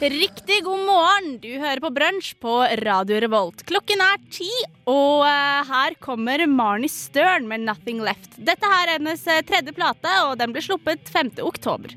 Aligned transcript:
Riktig 0.00 0.64
god 0.64 0.82
morgen. 0.84 1.38
Du 1.40 1.48
hører 1.56 1.80
på 1.80 1.88
Brunsj 1.88 2.34
på 2.36 2.52
Radio 2.82 3.16
Revolt. 3.24 3.62
Klokken 3.64 4.02
er 4.04 4.18
ti, 4.28 4.50
og 4.84 5.22
eh, 5.24 5.62
her 5.70 5.96
kommer 6.04 6.44
Marnie 6.44 6.92
Stern 6.92 7.48
med 7.48 7.64
'Nothing 7.64 8.02
Left'. 8.04 8.36
Dette 8.36 8.68
her 8.68 8.90
er 8.90 8.98
hennes 8.98 9.24
eh, 9.26 9.40
tredje 9.40 9.72
plate, 9.72 10.12
og 10.28 10.36
den 10.36 10.52
ble 10.52 10.60
sluppet 10.60 11.08
5. 11.08 11.40
oktober. 11.40 11.96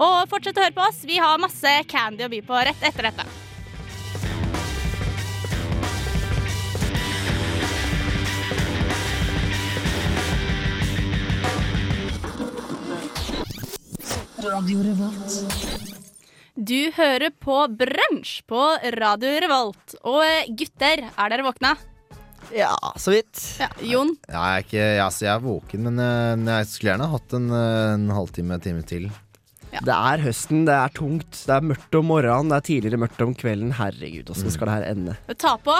Og 0.00 0.32
fortsett 0.32 0.56
å 0.56 0.64
høre 0.64 0.78
på 0.78 0.86
oss. 0.88 1.04
Vi 1.04 1.20
har 1.20 1.36
masse 1.36 1.76
candy 1.92 2.24
å 2.24 2.32
by 2.32 2.40
på 2.40 2.64
rett 2.64 2.88
etter 2.88 3.10
dette. 3.10 3.28
Du 16.60 16.90
hører 16.92 17.30
på 17.40 17.54
Brunsj 17.72 18.42
på 18.44 18.60
Radio 19.00 19.30
Revolt. 19.40 19.94
Og 20.04 20.18
eh, 20.26 20.50
gutter, 20.52 21.06
er 21.08 21.30
dere 21.32 21.46
våkna? 21.46 21.70
Ja, 22.52 22.74
så 23.00 23.14
vidt. 23.14 23.40
Ja, 23.62 23.70
Jon? 23.80 24.10
Ja, 24.26 24.42
jeg, 24.42 24.58
er 24.58 24.66
ikke, 24.66 24.82
ja, 24.82 25.06
altså, 25.06 25.24
jeg 25.24 25.32
er 25.32 25.46
våken, 25.46 25.86
men 25.88 26.02
eh, 26.04 26.58
jeg 26.58 26.68
skulle 26.68 26.92
gjerne 26.92 27.08
hatt 27.14 27.36
en, 27.38 27.46
eh, 27.56 27.94
en 27.94 28.04
halvtime, 28.12 28.58
time 28.60 28.84
til. 28.90 29.08
Det 29.70 29.96
er 29.96 30.26
høsten, 30.26 30.66
det 30.68 30.76
er 30.76 30.92
tungt, 30.92 31.40
det 31.48 31.56
er 31.56 31.64
mørkt 31.70 31.96
om 31.96 32.10
morgenen, 32.10 32.52
det 32.52 32.58
er 32.58 32.68
tidligere 32.68 33.00
mørkt 33.06 33.24
om 33.24 33.32
kvelden. 33.40 33.72
Herregud, 33.80 34.34
åssen 34.34 34.52
skal 34.52 34.68
det 34.68 34.76
her 34.76 34.88
ende? 34.90 35.16
Ta 35.40 35.54
på. 35.64 35.78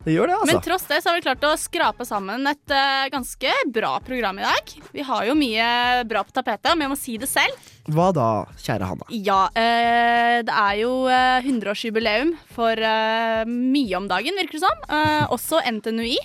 Det 0.00 0.14
gjør 0.14 0.30
det, 0.30 0.36
Men 0.46 0.56
altså. 0.56 0.64
tross 0.64 0.86
det 0.88 1.02
så 1.02 1.10
har 1.10 1.18
vi 1.18 1.24
klart 1.26 1.42
å 1.44 1.50
skrape 1.60 2.06
sammen 2.08 2.46
et 2.48 2.72
uh, 2.72 3.04
ganske 3.12 3.50
bra 3.68 3.90
program 4.00 4.38
i 4.40 4.46
dag. 4.46 4.70
Vi 4.96 5.04
har 5.04 5.26
jo 5.28 5.34
mye 5.36 5.66
bra 6.08 6.22
på 6.24 6.32
tapetet, 6.32 6.72
men 6.72 6.86
jeg 6.86 6.92
må 6.94 6.96
si 6.96 7.18
det 7.20 7.28
selv. 7.28 7.68
Hva 7.90 8.08
da, 8.16 8.30
kjære 8.64 8.88
Hanna? 8.88 9.10
Ja, 9.12 9.42
uh, 9.52 10.38
det 10.48 10.56
er 10.56 10.78
jo 10.80 10.94
uh, 11.04 11.44
100-årsjubileum 11.44 12.32
for 12.54 12.80
eh, 12.80 13.44
mye 13.48 13.96
om 13.98 14.08
dagen, 14.10 14.36
virker 14.38 14.58
det 14.58 14.64
som. 14.64 14.84
Eh, 14.88 15.24
også 15.32 15.60
NTNUI. 15.66 16.18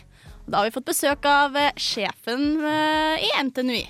Da 0.46 0.60
har 0.62 0.70
vi 0.70 0.76
fått 0.76 0.88
besøk 0.90 1.26
av 1.30 1.56
eh, 1.58 1.74
sjefen 1.80 2.62
eh, 2.66 3.26
i 3.26 3.32
NTNUI. 3.48 3.84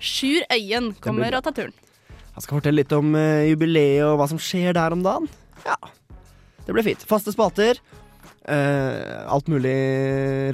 Sjur 0.00 0.46
Øyen 0.52 0.92
kommer 1.04 1.36
og 1.36 1.44
tar 1.46 1.56
turen. 1.56 1.76
Han 2.34 2.44
skal 2.44 2.60
fortelle 2.60 2.80
litt 2.80 2.92
om 2.96 3.12
jubileet 3.44 4.06
og 4.06 4.16
hva 4.20 4.28
som 4.30 4.40
skjer 4.40 4.72
der 4.78 4.94
om 4.94 5.02
dagen. 5.04 5.26
Ja, 5.66 5.76
det 6.64 6.72
blir 6.72 6.86
fint. 6.86 7.02
Faste 7.08 7.34
spalter. 7.34 7.82
Eh, 8.48 9.32
alt 9.32 9.50
mulig 9.52 9.74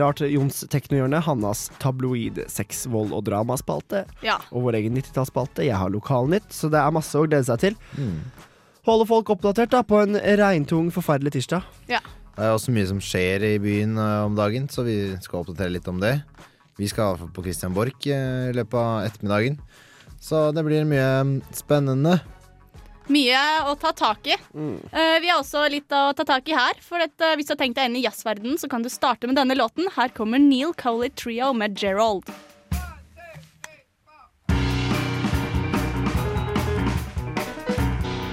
rart. 0.03 0.21
Jons 0.27 0.65
teknohjørne, 0.73 1.21
Hannas 1.23 1.69
tabloid 1.83 2.43
sex, 2.51 2.85
vold 2.91 3.15
og 3.15 3.27
dramaspalte. 3.29 4.05
Ja. 4.27 4.41
Og 4.51 4.67
vår 4.67 4.81
egen 4.81 4.99
90-tallsspalte. 4.99 5.65
Jeg 5.67 5.79
har 5.79 5.93
Lokalnytt, 5.95 6.51
så 6.55 6.71
det 6.73 6.83
er 6.83 6.95
masse 6.95 7.15
å 7.19 7.29
glede 7.29 7.47
seg 7.49 7.63
til. 7.63 7.79
Holde 8.87 9.07
folk 9.09 9.31
oppdatert 9.35 9.73
da 9.75 9.83
på 9.87 9.99
en 10.03 10.19
regntung, 10.39 10.93
forferdelig 10.95 11.39
tirsdag. 11.39 11.67
ja. 11.91 12.03
Det 12.37 12.45
er 12.45 12.53
også 12.53 12.73
mye 12.77 12.85
som 12.85 12.99
skjer 13.01 13.41
i 13.49 13.55
byen 13.65 13.95
uh, 13.97 14.27
om 14.27 14.35
dagen, 14.37 14.67
så 14.69 14.83
vi 14.85 14.97
skal 15.25 15.41
oppdatere 15.41 15.73
litt 15.73 15.87
om 15.89 16.03
det. 16.03 16.19
Vi 16.77 16.85
skal 16.91 17.17
på 17.33 17.45
Christian 17.47 17.73
Borch 17.73 18.05
uh, 18.11 18.51
i 18.51 18.53
løpet 18.53 18.77
av 18.77 19.07
ettermiddagen. 19.07 19.57
Så 20.21 20.51
det 20.53 20.65
blir 20.67 20.85
mye 20.85 21.07
mm, 21.25 21.33
spennende. 21.57 22.19
Mye 23.07 23.41
å 23.71 23.75
ta 23.79 23.93
tak 23.95 24.27
i. 24.27 24.35
Eh, 24.35 25.19
vi 25.23 25.29
har 25.31 25.39
også 25.39 25.63
litt 25.71 25.93
å 25.95 26.11
ta 26.17 26.25
tak 26.27 26.49
i 26.51 26.57
her. 26.59 26.75
For 26.83 26.99
dette, 26.99 27.35
hvis 27.39 27.47
du 27.47 27.55
har 27.55 27.61
tenkt 27.61 27.79
deg 27.79 27.91
inn 27.91 28.01
i 28.01 28.03
jazzverdenen, 28.03 28.59
så 28.59 28.69
kan 28.71 28.83
du 28.83 28.91
starte 28.91 29.31
med 29.31 29.39
denne 29.39 29.55
låten. 29.55 29.87
Her 29.95 30.09
kommer 30.09 30.43
Neil 30.43 30.75
Coley 30.75 31.11
Trio 31.15 31.53
med 31.55 31.79
Gerald. 31.79 32.27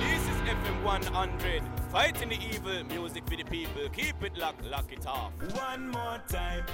This 0.01 0.21
is 0.29 0.37
FM 0.45 0.77
100. 0.85 1.61
Fighting 1.91 2.29
the 2.29 2.39
evil, 2.49 2.83
music 2.85 3.23
for 3.29 3.35
the 3.37 3.43
people. 3.43 3.87
Keep 3.93 4.23
it 4.23 4.37
locked, 4.37 4.65
lock 4.65 4.91
it 4.91 5.05
off. 5.05 5.31
One 5.53 5.89
more 5.89 6.19
time. 6.27 6.65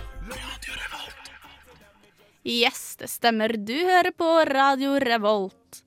Yes, 2.44 2.96
det 2.96 3.08
stemmer. 3.12 3.50
Du 3.58 3.76
hører 3.76 4.12
på 4.12 4.30
Radio 4.46 5.00
Revolt. 5.00 5.84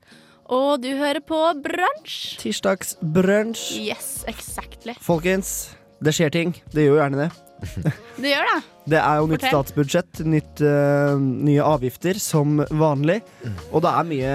Og 0.53 0.83
du 0.83 0.91
hører 0.99 1.23
på 1.25 1.39
Brunsj. 1.65 2.37
Tirsdagsbrunsj. 2.43 3.79
Yes, 3.87 4.11
exactly. 4.29 4.95
Folkens, 5.01 5.73
det 6.05 6.13
skjer 6.17 6.35
ting. 6.35 6.53
Det 6.75 6.85
gjør 6.85 6.99
jo 6.99 7.01
gjerne 7.01 7.25
det. 7.25 7.31
Det 8.19 8.33
gjør 8.33 8.49
det. 8.49 8.59
Det 8.91 8.99
er 8.99 9.19
jo 9.21 9.27
nytt 9.31 9.45
Fortell. 9.45 9.53
statsbudsjett, 9.53 10.21
nytt, 10.27 10.63
uh, 10.67 11.15
nye 11.23 11.63
avgifter 11.63 12.19
som 12.19 12.59
vanlig. 12.75 13.21
Og 13.71 13.85
det 13.85 13.93
er 13.93 14.09
mye 14.09 14.33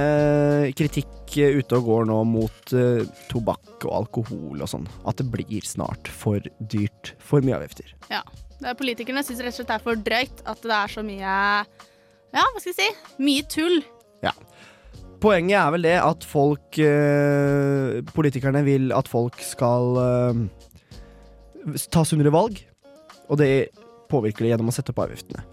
kritikk 0.79 1.35
eh, 1.43 1.57
ute 1.59 1.75
og 1.75 1.89
går 1.89 2.07
nå 2.07 2.21
mot 2.29 2.71
uh, 2.71 3.03
tobakk 3.27 3.83
og 3.83 3.91
alkohol 3.99 4.63
og 4.63 4.71
sånn. 4.71 4.87
At 5.03 5.19
det 5.19 5.27
blir 5.33 5.67
snart 5.67 6.07
for 6.07 6.39
dyrt. 6.71 7.11
For 7.19 7.43
mye 7.43 7.59
avgifter. 7.59 7.91
Ja. 8.07 8.23
Det 8.57 8.71
er 8.71 8.79
politikerne 8.79 9.21
syns 9.21 9.43
rett 9.43 9.53
og 9.53 9.59
slett 9.59 9.69
det 9.69 9.75
er 9.75 9.83
for 9.85 9.99
drøyt 10.07 10.39
at 10.49 10.63
det 10.63 10.73
er 10.79 10.89
så 10.95 11.03
mye 11.05 11.27
Ja, 11.27 12.41
hva 12.41 12.57
skal 12.57 12.71
jeg 12.71 12.79
si? 12.79 12.87
Mye 13.21 13.43
tull. 13.51 13.83
Poenget 15.23 15.57
er 15.57 15.73
vel 15.73 15.85
det 15.87 15.95
at 15.97 16.25
folk 16.27 16.77
eh, 16.77 17.99
Politikerne 18.13 18.61
vil 18.67 18.91
at 18.93 19.09
folk 19.09 19.39
skal 19.41 19.97
eh, 20.03 20.41
ta 21.93 22.05
sunnere 22.05 22.33
valg. 22.33 22.61
Og 23.27 23.39
det 23.41 23.69
påvirker 24.11 24.45
det 24.45 24.53
gjennom 24.53 24.69
å 24.71 24.75
sette 24.75 24.93
opp 24.93 25.01
avgiftene. 25.07 25.43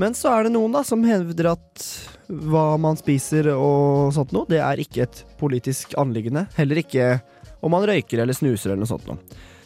Men 0.00 0.16
så 0.16 0.32
er 0.32 0.46
det 0.46 0.54
noen 0.54 0.72
da 0.72 0.80
som 0.86 1.04
hevder 1.04 1.52
at 1.52 1.86
hva 2.32 2.78
man 2.80 2.96
spiser 2.96 3.50
og 3.52 4.14
sånt 4.16 4.32
noe, 4.32 4.48
det 4.48 4.62
er 4.64 4.80
ikke 4.80 5.04
et 5.04 5.22
politisk 5.40 5.92
anliggende. 6.00 6.46
Heller 6.56 6.80
ikke 6.80 7.18
om 7.62 7.74
man 7.74 7.84
røyker 7.86 8.22
eller 8.22 8.36
snuser 8.36 8.72
eller 8.72 8.82
noe 8.82 8.90
sånt 8.90 9.06
noe. 9.10 9.20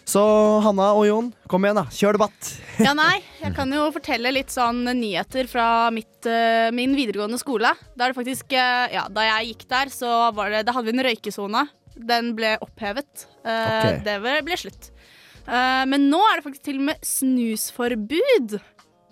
Så 0.06 0.22
Hanna 0.62 0.92
og 0.94 1.02
Jon, 1.08 1.28
kom 1.50 1.64
igjen, 1.66 1.80
da. 1.80 1.86
Kjør 1.90 2.14
debatt. 2.20 2.50
Ja, 2.86 2.92
nei, 2.94 3.22
jeg 3.40 3.54
kan 3.56 3.70
jo 3.72 3.86
fortelle 3.94 4.30
litt 4.36 4.52
sånn 4.52 4.84
nyheter 4.98 5.48
fra 5.50 5.88
mitt, 5.90 6.26
eh, 6.28 6.68
min 6.76 6.92
videregående 6.94 7.38
skole. 7.40 7.70
Da 7.96 8.06
det 8.10 8.16
faktisk 8.18 8.52
eh, 8.54 8.92
Ja, 8.94 9.06
da 9.10 9.24
jeg 9.24 9.50
gikk 9.54 9.64
der, 9.72 9.90
så 9.90 10.10
var 10.36 10.52
det 10.52 10.60
Da 10.68 10.74
hadde 10.76 10.90
vi 10.90 10.94
en 10.94 11.04
røykesone. 11.08 11.64
Den 11.96 12.34
ble 12.38 12.54
opphevet. 12.62 13.26
Eh, 13.42 13.88
Ok. 13.96 14.04
Det 14.06 14.16
ble, 14.22 14.58
slutt. 14.60 14.90
Men 15.46 16.08
nå 16.10 16.18
er 16.26 16.40
det 16.40 16.44
faktisk 16.44 16.64
til 16.66 16.80
og 16.80 16.86
med 16.88 17.04
snusforbud 17.06 18.56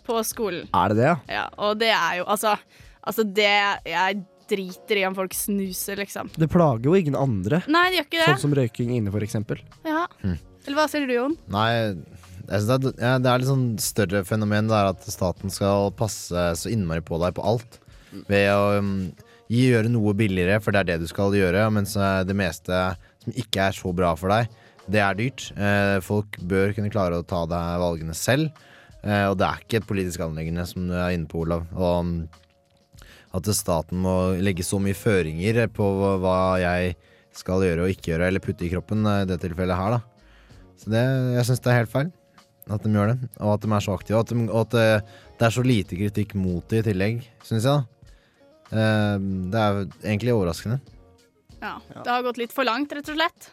på 0.05 0.21
skolen. 0.27 0.67
Er 0.75 0.91
det 0.93 0.99
det, 1.01 1.13
ja? 1.33 1.45
Og 1.63 1.77
det 1.81 1.93
er 1.95 2.21
jo 2.21 2.25
altså 2.27 2.57
Altså, 3.05 3.23
det 3.37 3.47
Jeg 3.87 4.23
driter 4.49 4.99
i 5.01 5.05
om 5.09 5.15
folk 5.17 5.33
snuser, 5.37 5.97
liksom. 6.01 6.29
Det 6.37 6.49
plager 6.53 6.85
jo 6.91 6.95
ingen 6.99 7.15
andre. 7.17 7.63
Nei, 7.69 7.87
det 7.93 7.99
gjør 8.03 8.07
ikke 8.11 8.19
det. 8.21 8.27
Sånn 8.35 8.43
som 8.45 8.57
røyking 8.59 8.91
inne, 8.99 9.13
for 9.15 9.25
eksempel. 9.25 9.63
Ja. 9.89 10.03
Eller 10.65 10.79
hva 10.79 10.89
sier 10.91 11.07
du, 11.09 11.15
Jon? 11.17 11.37
Nei, 11.53 11.69
det, 12.49 12.59
er, 12.59 12.91
ja, 13.01 13.15
det 13.21 13.31
er 13.31 13.41
litt 13.41 13.51
sånn 13.51 13.69
større 13.83 14.25
fenomen. 14.29 14.71
Det 14.71 14.79
er 14.79 14.91
at 14.95 15.07
staten 15.13 15.53
skal 15.53 15.93
passe 15.97 16.49
så 16.61 16.73
innmari 16.73 17.05
på 17.05 17.21
deg 17.23 17.37
på 17.37 17.45
alt. 17.55 17.81
Ved 18.31 18.49
å 18.53 18.81
um, 18.81 18.95
gi, 19.51 19.67
gjøre 19.71 19.93
noe 19.93 20.15
billigere, 20.17 20.61
for 20.65 20.75
det 20.75 20.85
er 20.85 20.93
det 20.93 21.05
du 21.05 21.09
skal 21.11 21.35
gjøre. 21.37 21.67
Mens 21.75 21.97
det 21.97 22.37
meste 22.39 22.85
som 23.25 23.41
ikke 23.41 23.69
er 23.69 23.77
så 23.77 23.93
bra 23.97 24.13
for 24.19 24.33
deg, 24.33 24.53
det 24.91 25.01
er 25.01 25.17
dyrt. 25.19 25.49
Eh, 25.57 25.99
folk 26.05 26.39
bør 26.45 26.75
kunne 26.77 26.93
klare 26.93 27.21
å 27.21 27.27
ta 27.27 27.45
deg 27.49 27.83
valgene 27.83 28.17
selv. 28.17 28.53
Eh, 29.05 29.27
og 29.31 29.39
det 29.41 29.49
er 29.49 29.63
ikke 29.63 29.81
et 29.81 29.89
politisk 29.89 30.25
anliggende, 30.25 30.67
som 30.69 30.89
du 30.89 30.97
er 30.97 31.15
inne 31.17 31.29
på, 31.31 31.45
Olav. 31.45 31.67
Og 31.77 32.01
um, 32.05 32.15
at 33.35 33.51
staten 33.57 34.01
må 34.05 34.35
legge 34.45 34.67
så 34.67 34.79
mye 34.83 34.97
føringer 34.97 35.65
på 35.75 35.89
hva 36.23 36.39
jeg 36.63 36.95
skal 37.35 37.65
gjøre 37.67 37.87
og 37.87 37.95
ikke 37.95 38.13
gjøre, 38.13 38.29
eller 38.31 38.45
putte 38.45 38.67
i 38.67 38.73
kroppen, 38.73 39.07
eh, 39.11 39.23
i 39.25 39.31
det 39.31 39.41
tilfellet 39.43 39.81
her, 39.81 39.97
da. 39.97 40.14
Så 40.85 40.93
det, 40.93 41.03
jeg 41.39 41.49
syns 41.49 41.63
det 41.65 41.73
er 41.73 41.81
helt 41.81 41.93
feil 41.95 42.13
at 42.71 42.81
de 42.85 42.91
gjør 42.93 43.11
det, 43.13 43.29
og 43.41 43.51
at 43.55 43.61
de 43.65 43.73
er 43.77 43.83
så 43.85 43.93
aktive. 43.97 44.17
Og 44.17 44.25
at, 44.25 44.31
de, 44.33 44.45
og 44.49 44.61
at 44.67 44.71
det, 44.77 44.87
det 45.41 45.47
er 45.49 45.53
så 45.57 45.65
lite 45.65 45.97
kritikk 46.01 46.35
mot 46.41 46.65
det 46.73 46.81
i 46.85 46.87
tillegg, 46.93 47.25
syns 47.45 47.65
jeg. 47.65 47.73
da 47.73 47.83
Eh, 48.75 49.19
Det 49.53 49.61
er 49.61 49.77
egentlig 50.09 50.33
overraskende. 50.33 50.79
Ja, 51.61 51.75
Det 51.93 52.09
har 52.11 52.23
gått 52.25 52.39
litt 52.41 52.53
for 52.53 52.65
langt, 52.65 52.91
rett 52.97 53.09
og 53.13 53.15
slett. 53.19 53.51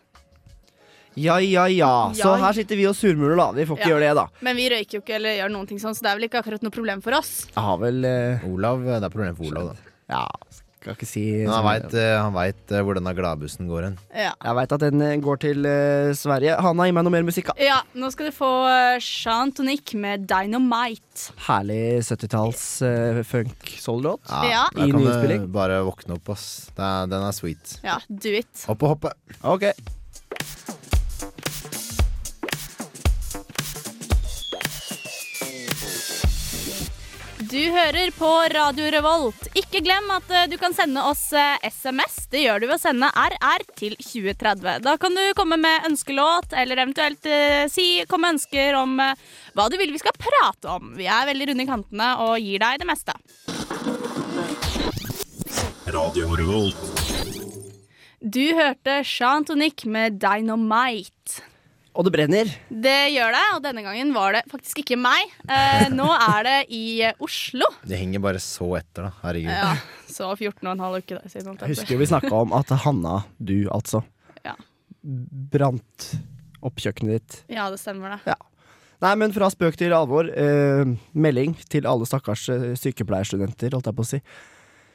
Ja, 1.20 1.36
ja, 1.44 1.66
ja. 1.68 1.90
Så 2.16 2.32
Ja. 2.32 2.38
her 2.40 2.54
sitter 2.56 2.76
vi 2.80 2.86
og 2.88 2.96
surmuler, 2.96 3.36
da. 3.36 3.52
Vi 3.52 3.66
får 3.68 3.78
ikke 3.78 3.90
Ja. 3.90 3.96
gjøre 3.96 4.08
det, 4.08 4.16
da. 4.16 4.28
Men 4.42 4.56
vi 4.56 4.70
røyker 4.70 4.94
jo 4.98 5.02
ikke 5.02 5.16
eller 5.16 5.36
gjør 5.36 5.52
noen 5.52 5.68
ting 5.68 5.78
sånn, 5.80 5.94
så 5.94 6.02
det 6.02 6.10
er 6.12 6.16
vel 6.16 6.30
ikke 6.30 6.40
akkurat 6.42 6.64
noe 6.64 6.72
problem 6.72 7.02
for 7.04 7.12
oss. 7.20 7.46
Jeg 7.54 7.64
har 7.64 7.78
vel 7.78 8.06
eh, 8.06 8.40
Olav, 8.48 8.84
Det 8.86 9.04
er 9.04 9.10
problem 9.10 9.36
for 9.36 9.46
Olav, 9.52 9.76
da. 9.76 9.76
Ja, 10.10 10.28
skal 10.82 10.96
ikke 10.96 11.08
si 11.08 11.24
Men 11.44 11.54
han 11.54 11.66
veit 11.68 11.94
han 11.94 12.34
vet, 12.34 12.62
eh, 12.74 12.82
hvor 12.82 12.98
denne 12.98 13.14
gladbussen 13.14 13.70
går 13.70 13.86
hen. 13.88 13.98
Ja. 14.10 14.32
Jeg 14.34 14.58
veit 14.58 14.76
at 14.78 14.86
den 14.88 15.04
eh, 15.06 15.18
går 15.22 15.42
til 15.44 15.68
uh, 15.68 16.10
Sverige. 16.18 16.58
Hanna, 16.66 16.88
gi 16.90 16.96
meg 16.98 17.06
noe 17.06 17.14
mer 17.14 17.28
musikk, 17.28 17.52
da. 17.52 17.56
ja, 17.62 17.78
nå 17.94 18.10
skal 18.14 18.32
du 18.32 18.36
få 18.36 18.50
uh, 18.66 18.98
Jean 18.98 19.54
Tonic 19.54 19.94
med 20.02 20.26
Dynamite. 20.30 21.36
Herlig 21.46 22.02
70-talls 22.08 22.66
uh, 22.86 23.22
funk-soul-låt. 23.28 24.26
Ja. 24.32 24.42
ja. 24.50 24.66
I 24.74 24.90
kan 24.90 25.06
nyspilling. 25.06 25.48
bare 25.54 25.82
våkne 25.86 26.18
opp, 26.18 26.34
ass. 26.34 26.50
Det 26.74 26.86
er, 26.88 27.10
den 27.14 27.30
er 27.30 27.38
sweet. 27.38 27.78
Ja, 27.86 28.02
do 28.10 28.34
it. 28.42 28.52
Opp 28.72 28.88
og 28.88 28.96
hoppe. 28.96 29.16
Ok. 29.46 29.70
Du 37.52 37.60
hører 37.68 38.14
på 38.16 38.28
Radio 38.54 38.86
Revolt. 38.94 39.50
Ikke 39.60 39.82
glem 39.84 40.06
at 40.16 40.30
eh, 40.32 40.46
du 40.48 40.54
kan 40.56 40.72
sende 40.72 41.02
oss 41.04 41.26
eh, 41.36 41.58
SMS. 41.68 42.30
Det 42.32 42.46
gjør 42.46 42.64
du 42.64 42.66
ved 42.70 42.78
å 42.78 42.80
sende 42.80 43.10
RR 43.12 43.66
til 43.76 43.98
2030. 44.00 44.78
Da 44.86 44.94
kan 45.02 45.18
du 45.18 45.20
komme 45.36 45.58
med 45.60 45.90
ønskelåt, 45.90 46.56
eller 46.56 46.80
eventuelt 46.80 47.28
eh, 47.28 47.66
si, 47.68 48.06
komme 48.08 48.32
ønsker 48.38 48.80
om 48.80 48.96
eh, 49.04 49.20
hva 49.52 49.68
du 49.68 49.76
vil 49.82 49.92
vi 49.92 50.00
skal 50.00 50.16
prate 50.16 50.72
om. 50.78 50.94
Vi 50.96 51.10
er 51.12 51.28
veldig 51.28 51.52
runde 51.52 51.68
i 51.68 51.72
kantene 51.74 52.10
og 52.24 52.40
gir 52.40 52.64
deg 52.64 52.80
det 52.80 52.88
meste. 52.88 53.20
Radio 55.92 56.32
Revolt. 56.40 56.88
Du 58.24 58.46
hørte 58.56 59.02
Jean 59.04 59.44
Tonic 59.44 59.84
med 59.84 60.24
Dynamite. 60.24 61.51
Og 61.92 62.06
det 62.08 62.14
brenner. 62.16 62.48
Det 62.72 63.00
gjør 63.12 63.34
det, 63.36 63.44
og 63.58 63.64
denne 63.66 63.82
gangen 63.84 64.14
var 64.16 64.38
det 64.38 64.46
faktisk 64.52 64.80
ikke 64.84 64.96
meg. 65.00 65.34
Eh, 65.52 65.90
nå 65.92 66.08
er 66.16 66.46
det 66.48 66.58
i 66.72 66.84
eh, 67.04 67.18
Oslo. 67.24 67.68
Det 67.84 68.00
henger 68.00 68.24
bare 68.24 68.40
så 68.44 68.70
etter, 68.80 69.10
da. 69.10 69.12
Herregud. 69.26 69.52
Ja, 69.52 69.74
så 70.08 70.30
14 70.38 70.62
og 70.64 70.72
en 70.72 70.84
halv 70.86 71.02
uke 71.04 71.20
siden. 71.32 71.58
Jeg 71.60 71.74
husker 71.74 72.00
vi 72.00 72.08
snakka 72.08 72.32
om 72.46 72.56
at 72.56 72.72
Hanna, 72.86 73.18
du 73.44 73.68
altså, 73.76 74.06
Ja. 74.48 74.56
brant 75.04 76.14
opp 76.64 76.80
kjøkkenet 76.80 77.20
ditt. 77.20 77.38
Ja, 77.52 77.68
det 77.74 77.82
stemmer 77.82 78.16
det. 78.16 78.38
Nei, 79.02 79.16
men 79.18 79.34
fra 79.34 79.50
spøk 79.50 79.76
til 79.82 79.92
alvor. 79.98 80.30
Eh, 80.30 80.96
melding 81.18 81.58
til 81.68 81.88
alle 81.90 82.06
stakkars 82.08 82.48
eh, 82.54 82.68
sykepleierstudenter, 82.80 83.74
holdt 83.76 83.90
jeg 83.90 83.98
på 83.98 84.06
å 84.06 84.12
si. 84.14 84.20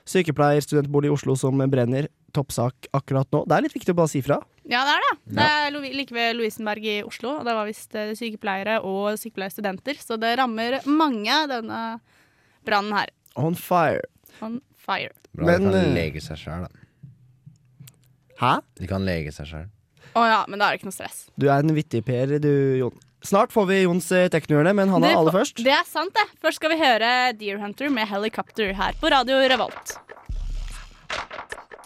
Sykepleierstudentbolig 0.07 1.11
i 1.11 1.17
Oslo 1.17 1.35
som 1.37 1.59
brenner. 1.69 2.09
Toppsak 2.37 2.89
akkurat 2.95 3.29
nå. 3.35 3.43
Det 3.49 3.57
er 3.57 3.65
litt 3.67 3.75
viktig 3.75 3.93
å 3.93 3.99
bare 3.99 4.13
si 4.13 4.23
fra. 4.25 4.39
Ja, 4.67 4.83
det 4.83 4.95
er 4.97 5.05
det. 5.05 5.13
Det 5.37 5.47
er 5.47 5.77
like 5.95 6.15
ved 6.15 6.33
Lovisenberg 6.35 6.87
i 6.91 6.97
Oslo, 7.07 7.37
og 7.39 7.47
det 7.47 7.55
var 7.55 7.69
visst 7.69 7.95
eh, 7.95 8.15
sykepleiere 8.19 8.81
og 8.83 9.15
sykepleierstudenter. 9.21 10.01
Så 10.03 10.19
det 10.19 10.33
rammer 10.41 10.81
mange, 10.91 11.37
denne 11.51 11.83
brannen 12.67 12.97
her. 12.99 13.13
On 13.39 13.55
fire. 13.55 14.03
On 14.43 14.59
fire. 14.75 15.15
Bra 15.37 15.53
Men, 15.53 15.69
de 15.69 15.71
kan 15.71 15.81
eh, 15.85 15.95
lege 15.95 16.23
seg 16.25 16.41
sjøl, 16.41 16.67
da. 16.67 17.15
Hæ? 18.41 18.53
De 18.81 18.91
kan 18.91 19.07
lege 19.07 19.33
seg 19.33 19.49
sjøl. 19.53 19.69
Å 20.17 20.25
ja, 20.25 20.41
men 20.49 20.59
da 20.59 20.69
er 20.69 20.75
det 20.75 20.81
ikke 20.81 20.91
noe 20.91 20.97
stress. 20.97 21.27
Du 21.37 21.47
er 21.47 21.61
en 21.61 21.77
vittig 21.77 22.03
Per, 22.07 22.39
du, 22.43 22.53
Jon. 22.81 23.03
Snart 23.27 23.53
får 23.55 23.69
vi 23.71 23.79
Jons 23.85 24.11
eh, 24.15 24.27
teknohjørne, 24.33 24.75
men 24.77 24.91
han 24.93 25.07
er 25.07 25.17
aller 25.19 25.35
først. 25.35 25.63
Det 25.65 25.73
er 25.73 25.87
sant, 25.89 26.15
det. 26.15 26.27
Først 26.43 26.61
skal 26.61 26.75
vi 26.75 26.81
høre 26.83 27.13
Deer 27.39 27.63
Hunter 27.63 27.91
med 27.93 28.11
Helicopter 28.11 28.75
her 28.77 28.99
på 29.01 29.11
Radio 29.15 29.39
Revolt. 29.55 29.97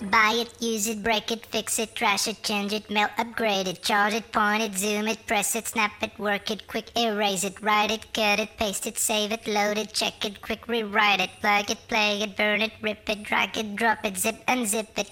Buy 0.02 0.32
it, 0.32 0.62
use 0.62 0.86
it, 0.86 1.02
break 1.02 1.30
it, 1.30 1.44
fix 1.44 1.78
it, 1.78 1.94
trash 1.94 2.26
it, 2.26 2.42
change 2.42 2.72
it, 2.72 2.88
mail, 2.88 3.08
upgrade 3.18 3.68
it, 3.68 3.82
charge 3.82 4.14
it, 4.14 4.32
point 4.32 4.62
it, 4.62 4.74
zoom 4.74 5.06
it, 5.06 5.26
press 5.26 5.54
it, 5.54 5.68
snap 5.68 5.92
it, 6.00 6.18
work 6.18 6.50
it, 6.50 6.66
quick 6.66 6.90
erase 6.96 7.44
it, 7.44 7.60
write 7.60 7.90
it, 7.90 8.10
cut 8.14 8.40
it, 8.40 8.56
paste 8.56 8.86
it, 8.86 8.96
save 8.96 9.30
it, 9.30 9.46
load 9.46 9.76
it, 9.76 9.92
check 9.92 10.24
it, 10.24 10.40
quick 10.40 10.66
rewrite 10.68 11.20
it, 11.20 11.28
plug 11.42 11.70
it, 11.70 11.76
play 11.86 12.22
it, 12.22 12.34
burn 12.34 12.62
it, 12.62 12.72
rip 12.80 13.10
it, 13.10 13.22
drag 13.24 13.58
it, 13.58 13.76
drop 13.76 13.98
it, 14.04 14.16
zip 14.16 14.36
unzip 14.46 14.88
it. 14.96 15.10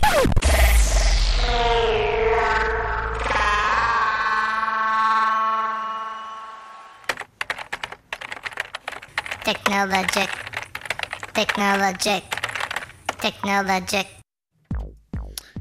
Technologic. 9.45 10.31
Technologic. 11.35 12.25
Technologic. 13.21 14.18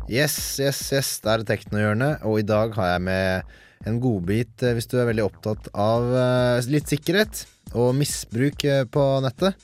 Yes, 0.07 0.55
yes, 0.63 0.77
yes, 0.95 1.07
det 1.19 1.31
er 1.33 1.41
Teknohjørnet, 1.43 2.21
og 2.23 2.39
i 2.39 2.45
dag 2.47 2.71
har 2.77 2.93
jeg 2.93 3.03
med 3.03 3.55
en 3.91 3.97
godbit 3.99 4.63
eh, 4.63 4.77
hvis 4.77 4.87
du 4.87 4.95
er 5.01 5.09
veldig 5.09 5.25
opptatt 5.25 5.67
av 5.75 6.07
eh, 6.15 6.67
litt 6.71 6.87
sikkerhet 6.87 7.41
og 7.75 7.91
misbruk 7.97 8.63
eh, 8.63 8.85
på 8.87 9.03
nettet. 9.25 9.59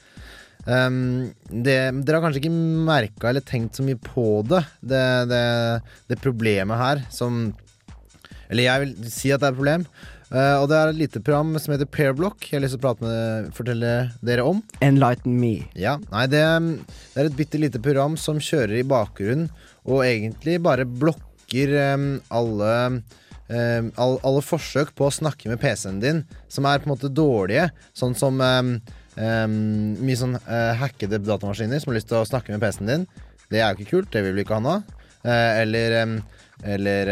Um, 0.67 1.31
det, 1.47 1.77
dere 2.03 2.19
har 2.19 2.25
kanskje 2.25 2.43
ikke 2.43 2.51
merka 2.89 3.31
eller 3.31 3.43
tenkt 3.43 3.79
så 3.79 3.87
mye 3.87 3.99
på 3.99 4.43
det, 4.47 4.61
det, 4.79 5.03
det, 5.31 5.43
det 6.11 6.19
problemet 6.23 6.79
her 6.79 7.01
som 7.11 7.49
Eller 8.47 8.63
jeg 8.63 8.83
vil 8.85 9.09
si 9.11 9.33
at 9.35 9.43
det 9.43 9.49
er 9.49 9.55
et 9.55 9.59
problem. 9.59 9.83
Uh, 10.27 10.59
og 10.59 10.69
det 10.71 10.77
er 10.77 10.91
et 10.91 11.01
lite 11.05 11.23
program 11.23 11.55
som 11.55 11.71
heter 11.71 11.87
Pairblock. 11.87 12.49
Jeg 12.49 12.57
har 12.57 12.63
lyst 12.65 12.75
til 12.75 12.83
å 12.83 12.85
prate 12.87 13.07
med, 13.07 13.51
fortelle 13.55 13.91
dere 14.25 14.43
om. 14.49 14.63
Enlighten 14.83 15.35
me. 15.39 15.55
Ja, 15.79 15.99
nei, 16.11 16.27
det, 16.31 16.43
det 17.13 17.21
er 17.21 17.31
et 17.31 17.37
bitte 17.37 17.61
lite 17.61 17.79
program 17.83 18.19
som 18.19 18.43
kjører 18.43 18.81
i 18.81 18.87
bakgrunnen 18.87 19.51
og 19.83 20.05
egentlig 20.05 20.59
bare 20.63 20.87
blokker 20.87 21.75
um, 21.95 22.07
alle 22.33 22.73
Um, 23.53 23.89
all, 23.99 24.15
alle 24.23 24.41
forsøk 24.41 24.93
på 24.95 25.05
å 25.05 25.13
snakke 25.13 25.49
med 25.51 25.59
PC-en 25.61 25.97
din 26.01 26.21
som 26.51 26.65
er 26.65 26.79
på 26.79 26.87
en 26.87 26.93
måte 26.93 27.09
dårlige. 27.11 27.67
Sånn 27.93 28.15
som 28.17 28.39
um, 28.39 28.69
um, 29.19 29.57
mye 29.99 30.15
sånn 30.17 30.37
uh, 30.39 30.71
hackede 30.79 31.19
datamaskiner 31.21 31.83
som 31.83 31.91
har 31.91 31.99
lyst 31.99 32.09
til 32.09 32.21
å 32.21 32.29
snakke 32.29 32.53
med 32.53 32.63
PC-en 32.63 32.89
din. 32.89 33.05
Det 33.51 33.59
er 33.59 33.67
jo 33.67 33.83
ikke 33.83 33.97
kult, 33.97 34.13
det 34.15 34.23
vil 34.25 34.37
vi 34.37 34.45
ikke 34.45 34.57
ha 34.57 34.63
nå. 34.63 34.77
Uh, 35.27 35.51
eller 35.59 35.97
eller 36.63 37.09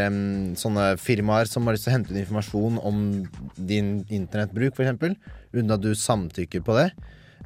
sånne 0.56 0.94
firmaer 1.01 1.50
som 1.50 1.65
har 1.67 1.75
lyst 1.75 1.83
til 1.83 1.91
å 1.91 1.95
hente 1.97 2.13
ut 2.13 2.19
informasjon 2.21 2.77
om 2.88 3.00
din 3.57 3.89
internettbruk, 4.07 4.77
f.eks., 4.77 5.17
uten 5.51 5.74
at 5.75 5.81
du 5.83 5.89
samtykker 5.97 6.63
på 6.63 6.77
det. 6.77 6.85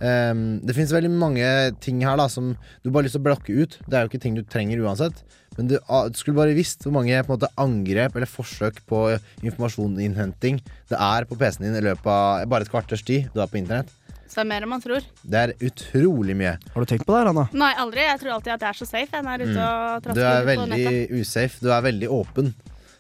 Ehm, 0.04 0.60
det 0.66 0.76
finnes 0.76 0.92
veldig 0.92 1.12
mange 1.14 1.48
ting 1.84 2.02
her 2.04 2.18
da 2.20 2.28
som 2.32 2.54
du 2.84 2.90
bare 2.90 3.04
har 3.04 3.08
lyst 3.08 3.16
til 3.18 3.24
å 3.24 3.28
blokke 3.30 3.56
ut. 3.56 3.78
Det 3.88 3.96
er 3.96 4.06
jo 4.06 4.12
ikke 4.12 4.24
ting 4.26 4.36
du 4.36 4.44
trenger 4.44 4.84
uansett. 4.84 5.22
Men 5.58 5.70
du, 5.72 5.78
ah, 5.88 6.10
du 6.12 6.18
skulle 6.20 6.36
bare 6.36 6.56
visst 6.58 6.84
hvor 6.84 6.92
mange 6.98 7.16
på 7.24 7.32
en 7.32 7.38
måte, 7.38 7.52
angrep 7.62 8.16
eller 8.18 8.28
forsøk 8.28 8.82
på 8.90 9.06
informasjoninnhenting 9.46 10.60
det 10.92 10.98
er 11.00 11.28
på 11.30 11.38
PC-en 11.40 11.70
din 11.70 11.78
i 11.80 11.86
løpet 11.86 12.10
av 12.12 12.44
bare 12.52 12.68
et 12.68 12.72
kvarters 12.74 13.06
tid 13.08 13.30
du 13.34 13.40
er 13.40 13.48
på 13.48 13.62
internett. 13.62 13.88
Så 14.28 14.42
det 14.42 14.44
er 14.44 14.50
mer 14.52 14.66
enn 14.66 14.72
man 14.74 14.84
tror. 14.84 15.06
Det 15.24 15.42
er 15.46 15.54
utrolig 15.64 16.36
mye. 16.36 16.58
Har 16.74 16.84
du 16.84 16.90
tenkt 16.90 17.06
på 17.08 17.14
det 17.14 17.22
her, 17.22 17.30
Hanna? 17.32 17.46
Nei, 17.56 17.72
aldri. 17.80 18.04
Jeg 18.04 18.20
tror 18.20 18.36
alltid 18.36 18.56
at 18.58 18.64
jeg 18.66 18.74
er 18.74 18.80
så 18.82 18.88
safe. 18.90 19.16
Jeg 19.16 19.24
er 19.32 19.44
ute 19.46 19.68
og 19.70 20.10
Du 20.18 20.24
er 20.26 20.48
veldig 20.50 20.88
usafe. 21.22 21.62
Du 21.64 21.70
er 21.72 21.86
veldig 21.86 22.10
åpen. 22.12 22.50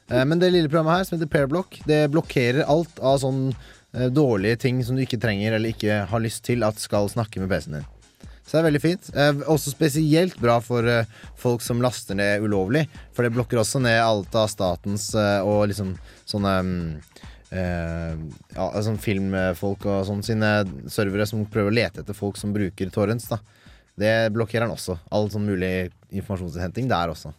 Eh, 0.07 0.24
Men 0.24 0.39
det 0.39 0.53
lille 0.53 0.69
programmet 0.69 1.00
her, 1.01 1.03
som 1.09 1.18
heter 1.18 1.31
Pairblock, 1.33 1.80
det 1.89 2.06
blokkerer 2.13 2.63
alt 2.69 3.01
av 3.01 3.18
sånn 3.25 3.50
eh, 3.50 3.65
dårlige 4.12 4.59
ting 4.65 4.81
som 4.83 4.97
du 4.97 5.06
ikke 5.06 5.19
trenger 5.21 5.56
eller 5.56 5.71
ikke 5.71 6.01
har 6.09 6.24
lyst 6.24 6.44
til 6.47 6.65
at 6.68 6.81
skal 6.81 7.07
snakke 7.12 7.39
med 7.39 7.51
PC-en 7.51 7.80
din. 7.80 7.92
Så 8.45 8.57
det 8.57 8.59
er 8.59 8.68
veldig 8.68 8.81
fint. 8.83 9.07
Eh, 9.18 9.39
også 9.50 9.74
spesielt 9.74 10.36
bra 10.42 10.59
for 10.62 10.86
eh, 10.86 11.07
folk 11.42 11.63
som 11.65 11.81
laster 11.81 12.18
ned 12.18 12.44
ulovlig. 12.45 12.83
For 13.15 13.25
det 13.25 13.33
blokker 13.33 13.57
også 13.57 13.81
ned 13.81 13.97
alt 13.97 14.38
av 14.38 14.51
statens 14.51 15.07
eh, 15.18 15.39
og 15.42 15.65
liksom 15.71 15.95
sånne 16.30 16.51
mm, 16.68 16.83
eh, 17.57 18.12
ja, 18.53 18.68
sånn 18.86 19.01
filmfolk 19.01 19.88
og 19.89 20.06
sånn 20.12 20.21
sine 20.25 20.51
servere 20.94 21.25
som 21.30 21.42
prøver 21.50 21.74
å 21.74 21.77
lete 21.80 22.03
etter 22.03 22.18
folk 22.18 22.38
som 22.38 22.53
bruker 22.53 22.94
torrents. 22.94 23.31
Det 23.97 24.13
blokkerer 24.36 24.68
han 24.68 24.75
også. 24.77 25.00
All 25.09 25.31
sånn 25.33 25.50
mulig 25.50 25.89
informasjonsinnhenting 26.13 26.92
der 26.92 27.15
også. 27.15 27.33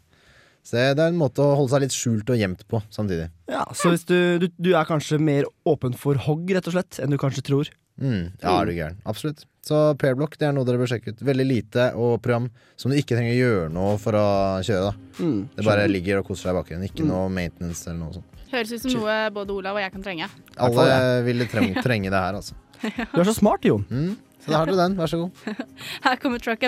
Så 0.66 0.74
det 0.80 0.98
er 0.98 1.12
en 1.12 1.18
måte 1.20 1.44
å 1.44 1.52
holde 1.54 1.70
seg 1.70 1.84
litt 1.84 1.94
skjult 1.94 2.30
og 2.34 2.38
gjemt 2.40 2.64
på 2.66 2.80
samtidig. 2.90 3.28
Ja, 3.46 3.62
Så 3.70 3.92
hvis 3.92 4.02
du, 4.08 4.16
du, 4.42 4.48
du 4.58 4.72
er 4.74 4.88
kanskje 4.88 5.20
mer 5.22 5.46
åpen 5.68 5.94
for 5.94 6.18
hogg, 6.26 6.48
rett 6.50 6.66
og 6.66 6.74
slett, 6.74 6.98
enn 7.02 7.12
du 7.14 7.18
kanskje 7.22 7.44
tror. 7.46 7.70
Mm, 8.02 8.32
ja, 8.42 8.50
er 8.60 8.66
du 8.66 8.72
gæren. 8.74 8.96
Absolutt. 9.08 9.44
Så 9.66 9.78
Pairblock 9.98 10.34
det 10.38 10.48
er 10.48 10.52
noe 10.54 10.66
dere 10.66 10.78
bør 10.82 10.90
sjekke 10.90 11.14
ut. 11.14 11.22
Veldig 11.26 11.46
lite 11.46 11.86
og 11.94 12.18
program 12.22 12.48
som 12.78 12.90
du 12.92 12.98
ikke 12.98 13.14
trenger 13.16 13.32
å 13.32 13.38
gjøre 13.38 13.70
noe 13.74 13.94
for 14.02 14.18
å 14.18 14.26
kjøre. 14.66 14.90
da 14.90 15.22
Mm, 15.22 15.48
Det 15.56 15.64
bare 15.64 15.86
ligger 15.88 16.18
og 16.20 16.26
koser 16.28 16.50
deg 16.50 16.54
i 16.54 16.58
bakgrunnen. 16.60 16.90
Ikke 16.90 17.06
noe 17.08 17.30
maintenance 17.32 17.86
eller 17.88 17.98
noe 18.02 18.18
sånt. 18.18 18.44
Høres 18.52 18.72
ut 18.74 18.82
som 18.84 18.98
noe 19.00 19.16
både 19.34 19.54
Olav 19.56 19.78
og 19.78 19.82
jeg 19.82 19.94
kan 19.94 20.02
trenge. 20.04 20.28
Alle 20.58 21.22
ville 21.26 21.46
trenge, 21.50 21.82
trenge 21.86 22.10
det 22.12 22.20
her, 22.26 22.36
altså. 22.42 22.54
Du 23.14 23.22
er 23.22 23.30
så 23.30 23.34
smart, 23.38 23.64
Jon. 23.64 23.86
Mm, 23.88 24.12
så 24.44 24.52
da 24.52 24.60
har 24.60 24.66
dere 24.70 24.82
den. 24.82 24.98
Vær 25.00 25.10
så 25.14 25.22
god. 25.22 25.64
Her 26.06 26.20
kommer 26.20 26.38
Track 26.42 26.62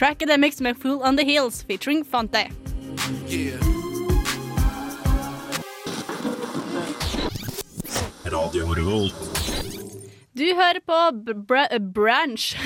Academics 0.00 0.60
med 0.64 0.78
Fool 0.80 1.02
on 1.04 1.16
the 1.20 1.26
Hills 1.28 1.62
featuring 1.68 2.06
Fante. 2.98 3.58
Radio 8.24 8.66
Revolt. 8.74 9.14
Du 10.38 10.44
hører 10.54 10.80
på 10.86 10.98
br 11.46 11.78
Branch. 11.94 12.56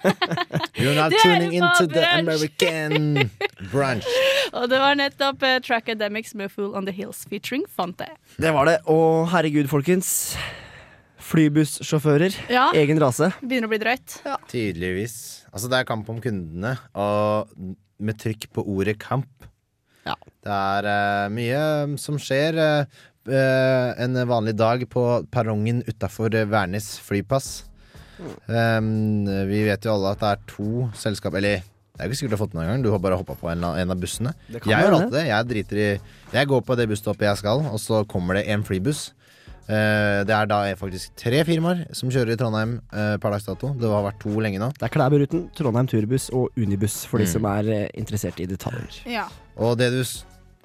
You're 0.80 0.94
not 0.94 1.12
tuning 1.22 1.52
into 1.56 1.86
the. 1.86 2.04
American 2.04 3.30
branch. 3.72 4.04
og 4.56 4.68
det 4.72 4.80
var 4.80 4.96
nettopp 5.00 5.42
uh, 5.42 5.56
Track 5.64 5.88
Academics 5.88 6.34
med 6.34 6.52
Fool 6.52 6.76
on 6.76 6.88
the 6.88 6.94
Hills 6.94 7.24
featuring 7.28 7.64
Fante. 7.76 8.08
Det 8.36 8.52
var 8.52 8.68
det. 8.68 8.78
Og 8.84 9.28
herregud, 9.32 9.68
folkens. 9.72 10.36
Flybussjåfører. 11.30 12.36
Ja, 12.52 12.70
Egen 12.76 13.00
rase. 13.00 13.32
begynner 13.40 13.68
å 13.68 13.72
bli 13.72 13.80
drøyt. 13.80 14.20
Tydeligvis. 14.50 15.16
Altså, 15.52 15.68
det 15.72 15.80
er 15.80 15.88
kamp 15.88 16.08
om 16.12 16.20
kundene, 16.24 16.76
og 16.96 17.52
med 18.00 18.20
trykk 18.20 18.48
på 18.56 18.64
ordet 18.64 18.98
kamp. 19.00 19.28
Ja. 20.06 20.16
Det 20.40 20.58
er 20.58 20.90
uh, 20.90 21.32
mye 21.32 21.62
som 22.00 22.18
skjer. 22.20 22.60
Uh, 23.28 23.90
en 24.00 24.16
vanlig 24.28 24.56
dag 24.58 24.86
på 24.90 25.04
perrongen 25.32 25.82
utafor 25.88 26.34
Værnes 26.50 26.94
flypass. 27.04 27.50
Um, 28.48 29.26
vi 29.48 29.64
vet 29.68 29.84
jo 29.84 29.94
alle 29.94 30.14
at 30.14 30.20
det 30.20 30.28
er 30.28 30.40
to 30.50 30.88
selskap 30.92 31.32
Eller 31.38 31.62
det 31.64 32.02
er 32.04 32.08
jo 32.08 32.12
ikke 32.12 32.18
sikkert 32.18 32.32
du 32.32 32.36
har 32.36 32.40
fått 32.40 32.54
med 32.56 32.64
en 32.64 32.70
gang. 32.70 32.82
Du 32.84 32.90
har 32.94 33.00
bare 33.04 33.16
hoppa 33.20 33.34
på 33.36 33.48
en, 33.52 33.64
en 33.76 33.92
av 33.92 34.00
bussene. 34.00 34.30
Jeg 34.48 34.62
gjør 34.64 34.94
alltid 34.96 35.16
det. 35.18 35.24
Jeg 35.28 35.48
driter 35.50 35.80
i 35.80 35.88
Jeg 36.32 36.48
går 36.48 36.62
på 36.64 36.76
det 36.80 36.86
busstoppet 36.88 37.26
jeg 37.28 37.40
skal, 37.42 37.64
og 37.68 37.76
så 37.82 38.00
kommer 38.08 38.38
det 38.38 38.46
en 38.48 38.64
flybuss. 38.64 39.10
Eh, 39.70 40.20
det 40.26 40.34
er 40.34 40.48
da 40.50 40.56
faktisk 40.74 41.12
tre 41.20 41.44
firmaer 41.46 41.84
som 41.94 42.10
kjører 42.10 42.32
i 42.34 42.38
Trondheim 42.40 42.72
eh, 42.90 43.14
per 43.22 43.30
dags 43.36 43.44
dato. 43.46 43.70
Det 43.78 43.86
har 43.92 44.02
vært 44.08 44.18
to 44.24 44.32
lenge 44.42 44.58
nå. 44.58 44.70
Det 44.74 44.82
er 44.88 44.92
Klæburuten, 44.96 45.44
Trondheim 45.54 45.86
Turbuss 45.90 46.26
og 46.34 46.50
Unibuss 46.58 47.04
for 47.06 47.22
de 47.22 47.28
Mm. 47.28 47.32
som 47.36 47.46
er 47.52 47.68
eh, 47.76 47.88
interessert 47.94 48.40
i 48.42 48.48
detaljer. 48.50 48.98
Ja. 49.06 49.28
Og 49.56 49.76
det 49.78 49.92
du 49.94 50.02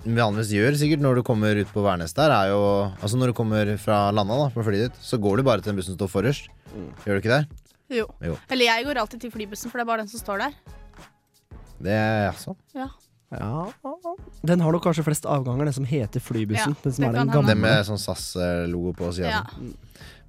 vanligvis 0.06 0.52
gjør 0.56 0.78
sikkert 0.80 1.04
når 1.06 1.16
du 1.20 1.24
kommer 1.28 1.54
ut 1.62 1.70
på 1.74 1.84
Værnes 1.86 2.14
der, 2.18 2.30
er 2.34 2.50
jo 2.54 2.64
Altså 3.02 3.18
når 3.22 3.28
du 3.34 3.34
kommer 3.38 3.78
fra 3.78 4.10
landa 4.12 4.38
da, 4.42 4.50
på 4.56 4.64
flyet 4.66 4.90
ditt, 4.90 4.98
så 5.06 5.18
går 5.22 5.38
du 5.38 5.44
bare 5.44 5.62
til 5.62 5.72
den 5.74 5.78
bussen 5.82 5.94
som 5.94 6.00
står 6.02 6.12
forrest. 6.16 6.50
Gjør 7.06 7.20
du 7.20 7.22
ikke 7.22 7.36
det? 7.38 7.46
Jo. 8.02 8.08
Jo. 8.26 8.38
Eller 8.50 8.66
jeg 8.72 8.86
går 8.86 8.98
alltid 8.98 9.22
til 9.22 9.32
flybussen, 9.32 9.70
for 9.70 9.78
det 9.78 9.86
er 9.86 9.92
bare 9.92 10.02
den 10.02 10.10
som 10.10 10.20
står 10.20 10.40
der. 10.48 10.54
Det 11.86 11.92
er 11.94 12.32
sånn. 12.42 12.58
Ja. 12.74 12.90
Ja 13.34 13.72
Den 14.46 14.62
har 14.62 14.72
nok 14.76 14.84
kanskje 14.86 15.04
flest 15.08 15.26
avganger, 15.26 15.66
den 15.66 15.74
som 15.74 15.88
heter 15.90 16.22
Flybussen. 16.24 16.76
Ja, 16.78 16.84
den 16.84 16.94
som 16.94 17.04
det 17.04 17.10
er 17.10 17.18
den 17.18 17.32
gamle. 17.34 17.54
Den 17.54 17.64
med 17.64 17.88
sånn 17.88 18.02
SAS-logo 18.02 18.94
på 18.98 19.10
sida. 19.16 19.32
Ja. 19.42 19.44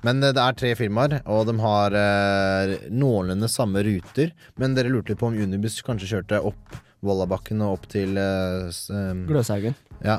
Men 0.07 0.23
eh, 0.23 0.33
det 0.37 0.43
er 0.43 0.57
tre 0.57 0.73
firmaer, 0.79 1.19
og 1.29 1.47
de 1.51 1.57
har 1.61 1.97
eh, 1.99 2.75
noenlunde 2.93 3.49
samme 3.53 3.83
ruter. 3.87 4.33
Men 4.61 4.75
dere 4.77 4.93
lurte 4.93 5.13
litt 5.13 5.21
på 5.21 5.29
om 5.31 5.37
Unibuss 5.37 5.83
kanskje 5.87 6.09
kjørte 6.15 6.41
opp 6.49 6.81
Vollabakken 7.07 7.61
og 7.63 7.77
opp 7.77 7.85
til 7.93 8.17
eh, 8.19 8.71
eh, 8.73 9.21
Gløshaugen. 9.29 9.77
Ja, 10.05 10.19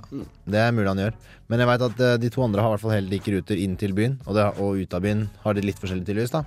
det 0.50 0.62
er 0.62 0.72
mulig 0.74 0.90
han 0.94 1.02
gjør. 1.02 1.18
Men 1.50 1.62
jeg 1.62 1.70
veit 1.72 1.84
at 1.90 2.00
eh, 2.06 2.16
de 2.22 2.30
to 2.34 2.46
andre 2.46 2.62
har 2.64 2.72
i 2.72 2.76
hvert 2.78 2.86
fall 2.86 2.96
helt 2.98 3.12
like 3.12 3.34
ruter 3.34 3.60
inn 3.62 3.76
til 3.82 3.94
byen. 3.98 4.20
Og, 4.28 4.38
det, 4.38 4.46
og 4.62 4.78
ut 4.82 4.94
av 4.98 5.04
byen 5.06 5.28
har 5.44 5.58
de 5.58 5.66
litt 5.66 5.82
forskjellig, 5.82 6.06
tydeligvis. 6.08 6.34
da 6.38 6.46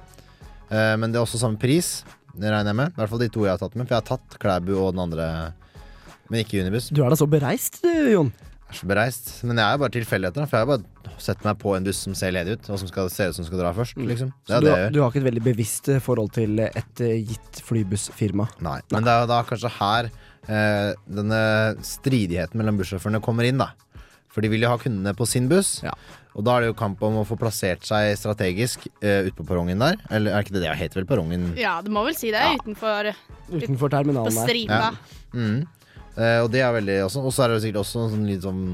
Eh, 0.71 0.95
Men 0.97 1.11
det 1.11 1.19
er 1.19 1.25
også 1.27 1.41
samme 1.41 1.59
pris, 1.59 2.05
det 2.31 2.47
regner 2.53 2.71
jeg 2.71 2.79
med. 2.79 2.93
I 2.95 3.01
hvert 3.01 3.11
fall 3.11 3.23
de 3.25 3.29
to 3.35 3.43
jeg 3.47 3.51
har 3.57 3.59
tatt 3.63 3.75
med. 3.75 3.89
For 3.89 3.97
jeg 3.97 4.03
har 4.05 4.11
tatt 4.13 4.37
Klæbu 4.43 4.73
og 4.79 4.93
den 4.95 5.03
andre, 5.03 5.27
men 6.31 6.45
ikke 6.45 6.63
Unibuss. 6.63 6.89
Du 6.95 7.03
er 7.05 7.11
da 7.13 7.19
så 7.19 7.27
bereist, 7.31 7.81
du, 7.83 7.91
Jon. 8.15 8.31
Jeg 8.71 8.77
er 8.77 8.79
så 8.79 8.87
bereist. 8.87 9.31
Men 9.43 9.59
jeg 9.59 9.67
er 9.75 9.79
bare 9.83 9.91
tilfeldigheter. 9.97 10.47
For 10.47 10.57
jeg 10.61 10.67
har 10.67 10.71
bare 10.79 11.17
sett 11.21 11.43
meg 11.45 11.59
på 11.59 11.73
en 11.77 11.85
buss 11.89 12.05
som 12.07 12.15
ser 12.15 12.31
ledig 12.37 12.55
ut, 12.55 12.69
og 12.71 12.79
som 12.79 12.89
skal 12.89 13.11
se 13.11 13.27
ut 13.33 13.35
som 13.37 13.45
skal 13.49 13.59
dra 13.65 13.73
først. 13.75 13.99
Liksom. 13.99 14.31
Det 14.47 14.55
Så 14.55 14.61
du, 14.63 14.67
det 14.69 14.77
har- 14.79 14.91
du 14.95 15.01
har 15.03 15.11
ikke 15.11 15.21
et 15.25 15.27
veldig 15.27 15.43
bevisst 15.43 15.89
eh, 15.91 15.99
forhold 15.99 16.31
til 16.39 16.61
et 16.63 17.01
eh, 17.03 17.17
gitt 17.27 17.61
flybussfirma. 17.67 18.47
Nei. 18.63 18.79
Men 18.95 19.03
det 19.05 19.11
er 19.13 19.25
jo 19.25 19.31
da 19.33 19.41
kanskje 19.49 19.73
her 19.81 20.11
eh, 20.47 20.95
denne 21.11 21.43
stridigheten 21.83 22.57
mellom 22.63 22.79
bussjåførene 22.81 23.21
kommer 23.25 23.45
inn, 23.51 23.59
da. 23.59 23.73
For 24.31 24.41
de 24.47 24.49
vil 24.53 24.63
jo 24.63 24.71
ha 24.71 24.79
kundene 24.79 25.13
på 25.19 25.27
sin 25.27 25.49
buss. 25.51 25.81
Ja. 25.83 25.91
Og 26.39 26.45
da 26.47 26.55
er 26.55 26.61
det 26.63 26.69
jo 26.71 26.77
kamp 26.79 27.01
om 27.03 27.17
å 27.19 27.27
få 27.27 27.35
plassert 27.37 27.83
seg 27.83 28.13
strategisk 28.15 28.85
uh, 29.03 29.27
ute 29.27 29.35
på 29.35 29.43
perrongen 29.49 29.81
der. 29.83 29.97
Eller 30.15 30.31
er 30.37 30.45
ikke 30.47 30.55
det 30.55 30.63
det 30.63 30.77
heter 30.79 31.01
vel 31.01 31.09
perrongen? 31.11 31.49
ja, 31.59 31.81
du 31.83 31.91
må 31.91 32.05
vel 32.07 32.15
si 32.15 32.31
det 32.31 32.39
Ja. 32.39 32.53
utenfor 32.55 33.11
Utenfor 33.51 33.91
terminalen 33.91 34.31
der. 34.31 34.39
På 34.39 34.47
stripa. 34.47 34.93
Mm. 35.35 35.67
Eh, 36.17 36.39
og 36.43 36.51
det 36.53 36.63
er 36.67 36.73
veldig 36.75 36.97
også 37.07 37.23
Og 37.23 37.33
så 37.33 37.45
er 37.45 37.51
det 37.51 37.55
jo 37.57 37.63
sikkert 37.63 37.85
også 37.85 38.09
sånn 38.11 38.25
litt 38.27 38.43
sånn 38.43 38.65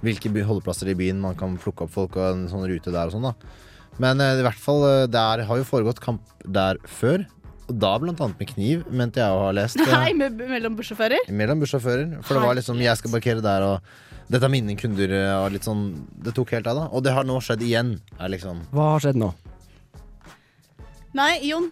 hvilke 0.00 0.30
holdeplasser 0.32 0.88
i 0.90 0.96
byen 0.96 1.20
man 1.20 1.36
kan 1.36 1.58
plukke 1.60 1.84
opp 1.84 1.92
folk, 1.92 2.14
og 2.16 2.24
en 2.32 2.46
sånn 2.48 2.64
rute 2.64 2.92
der 2.92 3.10
og 3.10 3.12
sånn, 3.12 3.26
da. 3.28 3.34
Men 4.00 4.22
uh, 4.22 4.38
i 4.38 4.44
hvert 4.46 4.56
fall, 4.56 4.80
eh, 4.88 5.08
der 5.12 5.42
har 5.44 5.60
jo 5.60 5.66
foregått 5.68 6.00
kamp 6.00 6.24
der 6.40 6.80
før. 6.88 7.26
Og 7.68 7.74
da 7.76 7.90
blant 8.00 8.22
annet 8.24 8.40
med 8.40 8.48
kniv, 8.48 8.86
mente 8.88 9.20
jeg 9.20 9.34
å 9.34 9.42
ha 9.44 9.50
lest. 9.52 9.76
Nei, 9.92 10.14
med, 10.16 10.40
mellom 10.40 10.78
bussjåfører? 10.78 11.28
Mellom 11.28 11.60
bussjåfører. 11.60 12.16
For 12.24 12.38
det 12.38 12.46
var 12.46 12.56
liksom 12.56 12.80
Jeg 12.80 12.96
skal 12.96 13.12
parkere 13.12 13.44
der, 13.44 13.66
og 13.66 14.32
dette 14.32 14.48
er 14.48 14.54
mine 14.56 14.78
kunder. 14.80 15.12
Og 15.42 15.50
litt 15.52 15.68
sånn 15.68 15.84
Det 16.24 16.32
tok 16.38 16.56
helt 16.56 16.70
av, 16.72 16.80
da. 16.80 16.88
Og 16.96 17.04
det 17.04 17.12
har 17.12 17.28
nå 17.28 17.36
skjedd 17.44 17.66
igjen. 17.66 17.98
Er 18.16 18.32
liksom 18.32 18.64
Hva 18.72 18.94
har 18.94 19.04
skjedd 19.04 19.20
nå? 19.20 19.34
Nei, 21.20 21.34
Jon. 21.44 21.68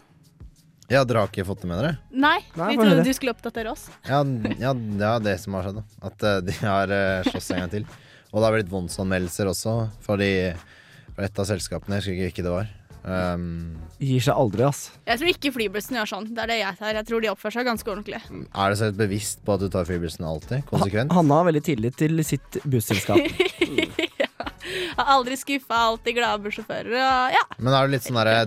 Ja, 0.89 1.03
dere 1.05 1.21
har 1.21 1.29
ikke 1.29 1.45
fått 1.45 1.61
det 1.63 1.69
med 1.69 1.83
dere? 1.83 1.97
Nei, 2.09 2.39
Nei, 2.57 2.71
vi 2.73 2.81
trodde 2.81 3.05
du 3.05 3.13
skulle 3.13 3.35
oppdatere 3.37 3.73
oss. 3.75 3.87
Ja, 4.09 4.23
ja 4.57 4.73
det 4.73 5.05
er 5.05 5.25
det 5.27 5.37
som 5.43 5.59
har 5.59 5.69
skjedd. 5.69 5.83
da 5.83 6.09
At 6.09 6.25
eh, 6.25 6.39
de 6.47 6.55
har 6.63 6.95
uh, 6.95 7.29
slåss 7.29 7.51
en 7.53 7.63
gang 7.65 7.73
til. 7.75 7.85
Og 8.33 8.41
det 8.41 8.47
har 8.47 8.57
blitt 8.57 8.73
voldsanmeldelser 8.73 9.49
også 9.49 9.75
For 10.05 10.21
de, 10.21 10.31
fra 11.13 11.29
et 11.29 11.41
av 11.45 11.49
selskapene. 11.49 11.99
Jeg 11.99 12.05
husker 12.05 12.17
ikke 12.17 12.29
hvilke 12.31 12.47
det 12.47 12.55
var. 12.55 12.73
Um, 13.09 13.77
Gir 14.01 14.25
seg 14.25 14.41
aldri, 14.41 14.65
ass. 14.65 14.81
Jeg 15.09 15.21
tror 15.21 15.31
ikke 15.31 15.53
flybussen 15.55 16.01
gjør 16.01 16.11
sånn. 16.15 16.33
Det 16.33 16.45
er 16.45 16.53
det 16.55 16.59
jeg 16.63 16.81
tar. 16.81 16.97
Jeg 16.97 17.09
tror 17.11 17.25
de 17.25 17.31
oppfører 17.35 17.59
seg 17.59 17.69
ganske 17.69 17.93
ordentlig. 17.93 18.23
er 18.25 18.73
det 18.73 18.81
så 18.81 18.91
bevisst 18.97 19.45
på 19.45 19.55
at 19.59 19.65
du 19.65 19.69
tar 19.73 19.89
flybussen 19.89 20.27
alltid? 20.29 20.65
Konsekvent? 20.73 21.13
Hanna 21.17 21.43
har 21.43 21.49
veldig 21.51 21.65
tillit 21.69 22.01
til 22.01 22.25
sitt 22.25 22.61
busselskap. 22.65 23.21
ja. 24.25 24.33
har 24.99 25.15
aldri 25.19 25.37
skuffa, 25.41 25.85
alltid 25.93 26.17
glade 26.17 26.45
bussjåfører. 26.49 26.97
Ja. 27.37 27.45
Men 27.59 27.77
er 27.77 27.85
du 27.85 27.97
litt 27.97 28.09
sånn 28.09 28.21
derre 28.21 28.47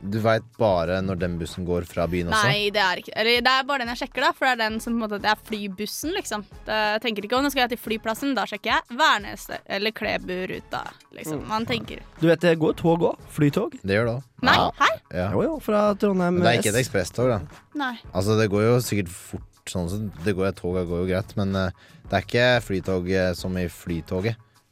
Du 0.00 0.16
veit 0.24 0.44
bare 0.56 1.00
når 1.04 1.18
den 1.20 1.34
bussen 1.40 1.66
går 1.68 1.84
fra 1.88 2.06
byen 2.08 2.30
også? 2.32 2.48
Nei, 2.48 2.70
det 2.72 2.80
er 2.80 3.02
ikke 3.02 3.12
Eller 3.20 3.42
det 3.44 3.52
er 3.52 3.66
bare 3.68 3.82
den 3.82 3.92
jeg 3.92 4.00
sjekker, 4.02 4.24
da. 4.24 4.30
For 4.36 4.48
det 4.48 4.52
er 4.54 4.60
den 4.62 4.78
som 4.80 4.94
på 4.94 4.96
en 4.96 5.02
måte 5.04 5.18
Det 5.20 5.28
er 5.32 5.42
flybussen, 5.50 6.14
liksom. 6.16 6.44
Det, 6.64 6.78
jeg 6.94 7.02
tenker 7.04 7.28
ikke 7.28 7.36
om 7.36 7.44
nå 7.44 7.52
skal 7.52 7.64
jeg 7.66 7.74
til 7.74 7.82
flyplassen. 7.84 8.32
Da 8.38 8.46
sjekker 8.48 8.72
jeg 8.72 8.98
Værnes 9.00 9.46
eller 9.66 9.94
Klebu-ruta. 9.96 10.82
Liksom. 11.18 11.44
Man 11.50 11.68
tenker 11.68 12.00
Du 12.20 12.26
vet, 12.30 12.40
det 12.40 12.56
går 12.62 12.78
tog 12.80 13.04
òg. 13.10 13.28
Flytog. 13.34 13.76
Det 13.82 13.98
gjør 13.98 14.08
det 14.08 14.16
òg. 14.16 14.26
Nei, 14.48 14.56
her? 14.80 14.98
Ja. 15.12 15.28
Jo, 15.34 15.44
jo, 15.44 15.54
fra 15.60 15.84
Trondheim 16.00 16.38
Men 16.38 16.46
det 16.46 16.54
er 16.54 16.62
ikke 16.62 16.72
et 16.72 16.80
ekspresstog, 16.80 17.28
da. 17.34 17.62
Nei. 17.76 17.94
Altså, 18.14 18.38
det 18.40 18.48
går 18.52 18.64
jo 18.70 18.76
sikkert 18.84 19.12
fort 19.12 19.46
sånn 19.68 19.90
så 19.92 19.98
Det 20.24 20.32
går, 20.34 20.54
toget 20.58 20.88
går 20.88 21.04
jo 21.04 21.08
greit, 21.10 21.34
men 21.38 21.52
eh, 21.58 21.74
det 22.08 22.16
er 22.16 22.24
ikke 22.24 22.46
flytog 22.64 23.10
eh, 23.12 23.32
som 23.38 23.58
i 23.60 23.68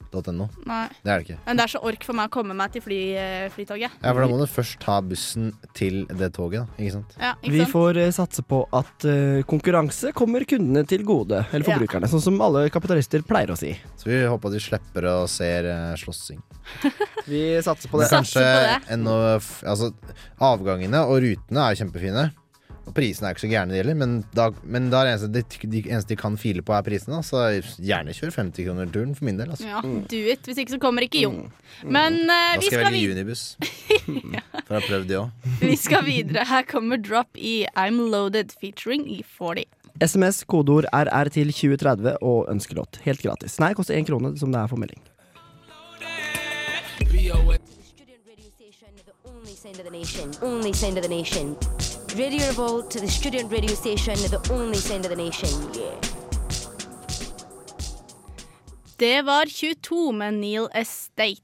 flytoget.no. 0.09 0.47
Det 1.03 1.11
er 1.11 1.19
det 1.19 1.25
ikke. 1.27 1.37
Men 1.45 1.57
det 1.59 1.63
er 1.63 1.71
så 1.73 1.81
ork 1.85 2.03
for 2.05 2.17
meg 2.17 2.29
å 2.29 2.33
komme 2.33 2.55
meg 2.57 2.71
til 2.73 2.81
fly, 2.81 2.99
eh, 3.17 3.49
flytoget. 3.53 3.91
Ja, 4.01 4.13
for 4.13 4.21
da 4.21 4.27
må 4.31 4.39
du 4.39 4.45
først 4.49 4.79
ta 4.81 4.99
bussen 5.01 5.51
til 5.77 6.05
det 6.09 6.31
toget, 6.33 6.65
da. 6.65 6.83
Ikke 6.83 6.93
sant? 6.97 7.15
Ja, 7.19 7.33
ikke 7.43 7.51
Vi 7.53 7.65
får 7.69 7.97
eh, 7.97 8.11
satse 8.15 8.43
på 8.43 8.61
at 8.73 9.05
uh, 9.05 9.41
konkurranse 9.49 10.13
kommer 10.17 10.45
kundene 10.49 10.85
til 10.87 11.03
gode. 11.07 11.45
Eller 11.53 11.65
Ja. 11.69 11.77
forbrukerne, 11.77 12.09
sånn 12.09 12.21
som 12.21 12.41
alle 12.41 12.69
kapitalister 12.69 13.21
pleier 13.21 13.51
å 13.53 13.57
si. 13.57 13.73
Så 13.97 14.05
vi 14.09 14.21
håper 14.25 14.47
at 14.49 14.53
de 14.53 14.59
slipper 14.59 15.03
å 15.09 15.27
se 15.29 15.49
uh, 15.67 15.95
slåssing. 15.99 16.41
Vi 17.29 17.59
satser 17.61 17.89
på 17.89 17.99
det. 18.01 18.07
kanskje 18.09 18.41
på 18.41 19.05
det. 19.05 19.35
f- 19.37 19.63
Altså, 19.69 19.91
avgangene 20.41 21.01
og 21.05 21.19
rutene 21.21 21.65
er 21.69 21.75
kjempefine. 21.77 22.23
Og 22.89 22.95
prisene 22.97 23.29
er 23.29 23.35
ikke 23.35 23.43
så 23.43 23.51
gærne, 23.51 23.73
de 23.73 23.77
heller. 23.83 23.97
Men, 23.97 24.15
da, 24.33 24.47
men 24.65 24.87
da 24.89 25.03
er 25.03 25.07
det 25.07 25.11
eneste, 25.13 25.29
de, 25.35 25.69
de 25.69 25.81
eneste 25.85 26.09
de 26.09 26.17
kan 26.17 26.37
file 26.41 26.63
på, 26.65 26.73
er 26.73 26.85
prisene. 26.85 27.21
Så 27.25 27.43
gjerne 27.77 28.15
kjør 28.17 28.33
50 28.33 28.65
kroner 28.65 28.89
turen 28.93 29.11
for 29.17 29.27
min 29.29 29.37
del. 29.37 29.51
Altså. 29.53 29.67
Ja, 29.69 29.83
do 29.83 30.21
it. 30.33 30.41
Hvis 30.49 30.63
ikke 30.63 30.73
så 30.73 30.81
kommer 30.81 31.05
ikke 31.05 31.21
Jon. 31.21 31.43
Men 31.85 32.23
uh, 32.25 32.57
vi, 32.57 32.65
skal 32.65 32.81
Da 32.81 32.89
skal 32.89 32.95
velge 32.95 33.11
Unibus. 33.13 33.43
ja. 34.35 34.41
For 34.65 34.73
jeg 34.73 34.81
har 34.81 34.87
prøvd 34.87 35.11
de 35.11 35.19
òg. 35.19 35.49
vi 35.69 35.75
skal 35.77 36.07
videre. 36.07 36.47
Her 36.49 36.65
kommer 36.65 36.97
Drop 36.97 37.37
i 37.37 37.53
I'm 37.77 38.01
Loaded 38.09 38.55
featuring 38.57 39.05
E40. 39.19 39.67
SMS, 40.01 40.43
kodeord 40.49 40.87
RR 40.95 41.29
til 41.35 41.53
2030 41.53 42.17
og 42.25 42.49
ønskelåt. 42.49 43.01
Helt 43.05 43.21
gratis. 43.21 43.59
Nei, 43.61 43.73
det 43.73 43.81
koster 43.81 43.99
én 43.99 44.07
krone 44.07 44.33
som 44.39 44.53
det 44.53 44.63
er 44.63 44.71
for 44.71 44.81
melding. 44.81 45.01
Only 49.29 49.53
sound 49.53 49.77
of 49.77 49.85
the 49.85 49.91
nation. 49.91 50.31
Only 50.41 50.73
sound 50.73 50.97
of 50.97 51.03
the 51.03 51.09
nation. 51.09 51.57
Radio 52.17 52.39
Revolt 52.47 52.89
to 52.91 52.99
the 52.99 53.07
student 53.07 53.51
radio 53.51 53.75
station, 53.75 54.15
the 54.29 54.39
only 54.53 54.77
sound 54.77 55.05
of 55.05 55.11
the 55.11 55.15
nation. 55.15 55.49
Yeah. 55.75 55.95
Det 58.99 59.21
var 59.25 59.45
22 59.45 60.11
med 60.11 60.33
Neil 60.33 60.67
Estate. 60.75 61.39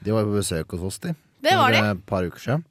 De 0.00 0.12
var 0.14 0.24
på 0.24 0.32
besøk 0.38 0.70
hos 0.72 0.80
oss, 0.88 0.98
de. 1.02 1.14
Det 1.44 1.52
var 1.56 1.68
For 1.74 1.76
de. 1.76 1.90
Et 1.92 2.06
par 2.08 2.24
uker 2.28 2.40
siden. 2.40 2.64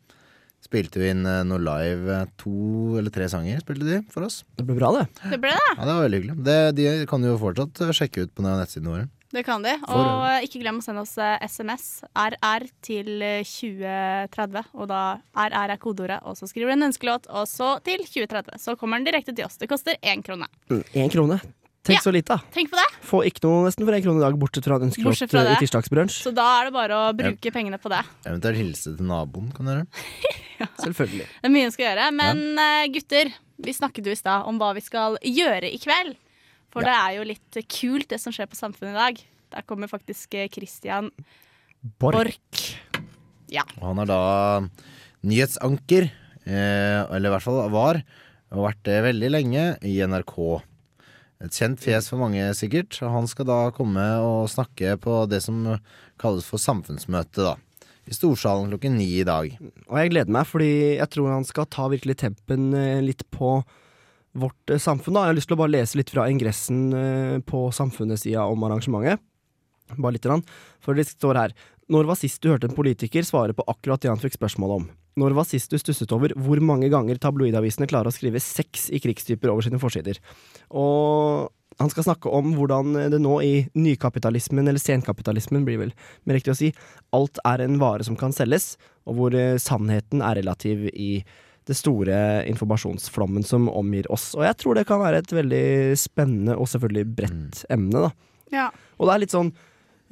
Spilte 0.66 1.02
vi 1.02 1.10
inn 1.14 1.26
eh, 1.26 1.44
noe 1.46 1.62
live. 1.62 2.10
eh, 2.14 2.26
To 2.42 2.98
eller 3.00 3.14
tre 3.14 3.28
sanger 3.30 3.62
spilte 3.64 3.86
de 3.88 4.00
for 4.14 4.26
oss. 4.26 4.42
Det 4.58 4.66
ble 4.66 4.76
bra, 4.80 4.90
det. 4.98 5.06
Det 5.34 5.40
ble 5.42 5.54
det. 5.54 5.70
Ja, 5.78 5.86
Det 5.86 5.94
var 5.96 6.04
veldig 6.08 6.20
hyggelig. 6.22 6.38
Det, 6.46 6.58
de 6.78 6.88
kan 7.10 7.22
du 7.26 7.30
jo 7.32 7.38
fortsatt 7.42 7.82
eh, 7.86 7.94
sjekke 7.96 8.26
ut 8.26 8.34
på 8.38 8.46
nettsidene 8.46 8.94
våre. 8.96 9.08
Det 9.32 9.44
kan 9.46 9.62
de. 9.62 9.76
For- 9.86 10.00
Og 10.10 10.24
eh, 10.26 10.46
ikke 10.48 10.62
glem 10.64 10.80
å 10.80 10.84
sende 10.86 11.04
oss 11.06 11.14
eh, 11.22 11.38
SMS. 11.46 11.84
RR 12.18 12.66
til 12.86 13.22
eh, 13.22 13.44
2030. 13.46 14.64
Og 14.74 14.88
da 14.90 15.02
RR 15.38 15.76
er 15.76 15.78
kodeordet, 15.82 16.18
og 16.26 16.34
så 16.40 16.50
skriver 16.50 16.72
du 16.74 16.78
en 16.80 16.88
ønskelåt, 16.90 17.30
og 17.30 17.46
så 17.50 17.76
til 17.86 18.02
2030. 18.08 18.58
Så 18.64 18.74
kommer 18.80 18.98
den 18.98 19.06
direkte 19.12 19.36
til 19.38 19.46
oss. 19.46 19.60
Det 19.62 19.70
koster 19.70 20.00
én 20.02 20.24
krone. 20.26 20.50
Én 20.98 21.12
krone. 21.14 21.40
Tenk 21.86 21.96
Ja. 21.96 22.02
så 22.04 22.12
lite, 22.12 22.36
da. 22.36 22.42
Tenk 22.52 22.70
på 22.74 22.76
det. 22.76 22.88
Få 23.08 23.22
ikke 23.24 23.40
noe 23.46 23.62
nesten 23.70 23.86
for 23.88 23.96
én 23.96 24.02
krone 24.04 24.20
i 24.20 24.26
dag, 24.26 24.36
bortsett 24.38 24.66
fra 24.68 24.76
en 24.76 24.90
ønskelåt 24.90 25.30
fra 25.32 25.40
eh, 25.46 25.46
i 25.46 25.54
det. 25.54 25.60
tirsdagsbrunsj. 25.64 26.18
Så 26.26 26.34
da 26.36 26.48
er 26.60 26.66
det 26.68 26.74
bare 26.76 26.98
å 26.98 27.14
bruke 27.16 27.54
pengene 27.56 27.80
på 27.80 27.90
det. 27.94 28.02
Eventuelt 28.28 28.60
hilse 28.60 28.96
til 28.98 29.06
naboen, 29.08 29.48
kan 29.56 29.70
dere. 29.70 29.86
Selvfølgelig. 30.84 31.28
Det 31.40 31.48
er 31.48 31.54
mye 31.54 31.70
en 31.70 31.72
skal 31.76 31.86
gjøre. 31.88 32.10
Men 32.20 32.42
eh, 32.60 32.88
gutter, 32.98 33.32
vi 33.64 33.74
snakket 33.78 34.10
jo 34.10 34.16
i 34.18 34.20
stad 34.20 34.50
om 34.52 34.60
hva 34.60 34.74
vi 34.76 34.84
skal 34.84 35.16
gjøre 35.24 35.72
i 35.72 35.80
kveld. 35.82 36.18
For 36.74 36.86
det 36.86 36.94
er 36.94 37.18
jo 37.18 37.28
litt 37.28 37.60
kult, 37.72 38.10
det 38.12 38.20
som 38.22 38.34
skjer 38.36 38.50
på 38.50 38.60
Samfunnet 38.60 38.94
i 38.94 39.00
dag. 39.00 39.22
Der 39.56 39.66
kommer 39.66 39.90
faktisk 39.90 40.36
eh, 40.38 40.50
Christian 40.54 41.10
Borch. 42.02 42.18
Borch. 42.18 42.66
Ja. 43.50 43.66
Og 43.80 43.86
han 43.92 44.04
er 44.04 44.10
da 44.10 44.22
nyhetsanker, 45.26 46.10
eh, 46.46 47.00
eller 47.10 47.30
i 47.30 47.34
hvert 47.34 47.46
fall 47.46 47.62
var, 47.74 48.02
og 48.54 48.68
vært 48.68 48.84
det 48.86 49.00
veldig 49.08 49.32
lenge, 49.34 49.64
i 49.86 49.98
NRK. 50.06 50.36
Et 51.40 51.56
kjent 51.56 51.80
fjes 51.80 52.10
for 52.12 52.20
mange, 52.20 52.44
sikkert. 52.58 52.98
Og 53.02 53.14
Han 53.14 53.28
skal 53.32 53.48
da 53.48 53.60
komme 53.72 54.04
og 54.20 54.50
snakke 54.52 54.98
på 55.00 55.24
det 55.32 55.42
som 55.46 55.64
kalles 56.20 56.48
for 56.48 56.62
samfunnsmøte, 56.62 57.46
da. 57.48 57.56
I 58.10 58.16
Storsalen 58.16 58.72
klokken 58.72 58.98
ni 58.98 59.08
i 59.22 59.28
dag. 59.28 59.54
Og 59.88 59.98
jeg 60.00 60.12
gleder 60.12 60.34
meg, 60.34 60.48
fordi 60.50 60.72
jeg 60.98 61.10
tror 61.14 61.30
han 61.30 61.46
skal 61.46 61.70
ta 61.70 61.86
virkelig 61.92 62.18
tempen 62.24 62.74
eh, 62.74 63.04
litt 63.06 63.22
på 63.32 63.60
vårt 64.42 64.74
eh, 64.74 64.82
samfunn. 64.82 65.16
da 65.16 65.26
Jeg 65.26 65.34
har 65.34 65.40
lyst 65.40 65.52
til 65.52 65.58
å 65.58 65.62
bare 65.64 65.76
lese 65.76 66.00
litt 66.00 66.14
fra 66.14 66.28
ingressen 66.32 66.80
eh, 66.94 67.36
på 67.46 67.68
samfunnets 67.76 68.26
sida 68.26 68.46
om 68.50 68.64
arrangementet. 68.68 69.22
Bare 69.98 70.16
litt. 70.16 70.28
For 70.86 70.94
det 70.94 71.08
står 71.10 71.38
her 71.40 71.54
Når 71.90 72.06
var 72.06 72.18
sist 72.20 72.44
du 72.44 72.52
hørte 72.52 72.68
en 72.70 72.76
politiker 72.78 73.26
svare 73.26 73.56
på 73.58 73.66
akkurat 73.66 74.02
det 74.02 74.12
han 74.12 74.22
fikk 74.22 74.38
spørsmål 74.38 74.76
om? 74.76 74.90
Når 75.18 75.34
var 75.34 75.48
sist 75.50 75.72
du 75.74 75.80
stusset 75.82 76.12
over 76.14 76.36
hvor 76.38 76.62
mange 76.62 76.88
ganger 76.94 77.18
tabloidavisene 77.18 77.88
klarer 77.90 78.12
å 78.12 78.14
skrive 78.14 78.40
sex 78.40 78.92
i 78.94 79.02
krigstyper 79.02 79.50
over 79.50 79.66
sine 79.66 79.82
forsider? 79.82 80.20
Og 80.70 81.50
han 81.80 81.90
skal 81.90 82.06
snakke 82.06 82.30
om 82.30 82.54
hvordan 82.58 82.94
det 83.10 83.20
nå 83.24 83.40
i 83.42 83.54
nykapitalismen, 83.74 84.68
eller 84.68 84.82
senkapitalismen 84.84 85.66
blir 85.66 85.80
vel 85.82 85.94
mer 86.28 86.38
riktig 86.38 86.54
å 86.54 86.60
si, 86.60 86.72
alt 87.16 87.40
er 87.48 87.64
en 87.64 87.80
vare 87.82 88.06
som 88.06 88.18
kan 88.20 88.36
selges, 88.36 88.74
og 89.08 89.18
hvor 89.18 89.38
eh, 89.38 89.58
sannheten 89.62 90.22
er 90.22 90.42
relativ 90.42 90.90
i 90.92 91.24
det 91.70 91.78
store 91.78 92.18
informasjonsflommen 92.50 93.46
som 93.46 93.68
omgir 93.70 94.10
oss. 94.12 94.32
Og 94.38 94.46
jeg 94.48 94.58
tror 94.60 94.80
det 94.80 94.88
kan 94.90 95.02
være 95.04 95.22
et 95.22 95.34
veldig 95.34 95.66
spennende 96.00 96.58
og 96.58 96.70
selvfølgelig 96.72 97.16
bredt 97.20 97.64
emne, 97.70 98.08
da. 98.08 98.12
Ja. 98.54 98.70
Og 98.98 99.08
det 99.08 99.16
er 99.16 99.24
litt 99.24 99.36
sånn, 99.36 99.54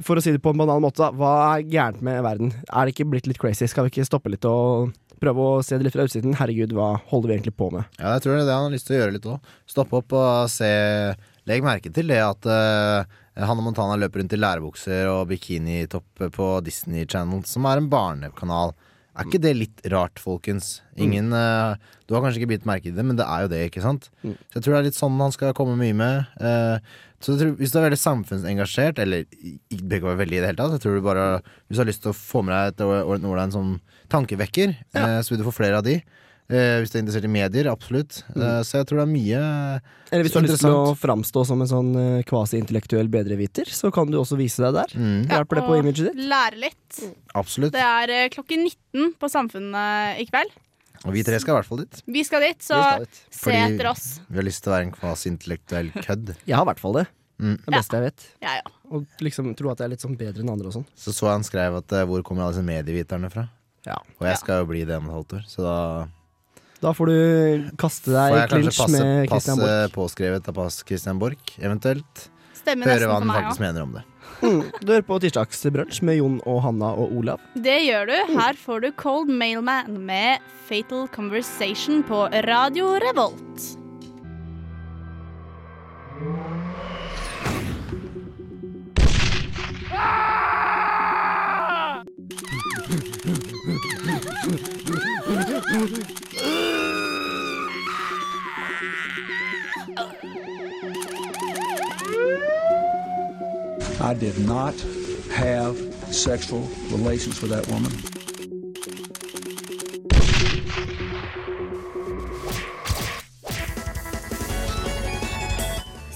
for 0.05 0.19
å 0.19 0.23
si 0.23 0.35
det 0.35 0.43
på 0.43 0.53
en 0.53 0.61
banal 0.61 0.81
måte, 0.83 1.01
da, 1.01 1.09
hva 1.17 1.33
er 1.55 1.65
gærent 1.65 2.03
med 2.05 2.21
verden? 2.25 2.53
Er 2.69 2.85
det 2.85 2.93
ikke 2.93 3.09
blitt 3.09 3.29
litt 3.29 3.41
crazy? 3.41 3.65
Skal 3.69 3.87
vi 3.87 3.95
ikke 3.95 4.05
stoppe 4.07 4.29
litt 4.29 4.45
og 4.45 4.93
prøve 5.17 5.41
å 5.41 5.63
se 5.65 5.79
det 5.79 5.87
litt 5.87 5.95
fra 5.97 6.05
utsiden? 6.05 6.37
Herregud, 6.37 6.75
hva 6.77 6.91
holder 7.09 7.31
vi 7.31 7.37
egentlig 7.39 7.57
på 7.57 7.71
med? 7.73 7.87
Ja, 7.97 8.13
jeg 8.13 8.25
tror 8.25 8.35
det 8.35 8.43
er 8.43 8.51
det 8.51 8.59
han 8.59 8.67
har 8.69 8.75
lyst 8.75 8.89
til 8.89 8.97
å 8.97 9.01
gjøre 9.01 9.15
litt 9.17 9.31
òg. 9.33 9.55
Stoppe 9.73 10.01
opp 10.01 10.17
og 10.17 10.51
se 10.53 10.69
Legg 11.47 11.63
merke 11.63 11.89
til 11.95 12.09
det 12.11 12.19
at 12.19 12.43
uh, 12.43 13.07
Hanne 13.39 13.63
Montana 13.63 13.95
løper 13.95 14.19
rundt 14.19 14.33
i 14.35 14.39
lærebukser 14.39 15.07
og 15.07 15.29
bikinitopp 15.29 16.25
på 16.35 16.47
Disney 16.65 17.07
Channel, 17.07 17.45
som 17.47 17.65
er 17.69 17.79
en 17.79 17.87
barnekanal. 17.91 18.75
Er 19.17 19.25
ikke 19.25 19.41
det 19.41 19.53
litt 19.57 19.81
rart, 19.89 20.19
folkens? 20.21 20.81
Ingen 20.95 21.31
uh, 21.33 21.74
Du 22.05 22.13
har 22.13 22.21
kanskje 22.21 22.41
ikke 22.43 22.51
bitt 22.53 22.67
merke 22.69 22.91
i 22.91 22.93
det, 22.93 23.03
men 23.05 23.17
det 23.17 23.25
er 23.25 23.45
jo 23.45 23.50
det, 23.51 23.62
ikke 23.71 23.81
sant? 23.81 24.09
Mm. 24.21 24.36
Så 24.51 24.59
jeg 24.59 24.63
tror 24.65 24.75
det 24.75 24.79
er 24.79 24.88
litt 24.91 25.00
sånn 25.00 25.17
han 25.21 25.33
skal 25.33 25.55
komme 25.57 25.74
mye 25.79 25.95
med. 25.97 26.27
Uh, 26.38 26.77
så 27.17 27.33
jeg 27.33 27.41
tror, 27.41 27.55
hvis 27.57 27.74
du 27.74 27.79
er 27.79 27.88
veldig 27.88 28.00
samfunnsengasjert, 28.03 29.00
eller 29.01 29.25
ikke 29.33 29.88
behøver 29.89 30.12
være 30.12 30.21
veldig 30.21 30.38
i 30.38 30.41
det 30.43 30.51
hele 30.51 30.59
tatt, 30.62 30.75
jeg 30.77 30.83
tror 30.83 31.00
du 31.00 31.05
bare 31.07 31.25
Hvis 31.65 31.79
du 31.79 31.81
har 31.81 31.89
lyst 31.89 32.03
til 32.05 32.13
å 32.13 32.17
få 32.19 32.43
med 32.45 32.53
deg 32.53 32.75
et 32.75 32.86
ord- 32.86 33.25
ord- 33.25 33.41
en 33.41 33.55
sånn 33.57 33.74
tankevekker, 34.13 34.75
eh, 34.93 35.17
så 35.25 35.33
vil 35.33 35.41
du 35.41 35.47
få 35.50 35.55
flere 35.57 35.81
av 35.81 35.83
de. 35.88 35.97
Eh, 36.47 36.77
hvis 36.79 36.93
du 36.93 36.95
er 36.95 37.01
interessert 37.03 37.25
i 37.27 37.31
medier, 37.31 37.67
absolutt. 37.67 38.21
Eh, 38.31 38.59
så 38.63 38.77
jeg 38.79 38.87
tror 38.87 39.01
det 39.01 39.03
er 39.03 39.11
mye 39.11 39.39
Eller 40.13 40.23
hvis 40.23 40.31
du 40.31 40.37
har 40.39 40.45
lyst 40.45 40.61
til 40.63 40.71
å 40.71 40.93
framstå 40.95 41.41
som 41.49 41.59
en 41.59 41.67
sånn 41.67 41.89
eh, 41.99 42.21
kvasi-intellektuell 42.29 43.09
bedreviter, 43.11 43.67
så 43.67 43.91
kan 43.91 44.07
du 44.07 44.15
også 44.21 44.37
vise 44.39 44.63
deg 44.63 44.77
der. 44.77 44.93
mm, 44.95 45.25
Hjelper 45.27 45.59
det 45.59 45.65
på 45.67 45.75
imaget 45.81 46.05
ditt? 46.07 46.21
Lære 46.31 46.61
litt. 46.61 47.01
Absolutt. 47.35 47.73
Det 47.75 47.83
er 47.83 48.13
eh, 48.15 48.29
klokken 48.31 48.63
19 48.63 49.11
på 49.19 49.29
Samfunnet 49.33 50.21
i 50.23 50.27
kveld. 50.29 50.55
Og 51.03 51.11
vi 51.13 51.21
tre 51.27 51.37
skal 51.43 51.53
i 51.53 51.57
hvert 51.59 51.67
fall 51.67 51.83
dit. 51.83 51.99
Vi 52.15 52.23
skal 52.25 52.41
dit, 52.47 52.63
så 52.63 52.79
skal 52.79 53.03
dit. 53.03 53.19
se 53.27 53.43
Fordi- 53.43 53.59
etter 53.67 53.89
oss. 53.91 54.05
Vi 54.31 54.39
har 54.39 54.47
lyst 54.47 54.63
til 54.63 54.71
å 54.71 54.75
være 54.77 54.87
en 54.87 54.95
kvasi-intellektuell 54.95 55.91
kødd. 55.99 56.31
Jeg 56.47 56.55
har 56.55 56.63
i 56.63 56.69
hvert 56.71 56.79
fall 56.81 56.95
det. 57.01 57.05
Mm. 57.37 57.57
Det 57.67 57.69
beste 57.75 57.93
jeg 57.99 58.01
vet. 58.07 58.23
Ja, 58.41 58.55
ja. 58.63 58.71
Og 58.89 59.03
liksom 59.21 59.51
tro 59.59 59.69
at 59.69 59.77
jeg 59.77 59.85
er 59.85 59.91
litt 59.91 60.01
sånn 60.01 60.15
bedre 60.17 60.41
enn 60.41 60.49
andre 60.49 60.71
og 60.71 60.73
sånn. 60.79 60.87
Så 60.97 61.11
så 61.13 61.27
han 61.29 61.43
skrev 61.45 61.75
at 61.83 61.93
hvor 62.09 62.23
kommer 62.25 62.47
alle 62.47 62.55
disse 62.55 62.65
medieviterne 62.65 63.29
fra? 63.29 63.43
Ja. 63.85 63.99
Og 64.17 64.25
jeg 64.25 64.39
skal 64.41 64.63
jo 64.63 64.69
bli 64.71 64.81
det 64.89 64.97
om 64.97 65.05
et 65.11 65.13
halvt 65.19 65.35
år, 65.37 65.43
så 65.45 65.61
da 65.67 65.75
Da 66.81 66.93
får 66.93 67.10
du 67.10 67.69
kaste 67.81 68.13
deg 68.13 68.36
i 68.38 68.41
clinch 68.51 68.77
passe, 68.77 68.91
med 68.93 69.29
passe 69.29 69.31
Christian 69.31 69.62
Borch. 69.63 69.93
påskrevet 69.96 70.50
av 70.51 70.57
pass 70.60 70.84
Christian 70.86 71.19
Borch, 71.19 71.55
eventuelt. 71.57 72.27
Stemmer 72.57 72.91
Høre 72.91 73.10
hva 73.10 73.17
han 73.17 73.27
meg 73.29 73.48
faktisk 73.48 73.63
mener 73.63 73.86
om 73.88 73.96
det. 73.98 74.03
Mm. 74.43 74.62
Du 74.84 74.91
hører 74.91 75.05
på 75.07 75.17
Tirsdagsbrunsj 75.24 76.03
med 76.05 76.19
Jon 76.19 76.38
og 76.46 76.62
Hanna 76.65 76.91
og 76.93 77.15
Olav. 77.17 77.41
Det 77.55 77.79
gjør 77.88 78.12
du. 78.12 78.15
Her 78.38 78.60
får 78.62 78.86
du 78.86 78.91
Cold 79.00 79.31
Mailman 79.34 79.98
med 80.05 80.46
Fatal 80.67 81.07
Conversation 81.15 82.03
på 82.05 82.27
Radio 82.46 82.93
Revolt. 83.01 83.74
I 104.07 104.13
did 104.13 104.39
not 104.47 104.73
have 105.31 105.75
sexual 106.13 106.61
relations 106.91 107.41
with 107.41 107.51
that 107.51 107.67
woman. 107.67 107.91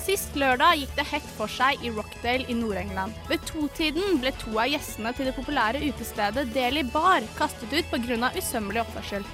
Sist 0.06 0.39
lørdag 0.39 0.80
gikk 0.80 0.94
det 0.96 1.06
hett 1.10 1.28
for 1.36 1.52
seg 1.52 1.84
i 1.84 1.92
Rockdale 1.92 2.48
i 2.48 2.56
Nord-England. 2.62 3.20
Ved 3.28 3.44
totiden 3.52 4.24
ble 4.24 4.32
to 4.39 4.56
av 4.56 4.72
gjestene 4.72 5.12
til 5.18 5.28
det 5.28 5.36
populære 5.36 5.84
utestedet 5.89 6.48
Deli 6.56 6.86
Bar 6.96 7.28
kastet 7.36 7.76
ut 7.76 7.92
pga. 7.92 8.32
usømmelig 8.39 8.86
oppførsel. 8.86 9.28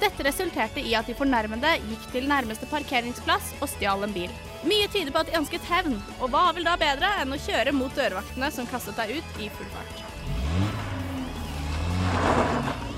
Dette 0.00 0.24
resulterte 0.24 0.80
i 0.80 0.96
at 0.96 1.04
de 1.04 1.20
fornærmede 1.20 1.76
gikk 1.84 2.10
til 2.16 2.32
nærmeste 2.32 2.72
parkeringsplass 2.72 3.52
og 3.60 3.68
stjal 3.76 4.08
en 4.08 4.16
bil. 4.16 4.32
Mye 4.64 4.88
tyder 4.88 5.12
på 5.12 5.20
at 5.20 5.28
de 5.28 5.36
ønsket 5.36 5.66
hevn, 5.68 5.98
og 6.24 6.30
hva 6.32 6.46
vil 6.56 6.64
da 6.64 6.78
bedre 6.80 7.10
enn 7.20 7.34
å 7.36 7.40
kjøre 7.40 7.74
mot 7.76 7.92
dørvaktene 7.92 8.48
som 8.54 8.68
kastet 8.70 8.96
deg 8.96 9.18
ut 9.18 9.42
i 9.44 9.50
full 9.52 9.68
fart. 9.74 10.00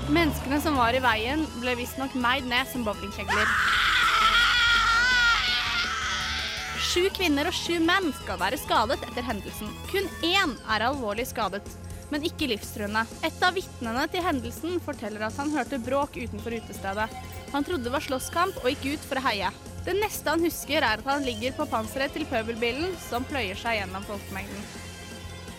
Menneskene 0.07 0.61
som 0.63 0.79
var 0.79 0.95
i 0.95 1.03
veien, 1.03 1.43
ble 1.59 1.75
visstnok 1.75 2.15
meid 2.15 2.47
ned 2.47 2.69
som 2.71 2.87
bowlingkjegler. 2.87 3.51
Sju 6.87 7.09
kvinner 7.17 7.49
og 7.49 7.57
sju 7.57 7.81
menn 7.83 8.13
skal 8.21 8.39
være 8.39 8.57
skadet 8.61 9.01
etter 9.03 9.27
hendelsen. 9.27 9.73
Kun 9.91 10.07
én 10.23 10.55
er 10.71 10.87
alvorlig 10.87 11.27
skadet, 11.27 11.67
men 12.13 12.23
ikke 12.23 12.47
livstruende. 12.47 13.03
Et 13.27 13.43
av 13.43 13.59
vitnene 13.59 14.07
til 14.13 14.23
hendelsen 14.23 14.79
forteller 14.85 15.27
at 15.27 15.35
han 15.41 15.51
hørte 15.51 15.83
bråk 15.83 16.15
utenfor 16.15 16.55
utestedet. 16.61 17.11
Han 17.51 17.67
trodde 17.67 17.89
det 17.89 17.97
var 17.99 18.07
slåsskamp 18.07 18.63
og 18.63 18.71
gikk 18.71 18.93
ut 18.95 19.09
for 19.11 19.19
å 19.19 19.27
heie. 19.27 19.51
Det 19.87 19.93
neste 19.95 20.33
han 20.33 20.43
husker, 20.43 20.83
er 20.83 20.99
at 20.99 21.05
han 21.07 21.23
ligger 21.23 21.53
på 21.55 21.63
panseret 21.71 22.11
til 22.11 22.25
pøbelbilen 22.27 22.91
som 23.05 23.23
pløyer 23.23 23.55
seg 23.55 23.77
gjennom 23.79 24.03
folkemengden. 24.03 24.65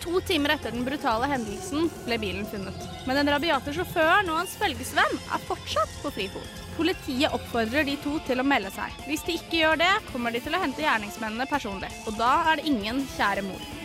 To 0.03 0.21
timer 0.21 0.53
etter 0.53 0.75
den 0.75 0.85
brutale 0.85 1.25
hendelsen 1.31 1.89
ble 2.05 2.19
bilen 2.21 2.45
funnet. 2.51 2.77
Men 3.09 3.17
den 3.17 3.31
rabiate 3.33 3.73
sjåføren 3.73 4.29
og 4.29 4.37
hans 4.43 4.53
følgesvenn 4.61 5.17
er 5.33 5.47
fortsatt 5.47 5.97
på 6.03 6.13
frifot. 6.13 6.61
Politiet 6.77 7.33
oppfordrer 7.33 7.89
de 7.89 7.97
to 8.05 8.19
til 8.29 8.39
å 8.39 8.45
melde 8.45 8.69
seg. 8.77 9.01
Hvis 9.09 9.25
de 9.25 9.39
ikke 9.41 9.63
gjør 9.63 9.81
det, 9.81 9.91
kommer 10.13 10.31
de 10.37 10.45
til 10.45 10.53
å 10.53 10.61
hente 10.61 10.85
gjerningsmennene 10.85 11.49
personlig. 11.49 11.89
Og 12.05 12.21
da 12.21 12.31
er 12.51 12.61
det 12.61 12.69
ingen 12.69 13.01
kjære 13.17 13.49
mor. 13.49 13.78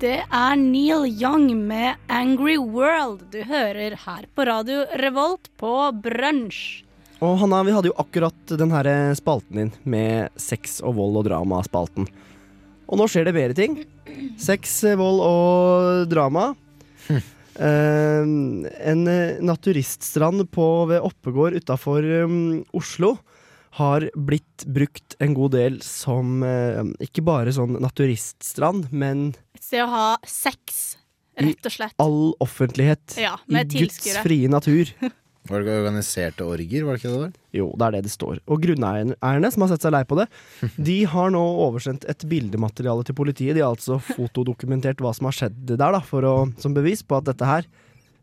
Det 0.00 0.22
er 0.32 0.54
Neil 0.56 1.02
Young 1.12 1.50
med 1.68 1.98
'Angry 2.08 2.54
World' 2.56 3.26
du 3.28 3.42
hører 3.44 3.98
her 4.00 4.22
på 4.32 4.46
Radio 4.48 4.86
Revolt 4.96 5.50
på 5.60 5.72
brunsj. 5.92 6.86
Og 7.20 7.36
Hanna, 7.42 7.58
vi 7.68 7.74
hadde 7.76 7.90
jo 7.90 7.98
akkurat 8.00 8.54
den 8.62 8.72
her 8.72 8.88
spalten 9.12 9.58
din 9.58 9.72
med 9.84 10.32
sex 10.40 10.78
og 10.80 10.96
vold 10.96 11.20
og 11.20 11.26
drama-spalten. 11.28 12.08
Og 12.88 12.96
nå 12.96 13.10
skjer 13.12 13.28
det 13.28 13.36
bedre 13.36 13.58
ting. 13.58 13.76
Sex, 14.40 14.78
vold 14.96 15.20
og 15.20 16.08
drama. 16.08 16.54
Eh, 17.60 18.24
en 18.24 19.00
eh, 19.10 19.36
naturiststrand 19.44 20.46
på, 20.48 20.66
ved 20.88 21.04
Oppegård 21.04 21.58
utafor 21.60 22.06
Oslo 22.72 23.18
har 23.78 24.08
blitt 24.18 24.64
brukt 24.66 25.14
en 25.22 25.34
god 25.36 25.54
del 25.54 25.78
som 25.86 26.42
eh, 26.46 26.80
ikke 27.06 27.22
bare 27.26 27.52
sånn 27.54 27.76
naturiststrand, 27.82 28.88
men 28.90 29.30
Et 29.54 29.62
sted 29.62 29.84
å 29.84 29.90
ha 29.92 30.06
sex, 30.26 30.96
rett 31.38 31.70
og 31.70 31.74
slett. 31.76 31.94
I 31.94 32.02
all 32.02 32.34
offentlighet 32.42 33.16
Ja, 33.20 33.36
i 33.46 33.54
med 33.60 33.70
Guds 33.74 34.02
frie 34.24 34.50
natur. 34.50 34.90
Var 35.50 35.62
det 35.62 35.64
ikke 35.64 35.80
organiserte 35.80 36.44
orger, 36.44 36.82
var 36.84 36.94
det 36.94 37.00
ikke 37.00 37.10
det 37.10 37.20
det? 37.22 37.38
Jo, 37.56 37.70
det 37.74 37.86
er 37.86 37.94
det 37.96 38.00
det 38.04 38.10
står. 38.12 38.42
Og 38.44 38.60
grunneierne 38.62 39.48
som 39.50 39.64
har 39.64 39.70
sett 39.72 39.86
seg 39.86 39.94
lei 39.94 40.02
på 40.06 40.18
det, 40.18 40.26
de 40.90 40.98
har 41.10 41.32
nå 41.32 41.40
oversendt 41.64 42.04
et 42.12 42.26
bildemateriale 42.28 43.06
til 43.08 43.16
politiet. 43.18 43.56
De 43.56 43.64
har 43.64 43.72
altså 43.72 43.96
fotodokumentert 44.12 45.00
hva 45.02 45.14
som 45.16 45.30
har 45.30 45.38
skjedd 45.38 45.62
der, 45.72 45.80
da, 45.80 46.02
for 46.06 46.28
å, 46.28 46.34
som 46.60 46.76
bevis 46.76 47.02
på 47.02 47.18
at 47.18 47.26
dette 47.32 47.48
her 47.48 47.66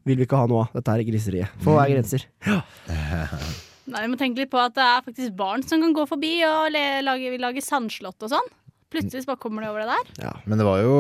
vil 0.07 0.21
vi 0.21 0.27
ikke 0.27 0.39
ha 0.39 0.47
noe 0.47 0.67
av. 0.67 0.77
Dette 0.77 0.93
her 0.93 1.03
er 1.03 1.10
griseriet. 1.10 1.57
For 1.65 1.75
hva 1.75 1.88
er 1.88 1.97
grenser? 1.97 2.27
Nei, 3.88 4.02
Vi 4.04 4.12
må 4.12 4.17
tenke 4.19 4.41
litt 4.43 4.52
på 4.52 4.60
at 4.60 4.76
det 4.76 4.84
er 4.84 5.04
faktisk 5.06 5.36
barn 5.39 5.63
som 5.63 5.82
kan 5.84 5.93
gå 5.95 6.04
forbi 6.10 6.32
og 6.47 6.71
lage, 7.06 7.38
lage 7.39 7.63
sandslott 7.63 8.26
og 8.28 8.34
sånn. 8.34 8.50
Plutselig 8.91 9.26
bare 9.28 9.39
kommer 9.39 9.63
de 9.63 9.69
over 9.71 9.84
det 9.84 9.89
der. 9.93 10.10
Ja. 10.28 10.34
Men 10.45 10.60
det 10.60 10.67
var 10.67 10.82
jo 10.84 10.97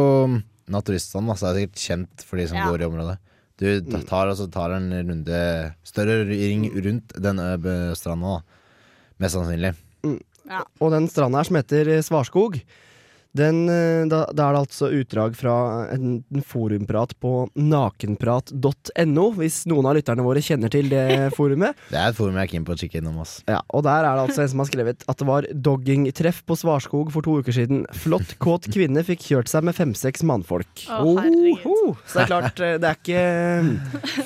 naturistene, 0.71 1.35
så 1.35 1.47
det 1.47 1.51
er 1.51 1.59
sikkert 1.67 1.83
kjent 1.83 2.23
for 2.27 2.39
de 2.39 2.47
som 2.47 2.57
Ja. 2.57 2.67
går 2.71 2.81
i 2.83 2.87
området. 2.87 3.17
Du 3.57 3.67
tar, 4.05 4.27
altså, 4.29 4.45
tar 4.51 4.71
en 4.75 4.91
runde 4.93 5.73
Større 5.83 6.25
ring 6.29 6.67
rundt 6.75 7.15
den 7.17 7.37
stranda. 7.97 8.41
Mest 9.19 9.33
sannsynlig. 9.35 9.73
Ja. 10.47 10.61
Og 10.79 10.91
den 10.93 11.07
stranda 11.09 11.39
her 11.41 11.43
som 11.49 11.55
heter 11.57 11.89
Svarskog, 12.05 12.61
Den, 13.37 13.63
eh, 13.69 14.03
da, 14.09 14.23
da 14.33 14.47
er 14.49 14.55
det 14.57 14.61
altså 14.65 14.89
utdrag 14.97 15.35
fra 15.37 15.55
en, 15.93 16.19
en 16.33 16.43
forumprat 16.45 17.13
på 17.21 17.31
nakenprat.no, 17.57 19.25
hvis 19.37 19.59
noen 19.69 19.87
av 19.89 19.97
lytterne 19.97 20.25
våre 20.25 20.41
kjenner 20.43 20.71
til 20.73 20.89
det 20.91 21.03
forumet. 21.37 21.77
Det 21.91 21.99
er 21.99 22.11
et 22.11 22.17
forum 22.17 22.37
jeg 22.39 22.47
er 22.47 22.51
keen 22.53 22.67
på 22.67 22.75
å 22.75 22.79
kikke 22.79 23.01
innom. 23.01 23.17
Oss. 23.17 23.37
Ja, 23.49 23.61
og 23.73 23.81
der 23.87 24.05
er 24.05 24.17
det 24.19 24.25
altså 24.27 24.43
en 24.43 24.51
som 24.51 24.61
har 24.61 24.69
skrevet 24.69 25.05
at 25.09 25.21
det 25.21 25.27
var 25.29 25.47
doggingtreff 25.67 26.43
på 26.47 26.57
Svarskog 26.59 27.09
for 27.13 27.25
to 27.25 27.39
uker 27.41 27.55
siden. 27.55 27.85
Flott, 27.97 28.35
kåt 28.43 28.67
kvinne 28.73 29.01
fikk 29.07 29.25
kjørt 29.29 29.49
seg 29.51 29.65
med 29.65 29.77
fem-seks 29.77 30.25
mannfolk. 30.27 30.85
Å, 30.85 30.99
oh, 31.01 31.97
så 32.05 32.19
det 32.19 32.25
er 32.25 32.31
klart, 32.31 32.61
eh, 32.61 32.77
det 32.81 32.91
er 32.91 32.99
ikke, 33.01 33.25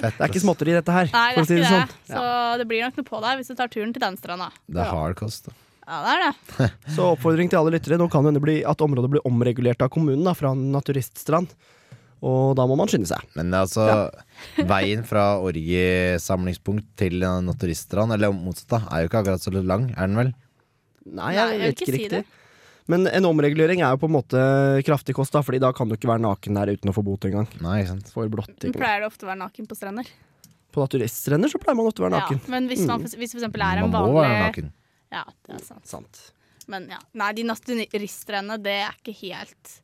Fett, 0.01 0.17
det 0.17 0.25
er 0.25 0.29
ikke 0.33 0.43
småtteri 0.43 0.75
dette 0.75 0.95
her, 0.95 1.11
Nei, 1.13 1.27
det 1.37 1.45
er 1.45 1.47
ikke 1.47 1.59
det. 1.61 1.71
sånn. 1.71 1.97
Så 2.11 2.23
det 2.61 2.67
blir 2.69 2.83
nok 2.85 2.99
noe 2.99 3.07
på 3.07 3.23
deg 3.23 3.41
hvis 3.41 3.51
du 3.51 3.57
tar 3.59 3.71
turen 3.71 3.93
til 3.95 4.03
den 4.03 4.19
stranda. 4.19 4.51
Det 4.67 4.81
er 4.83 4.91
hard 4.91 5.19
kost. 5.19 5.47
da. 5.49 5.55
Ja, 5.87 5.99
det 6.05 6.13
er 6.13 6.23
det. 6.23 6.69
Så 6.95 7.11
oppfordring 7.15 7.49
til 7.51 7.59
alle 7.59 7.73
lyttere. 7.75 7.97
Nå 7.99 8.07
kan 8.11 8.23
det 8.23 8.31
hende 8.33 8.43
bli 8.43 8.59
at 8.67 8.83
området 8.85 9.11
blir 9.15 9.25
omregulert 9.27 9.81
av 9.85 9.89
kommunen 9.93 10.23
da, 10.27 10.33
fra 10.37 10.53
en 10.55 10.67
naturiststrand. 10.73 11.53
Og 12.21 12.51
da 12.53 12.67
må 12.69 12.75
man 12.77 12.89
skynde 12.91 13.09
seg. 13.09 13.23
Men 13.33 13.49
altså, 13.57 13.87
veien 14.73 15.01
fra 15.09 15.39
orgiesamlingspunkt 15.41 16.91
til 17.01 17.23
en 17.25 17.47
naturiststrand, 17.49 18.13
eller 18.13 18.33
motsatt, 18.35 18.69
da, 18.75 18.81
er 18.93 19.03
jo 19.05 19.09
ikke 19.09 19.23
akkurat 19.23 19.41
så 19.41 19.53
lang, 19.57 19.89
er 19.95 20.05
den 20.11 20.19
vel? 20.19 20.31
Nei, 21.01 21.15
Nei, 21.17 21.31
jeg 21.33 21.49
jeg 21.55 21.61
vet 21.63 21.71
ikke 21.73 21.85
ikke 21.87 21.95
si 21.95 22.03
riktig. 22.03 22.21
Men 22.91 23.07
en 23.07 23.25
omregulering 23.29 23.81
er 23.85 23.93
jo 23.93 23.99
på 24.01 24.09
en 24.09 24.15
måte 24.17 24.41
kraftig 24.85 25.15
kost, 25.15 25.33
da, 25.33 25.41
Fordi 25.45 25.59
da 25.61 25.69
kan 25.73 25.87
du 25.89 25.95
ikke 25.95 26.09
være 26.09 26.21
naken 26.25 26.57
der 26.57 26.73
uten 26.75 26.91
å 26.91 26.95
få 26.95 27.03
bot 27.05 27.25
engang. 27.29 27.47
Nei, 27.63 27.79
sant. 27.87 28.09
For 28.13 28.29
blotting. 28.29 28.73
pleier 28.75 29.01
du 29.03 29.07
ofte 29.07 29.25
å 29.25 29.31
være 29.31 29.41
naken 29.41 29.69
på 29.69 29.77
strender? 29.77 30.09
På 30.71 30.83
naturiststrender 30.85 31.51
så 31.51 31.59
pleier 31.61 31.77
man 31.77 31.89
ofte 31.89 32.03
å 32.03 32.07
være 32.07 32.17
naken. 32.19 32.41
Ja, 32.41 32.51
men 32.53 32.69
hvis, 32.69 32.83
man, 32.85 33.01
for- 33.05 33.21
hvis 33.21 33.33
for 33.33 33.41
eksempel 33.41 33.65
er 33.65 33.81
en 33.81 33.87
Man 33.87 33.93
må 33.95 34.03
vanlig 34.11 34.21
være 34.21 34.45
naken. 34.45 34.71
Ja, 35.11 35.25
det 35.47 35.57
er 35.59 35.63
sant. 35.65 35.87
Sant. 35.89 36.21
Men 36.71 36.87
ja. 36.91 36.99
Nei, 37.19 37.31
de 37.35 37.45
naturiststrendene, 37.47 38.59
det 38.63 38.77
er 38.85 38.99
ikke 38.99 39.15
helt 39.25 39.79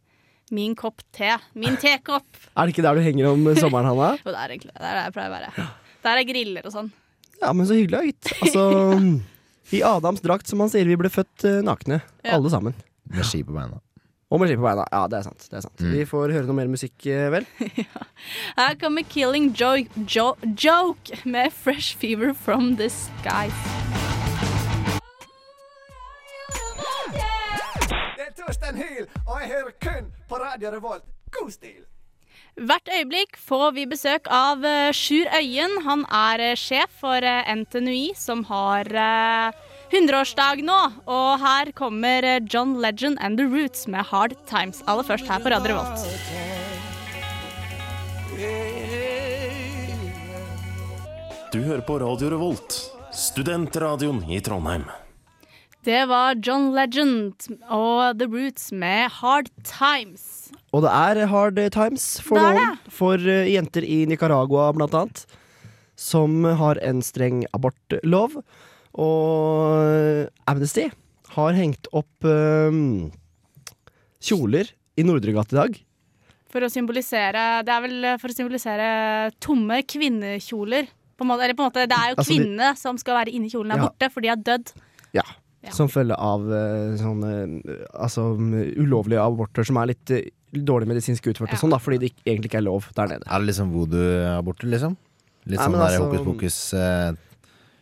min 0.49 0.75
kopp 0.75 1.01
te. 1.11 1.33
Min 1.53 1.75
tekopp. 1.79 2.27
Er 2.55 2.67
det 2.67 2.75
ikke 2.75 2.85
der 2.85 2.95
du 2.95 3.03
henger 3.03 3.31
om 3.33 3.47
sommeren, 3.57 3.89
Hanna? 3.89 4.13
Jo, 4.23 4.31
det 4.31 4.37
er 4.39 4.53
egentlig 4.53 4.71
det. 4.73 4.79
Det 4.79 4.87
er 4.87 4.99
der 4.99 5.09
jeg 5.09 5.15
pleier 5.17 5.31
å 5.31 5.35
være. 5.35 5.65
Der 6.07 6.21
er 6.21 6.29
griller 6.29 6.69
og 6.69 6.75
sånn. 6.75 6.93
Ja, 7.41 7.51
men 7.53 7.67
så 7.69 7.77
hyggelig, 7.77 7.97
da, 7.97 8.05
gitt. 8.07 8.31
Altså, 8.45 8.63
I 9.77 9.83
Adams 9.85 10.23
drakt, 10.23 10.47
som 10.49 10.63
han 10.63 10.71
sier, 10.71 10.87
vi 10.87 10.97
ble 10.99 11.11
født 11.11 11.45
eh, 11.49 11.59
nakne. 11.65 11.99
Ja. 12.23 12.37
Alle 12.37 12.53
sammen. 12.53 12.77
Med 13.11 13.27
ski 13.27 13.43
på 13.43 13.55
beina. 13.55 13.81
Og 14.31 14.41
med 14.41 14.49
ski 14.49 14.57
på 14.59 14.65
beina. 14.65 14.87
Ja, 14.93 15.03
det 15.11 15.19
er 15.19 15.27
sant. 15.27 15.47
Det 15.51 15.59
er 15.59 15.67
sant. 15.67 15.83
Mm. 15.83 15.93
Vi 15.93 16.07
får 16.07 16.35
høre 16.37 16.47
noe 16.47 16.59
mer 16.61 16.71
musikk, 16.71 16.95
vel? 17.03 17.47
vel? 17.59 17.87
Her 18.57 18.79
kommer 18.79 19.07
Killing 19.11 19.51
Joke, 19.51 20.07
jo 20.07 20.31
Joke 20.55 21.19
med 21.27 21.51
Fresh 21.55 21.99
Fever 21.99 22.31
From 22.31 22.77
The 22.79 22.91
Skies. 22.91 24.06
Er 28.47 28.77
Hyl, 28.79 29.07
og 29.27 29.41
jeg 29.41 29.49
hører 29.51 29.73
kun 29.83 30.05
på 30.29 30.37
Radio 30.39 30.69
Revolt. 30.71 31.03
God 31.35 31.49
stil! 31.51 31.81
Hvert 32.55 32.87
øyeblikk 32.87 33.35
får 33.35 33.73
vi 33.75 33.83
besøk 33.91 34.29
av 34.31 34.63
eh, 34.63 34.93
Sjur 34.95 35.27
Øyen. 35.35 35.73
Han 35.83 36.05
er 36.07 36.43
eh, 36.45 36.55
sjef 36.55 36.93
for 37.01 37.19
eh, 37.27 37.49
NTNUI, 37.59 38.13
som 38.15 38.45
har 38.47 38.87
eh, 38.87 39.57
100-årsdag 39.91 40.63
nå. 40.63 40.77
Og 41.11 41.43
her 41.43 41.73
kommer 41.75 42.27
John 42.47 42.77
Legend 42.79 43.19
and 43.19 43.37
The 43.37 43.49
Roots 43.51 43.83
med 43.91 44.07
Hard 44.07 44.37
Times. 44.47 44.79
Aller 44.87 45.03
først 45.03 45.27
her 45.27 45.43
på 45.43 45.51
Radio 45.51 45.75
Revolt. 45.75 46.07
Du 51.51 51.59
hører 51.67 51.83
på 51.83 51.99
Radio 51.99 52.31
Revolt, 52.31 52.79
studentradioen 53.11 54.23
i 54.31 54.39
Trondheim. 54.39 54.87
Det 55.87 56.01
var 56.09 56.35
John 56.43 56.73
Legend 56.75 57.45
og 57.71 58.17
The 58.19 58.25
Roots 58.27 58.73
med 58.75 59.07
Hard 59.21 59.47
Times. 59.63 60.49
Og 60.75 60.83
det 60.83 60.91
er 60.91 61.21
hard 61.31 61.61
times 61.71 62.07
for 62.19 62.41
er 62.41 62.57
noen. 62.57 62.79
For 62.91 63.15
eh, 63.23 63.47
jenter 63.53 63.87
i 63.87 64.01
Nicaragua, 64.09 64.65
blant 64.75 64.97
annet. 64.99 65.21
Som 65.95 66.43
har 66.43 66.81
en 66.83 66.99
streng 67.05 67.45
abortlov. 67.55 68.35
Og 68.99 70.27
Amnesty 70.51 70.89
har 71.37 71.55
hengt 71.55 71.87
opp 71.95 72.27
um, 72.27 73.07
kjoler 74.19 74.67
i 74.99 75.07
Nordregat 75.07 75.55
i 75.55 75.59
dag. 75.61 75.79
For 76.51 76.63
å 76.63 76.69
symbolisere 76.71 77.61
Det 77.67 77.71
er 77.73 77.81
vel 77.83 78.05
for 78.19 78.31
å 78.33 78.35
symbolisere 78.41 78.91
tomme 79.43 79.79
kvinnekjoler. 79.87 80.91
På 81.17 81.23
en 81.23 81.31
måte, 81.31 81.47
eller 81.47 81.55
på 81.57 81.63
en 81.63 81.71
måte, 81.71 81.87
det 81.87 81.95
er 81.95 82.11
jo 82.11 82.19
Altså, 82.19 82.27
de- 82.27 82.43
kvinnene 82.43 82.75
som 82.77 82.99
skal 82.99 83.21
være 83.23 83.31
inni 83.39 83.49
kjolen, 83.55 83.71
er 83.71 83.85
Ja. 83.85 83.87
borte, 83.87 84.11
for 84.11 84.21
de 84.21 84.35
har 84.35 84.37
dødd. 84.51 84.73
Ja. 85.15 85.23
Ja. 85.67 85.73
Som 85.75 85.89
følge 85.91 86.15
av 86.17 86.47
eh, 86.49 86.95
sånne 86.97 87.31
eh, 87.67 87.85
altså, 87.93 88.29
mm, 88.39 88.77
ulovlige 88.79 89.19
aborter 89.23 89.67
som 89.67 89.77
er 89.77 89.91
litt 89.93 90.11
eh, 90.15 90.29
dårlig 90.55 90.87
medisinsk 90.87 91.27
utført, 91.27 91.51
Ja. 91.51 91.59
og 91.59 91.63
sånn 91.65 91.75
da, 91.75 91.77
fordi 91.83 91.99
det 91.99 92.11
ikke, 92.13 92.23
egentlig 92.25 92.51
ikke 92.53 92.61
er 92.63 92.67
lov 92.69 92.87
der 92.95 93.07
nede. 93.11 93.27
Er 93.27 93.39
det 93.43 93.47
liksom 93.51 93.71
voodoo-aborter, 93.75 94.67
liksom? 94.71 94.95
Litt 95.45 95.59
Nei, 95.59 95.65
sånn 95.67 95.77
der 95.79 95.87
altså- 95.87 96.07
hokus 96.07 96.25
pokus, 96.25 96.73
eh, 96.73 97.11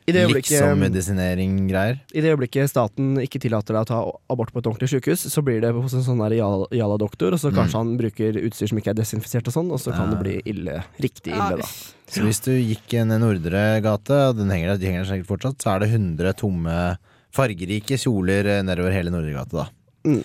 I 0.08 0.12
det 0.14 0.22
øyeblikket, 0.28 0.62
liksom-medisinering-greier? 1.10 2.00
I 2.14 2.22
det 2.22 2.30
øyeblikket 2.34 2.70
staten 2.70 3.16
ikke 3.22 3.40
tillater 3.42 3.74
deg 3.74 3.86
å 3.86 3.90
ta 3.90 4.00
abort 4.30 4.52
på 4.54 4.60
et 4.62 4.68
ordentlig 4.70 4.90
sykehus, 4.92 5.26
så 5.34 5.42
blir 5.46 5.62
det 5.62 5.72
hos 5.74 5.94
en 5.98 6.04
sånn 6.06 6.22
der 6.22 6.36
jala- 6.38 6.68
jala-doktor, 6.72 7.34
og 7.34 7.40
så 7.40 7.50
Mm. 7.52 7.56
kanskje 7.58 7.78
han 7.82 7.98
bruker 7.98 8.34
utstyr 8.46 8.70
som 8.70 8.78
ikke 8.78 8.90
er 8.94 9.00
desinfisert 9.02 9.48
og 9.48 9.54
sånn, 9.54 9.72
og 9.72 9.80
så 9.80 9.92
kan 9.94 10.10
Ja. 10.10 10.16
det 10.16 10.24
bli 10.24 10.42
ille. 10.54 10.84
Riktig 11.00 11.34
ille, 11.34 11.58
da. 11.58 11.66
Så 12.08 12.22
hvis 12.22 12.40
du 12.44 12.52
gikk 12.52 12.94
ned 13.06 13.12
en 13.16 13.22
Nordre 13.22 13.82
gate, 13.82 14.12
og 14.30 14.38
den 14.38 14.50
henger, 14.50 14.68
der- 14.74 14.78
de 14.78 14.86
henger 14.86 15.06
der 15.06 15.24
sikkert 15.24 15.28
fortsatt, 15.28 15.58
så 15.58 15.76
er 15.76 15.80
det 15.80 15.90
100 15.90 16.34
tomme, 16.36 16.98
fargerike 17.36 18.00
kjoler 18.00 18.48
eh, 18.50 18.64
nedover 18.66 18.96
hele 18.96 19.14
Nordregata, 19.14 19.66
da. 19.66 19.68
Mm. 20.08 20.24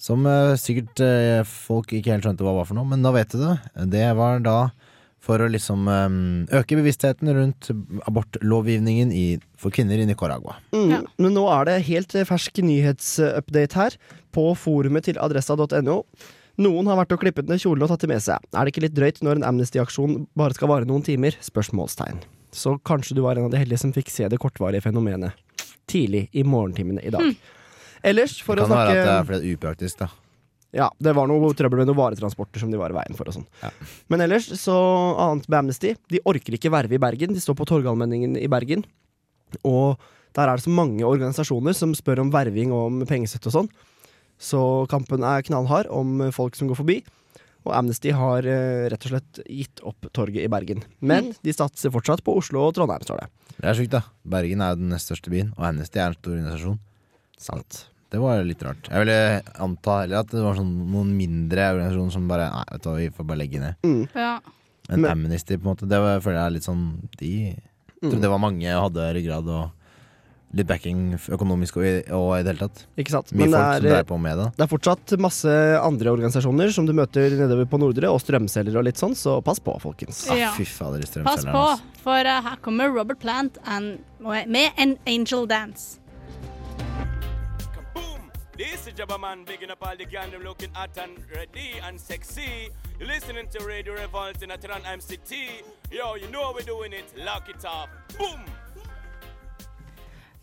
Som 0.00 0.26
eh, 0.28 0.54
sikkert 0.60 1.02
eh, 1.04 1.40
folk 1.48 1.94
ikke 1.96 2.14
helt 2.14 2.26
skjønte 2.26 2.46
hva 2.46 2.56
var 2.58 2.68
for 2.68 2.78
noe, 2.78 2.88
men 2.88 3.04
da 3.04 3.14
vet 3.16 3.32
du 3.34 3.40
det. 3.42 3.56
Det 3.92 4.06
var 4.18 4.42
da 4.44 4.58
for 5.26 5.42
å 5.42 5.48
liksom 5.50 5.88
øke 6.54 6.76
bevisstheten 6.78 7.32
rundt 7.34 7.72
abortlovgivningen 8.06 9.10
i, 9.10 9.40
for 9.58 9.74
kvinner 9.74 9.98
i 9.98 10.04
Nicaragua. 10.06 10.54
Mm. 10.70 10.92
Ja. 10.92 11.00
Men 11.18 11.34
nå 11.34 11.42
er 11.50 11.66
det 11.66 11.80
helt 11.88 12.14
fersk 12.28 12.60
nyhetsupdate 12.62 13.80
her, 13.80 13.96
på 14.30 14.44
forumet 14.60 15.08
til 15.08 15.18
adressa.no. 15.18 15.96
Noen 16.62 16.90
har 16.92 17.00
vært 17.00 17.16
og 17.16 17.24
klippet 17.24 17.50
ned 17.50 17.58
kjolen 17.58 17.82
og 17.88 17.90
tatt 17.90 18.04
det 18.04 18.12
med 18.12 18.22
seg. 18.22 18.46
Er 18.52 18.68
det 18.68 18.74
ikke 18.74 18.84
litt 18.84 18.94
drøyt 18.94 19.18
når 19.26 19.40
en 19.40 19.48
Amnesty-aksjon 19.50 20.20
bare 20.38 20.54
skal 20.54 20.70
vare 20.70 20.86
noen 20.86 21.02
timer? 21.08 21.34
Spørsmålstegn. 21.42 22.22
Så 22.54 22.76
kanskje 22.86 23.18
du 23.18 23.24
var 23.26 23.40
en 23.40 23.48
av 23.48 23.56
de 23.56 23.64
heldige 23.64 23.82
som 23.82 23.96
fikk 23.96 24.12
se 24.12 24.30
det 24.30 24.38
kortvarige 24.40 24.84
fenomenet 24.86 25.34
tidlig 25.90 26.26
i 26.32 26.44
morgentimene 26.46 27.02
i 27.06 27.12
dag. 27.14 27.34
Ellers, 28.06 28.38
for 28.44 28.58
det 28.58 28.66
å 28.66 28.70
kan 28.70 28.76
være 28.76 28.86
snakke 28.86 29.02
at 29.02 29.06
det 29.06 29.16
er 29.16 29.26
fordi 29.28 29.42
det 29.42 29.50
er 29.50 29.58
upraktisk, 29.58 29.98
da. 30.02 30.08
Ja, 30.76 30.90
det 31.00 31.14
var 31.16 31.28
noe 31.30 31.52
trøbbel 31.56 31.80
med 31.80 31.88
noen 31.88 31.98
varetransporter 31.98 32.60
som 32.60 32.72
de 32.72 32.78
var 32.80 32.92
i 32.92 32.96
veien 32.98 33.16
for 33.16 33.30
og 33.30 33.38
sånn. 33.38 33.46
Ja. 33.62 33.70
Men 34.12 34.24
ellers, 34.26 34.50
så 34.60 34.76
annet 35.22 35.48
med 35.48 35.58
Amnesty. 35.62 35.94
De 36.12 36.20
orker 36.28 36.58
ikke 36.58 36.72
verve 36.74 36.98
i 36.98 37.00
Bergen. 37.00 37.32
De 37.32 37.40
står 37.40 37.56
på 37.56 37.66
Torgallmenningen 37.70 38.36
i 38.36 38.48
Bergen. 38.52 38.84
Og 39.62 39.96
der 40.36 40.50
er 40.50 40.58
det 40.58 40.66
så 40.66 40.74
mange 40.74 41.06
organisasjoner 41.06 41.76
som 41.76 41.94
spør 41.96 42.26
om 42.26 42.32
verving 42.34 42.74
og 42.76 42.90
om 42.90 43.04
pengestøtte 43.08 43.48
og 43.48 43.56
sånn. 43.60 43.70
Så 44.36 44.60
kampen 44.92 45.24
er 45.24 45.46
knallhard 45.46 45.88
om 45.88 46.18
folk 46.34 46.58
som 46.58 46.68
går 46.68 46.80
forbi. 46.82 46.98
Og 47.66 47.72
Amnesty 47.74 48.12
har 48.14 48.46
uh, 48.46 48.86
rett 48.92 49.06
og 49.08 49.10
slett 49.16 49.40
gitt 49.50 49.82
opp 49.86 50.06
torget 50.14 50.44
i 50.46 50.50
Bergen. 50.52 50.84
Men 51.02 51.32
de 51.42 51.52
satser 51.56 51.90
fortsatt 51.94 52.22
på 52.26 52.36
Oslo 52.38 52.62
og 52.68 52.74
Trondheim, 52.76 53.02
står 53.02 53.24
det. 53.24 53.28
Det 53.56 53.68
er 53.72 53.78
sjukt, 53.78 53.90
da. 53.96 54.02
Bergen 54.36 54.62
er 54.62 54.76
den 54.78 54.90
nest 54.92 55.10
største 55.10 55.32
byen, 55.32 55.50
og 55.58 55.66
Amnesty 55.70 55.98
er 55.98 56.12
en 56.12 56.18
stor 56.18 56.34
organisasjon. 56.36 56.78
Sant. 57.40 57.82
Det 58.12 58.20
var 58.22 58.44
litt 58.46 58.62
rart. 58.62 58.86
Jeg 58.86 59.02
ville 59.02 59.20
anta 59.66 59.96
heller 60.04 60.22
at 60.22 60.30
det 60.30 60.42
var 60.44 60.54
sånn 60.56 60.70
noen 60.92 61.08
mindre 61.18 61.64
organisasjoner 61.74 62.14
som 62.14 62.28
bare 62.30 62.46
Nei, 62.54 62.62
vet 62.70 62.84
du 62.84 62.88
hva, 62.92 62.96
vi 63.00 63.08
får 63.16 63.26
bare 63.32 63.40
legge 63.42 63.62
ned. 63.64 63.88
Ja. 64.14 64.34
Men, 64.88 65.00
Men- 65.02 65.10
Amnesty, 65.16 65.56
på 65.58 65.66
en 65.66 65.72
måte, 65.74 65.88
det 65.90 65.98
var, 65.98 66.20
føler 66.22 66.38
jeg 66.38 66.46
er 66.46 66.54
litt 66.54 66.68
sånn 66.68 66.84
De 67.18 67.32
Mm. 67.96 68.10
trodde 68.10 68.20
det 68.26 68.28
var 68.30 68.38
mange 68.38 68.68
og 68.76 68.82
hadde 68.90 69.04
ryggrad 69.16 69.46
og 69.48 69.70
litt 70.54 70.66
backing 70.68 71.16
økonomisk 71.18 71.76
og 71.80 71.84
i, 71.84 71.94
og 72.14 72.28
i 72.38 72.42
det 72.46 72.52
hele 72.54 72.68
tatt. 72.68 72.84
Ikke 72.96 73.10
sant? 73.16 73.32
Mye 73.32 73.46
Men 73.46 73.50
det 73.50 73.58
folk 73.58 73.66
som 73.66 73.74
er, 73.76 73.88
dreier 73.90 74.06
på 74.08 74.18
med 74.22 74.38
det. 74.38 74.46
det 74.56 74.62
er 74.64 74.70
fortsatt 74.70 75.16
masse 75.20 75.56
andre 75.82 76.12
organisasjoner 76.14 76.70
som 76.72 76.86
du 76.86 76.92
møter 76.96 77.34
nedover 77.36 77.66
på 77.66 77.80
Nordre, 77.82 78.08
og 78.14 78.20
strømselgere 78.22 78.78
og 78.78 78.86
litt 78.86 78.96
sånn, 79.00 79.14
så 79.18 79.40
pass 79.44 79.58
på, 79.60 79.74
folkens. 79.82 80.28
Ah, 80.30 80.36
Ja. 80.38 80.52
fy 80.56 80.64
fader, 80.64 81.02
Pass 81.24 81.44
på, 81.44 81.50
altså. 81.50 81.82
for 82.02 82.20
uh, 82.24 82.40
her 82.46 82.56
kommer 82.62 82.88
Robert 82.94 83.18
Plant 83.18 83.58
and, 83.66 83.98
med 84.20 84.70
en 84.78 84.96
Angel 85.06 85.46
Dance. 85.46 85.98
This 88.56 88.86
is 88.86 88.94
Jabberman 88.94 89.20
Man 89.20 89.44
bigging 89.44 89.70
up 89.70 89.86
all 89.86 89.94
the 89.98 90.06
gang 90.06 90.30
them 90.30 90.42
looking 90.42 90.70
hot 90.72 90.96
and 90.96 91.12
ready 91.34 91.78
and 91.86 92.00
sexy. 92.00 92.70
You're 92.98 93.06
listening 93.06 93.48
to 93.52 93.62
Radio 93.66 93.92
Revolt 93.92 94.42
in 94.42 94.48
Atran 94.48 94.80
MCT. 94.80 95.60
Yo, 95.92 96.14
you 96.14 96.26
know 96.30 96.42
how 96.44 96.54
we're 96.54 96.64
doing 96.64 96.94
it. 96.94 97.04
Lock 97.22 97.50
it 97.50 97.62
up. 97.66 97.90
Boom! 98.16 98.40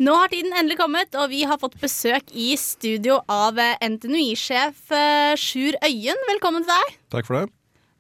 Nå 0.02 0.14
har 0.18 0.32
tiden 0.32 0.56
endelig 0.58 0.80
kommet, 0.80 1.14
og 1.22 1.30
vi 1.30 1.44
har 1.46 1.60
fått 1.62 1.76
besøk 1.78 2.32
i 2.34 2.56
studio 2.58 3.20
av 3.30 3.60
eh, 3.62 3.76
NTNUI-sjef 3.86 4.90
eh, 4.90 5.34
Sjur 5.38 5.76
Øyen. 5.86 6.22
Velkommen 6.32 6.64
til 6.66 6.72
deg. 6.74 6.96
Takk 7.14 7.28
for 7.28 7.38
det. 7.38 7.44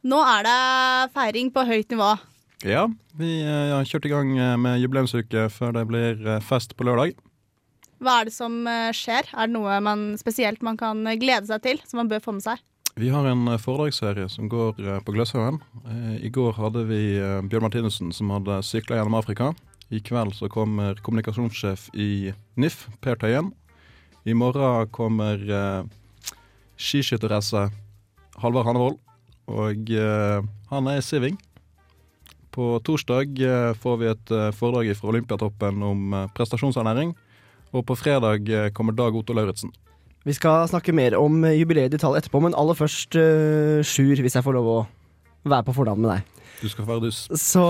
Nå 0.10 0.18
er 0.26 0.48
det 0.48 0.56
feiring 1.14 1.52
på 1.54 1.62
høyt 1.70 1.94
nivå. 1.94 2.08
Ja, 2.66 2.88
vi 3.20 3.36
eh, 3.44 3.76
har 3.76 3.86
kjørt 3.86 4.08
i 4.10 4.12
gang 4.12 4.32
med 4.64 4.82
jubileumsuke 4.82 5.46
før 5.54 5.76
det 5.78 5.84
blir 5.92 6.24
fest 6.42 6.74
på 6.74 6.88
lørdag. 6.88 7.14
Hva 8.02 8.16
er 8.24 8.32
det 8.32 8.34
som 8.34 8.56
skjer? 8.98 9.30
Er 9.30 9.52
det 9.52 9.54
noe 9.54 9.78
man 9.86 10.16
spesielt 10.18 10.66
man 10.66 10.80
kan 10.82 11.06
glede 11.22 11.46
seg 11.52 11.62
til, 11.62 11.84
som 11.86 12.02
man 12.02 12.10
bør 12.10 12.24
få 12.26 12.34
med 12.40 12.48
seg? 12.48 12.64
Vi 12.98 13.12
har 13.14 13.26
en 13.30 13.46
foredragsserie 13.62 14.26
som 14.34 14.50
går 14.50 14.82
på 15.06 15.14
Gløshaugen. 15.14 15.62
I 16.20 16.30
går 16.34 16.58
hadde 16.58 16.84
vi 16.90 17.00
Bjørn 17.50 17.68
Martinussen 17.70 18.12
som 18.14 18.34
hadde 18.34 18.60
sykla 18.66 19.00
gjennom 19.00 19.18
Afrika. 19.22 19.54
I 19.94 20.00
kveld 20.02 20.34
så 20.34 20.50
kommer 20.50 20.98
kommunikasjonssjef 21.06 21.90
i 21.94 22.34
NIF, 22.58 22.88
Per 23.04 23.20
Tøyen. 23.22 23.52
I 24.26 24.34
morgen 24.34 24.88
kommer 24.96 25.38
eh, 25.38 25.84
skiskytterrace 26.82 27.68
Halvard 28.42 28.66
Hannevold. 28.70 28.98
Og 29.54 29.92
eh, 29.94 30.40
han 30.72 30.90
er 30.90 30.98
i 30.98 31.04
Siving. 31.06 31.38
På 32.54 32.80
torsdag 32.86 33.38
eh, 33.38 33.74
får 33.84 34.00
vi 34.02 34.10
et 34.10 34.34
eh, 34.34 34.50
foredrag 34.58 34.90
fra 34.98 35.12
Olympiatoppen 35.14 35.86
om 35.86 36.18
eh, 36.18 36.30
prestasjonsernæring. 36.38 37.14
Og 37.74 37.86
på 37.86 37.98
fredag 38.00 38.50
eh, 38.50 38.72
kommer 38.74 38.98
Dag 38.98 39.14
Otto 39.20 39.36
Lauritzen. 39.38 39.74
Vi 40.24 40.34
skal 40.34 40.66
snakke 40.72 40.96
mer 40.96 41.20
om 41.20 41.44
jubileet 41.52 41.94
i 41.94 42.00
tall 42.02 42.16
etterpå, 42.18 42.40
men 42.42 42.56
aller 42.56 42.78
først 42.80 43.18
uh, 43.20 43.82
Sjur, 43.84 44.16
hvis 44.24 44.38
jeg 44.38 44.46
får 44.46 44.56
lov 44.56 44.70
å 44.72 44.78
være 45.44 45.66
på 45.68 45.76
fornavn 45.76 46.00
med 46.00 46.14
deg. 46.14 46.46
Du 46.62 46.70
skal 46.72 46.88
være 46.88 47.10
dus. 47.10 47.26
Så 47.36 47.66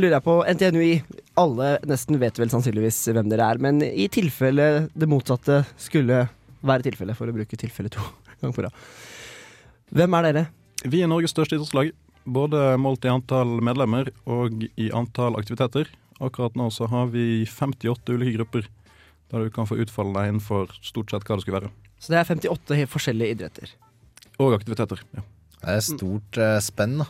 lurer 0.00 0.16
jeg 0.16 0.24
på 0.24 0.38
NTNUI. 0.48 0.94
Alle 1.40 1.74
nesten 1.88 2.20
vet 2.22 2.38
vel 2.38 2.50
sannsynligvis 2.52 3.00
hvem 3.10 3.30
dere 3.32 3.48
er, 3.54 3.60
men 3.62 3.82
i 3.82 4.06
tilfelle 4.12 4.86
det 4.94 5.08
motsatte 5.10 5.62
skulle 5.80 6.24
være 6.64 6.86
tilfellet, 6.86 7.18
for 7.18 7.28
å 7.30 7.34
bruke 7.34 7.58
tilfelle 7.58 7.90
to 7.92 8.04
ganger 8.40 8.54
på 8.54 8.64
rad. 8.66 8.78
Hvem 9.94 10.16
er 10.18 10.28
dere? 10.28 10.44
Vi 10.84 11.02
er 11.02 11.10
Norges 11.10 11.34
største 11.34 11.58
idrettslag, 11.58 11.90
både 12.24 12.62
målt 12.80 13.04
i 13.04 13.12
antall 13.12 13.58
medlemmer 13.64 14.12
og 14.30 14.64
i 14.80 14.88
antall 14.94 15.36
aktiviteter. 15.40 15.90
Akkurat 16.22 16.54
nå 16.56 16.70
så 16.72 16.86
har 16.92 17.10
vi 17.12 17.44
58 17.50 18.14
ulike 18.14 18.36
grupper, 18.38 18.68
der 19.32 19.46
du 19.46 19.52
kan 19.52 19.66
få 19.68 19.80
utfolde 19.82 20.14
deg 20.16 20.30
innenfor 20.30 20.70
stort 20.84 21.10
sett 21.10 21.26
hva 21.26 21.36
det 21.36 21.44
skulle 21.46 21.60
være. 21.64 21.72
Så 21.98 22.12
det 22.12 22.20
er 22.20 22.30
58 22.30 22.78
helt 22.78 22.92
forskjellige 22.92 23.36
idretter. 23.36 23.74
Og 24.38 24.54
aktiviteter. 24.56 25.02
ja. 25.16 25.24
Det 25.64 25.72
er 25.72 25.84
stort 25.84 26.38
eh, 26.38 26.58
spenn, 26.60 26.98
da. 27.00 27.06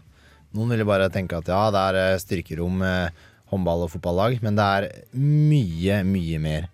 Noen 0.54 0.70
vil 0.70 0.84
jo 0.84 0.86
bare 0.86 1.10
tenke 1.10 1.40
at 1.40 1.48
ja, 1.50 1.62
det 1.74 1.80
er 1.90 1.96
eh, 1.98 2.20
styrkerom, 2.22 2.82
eh, 2.86 3.24
håndball 3.52 3.84
og 3.86 3.92
fotballag, 3.92 4.38
men 4.44 4.56
det 4.58 4.64
er 4.64 4.88
mye, 5.16 6.00
mye 6.08 6.40
mer. 6.42 6.68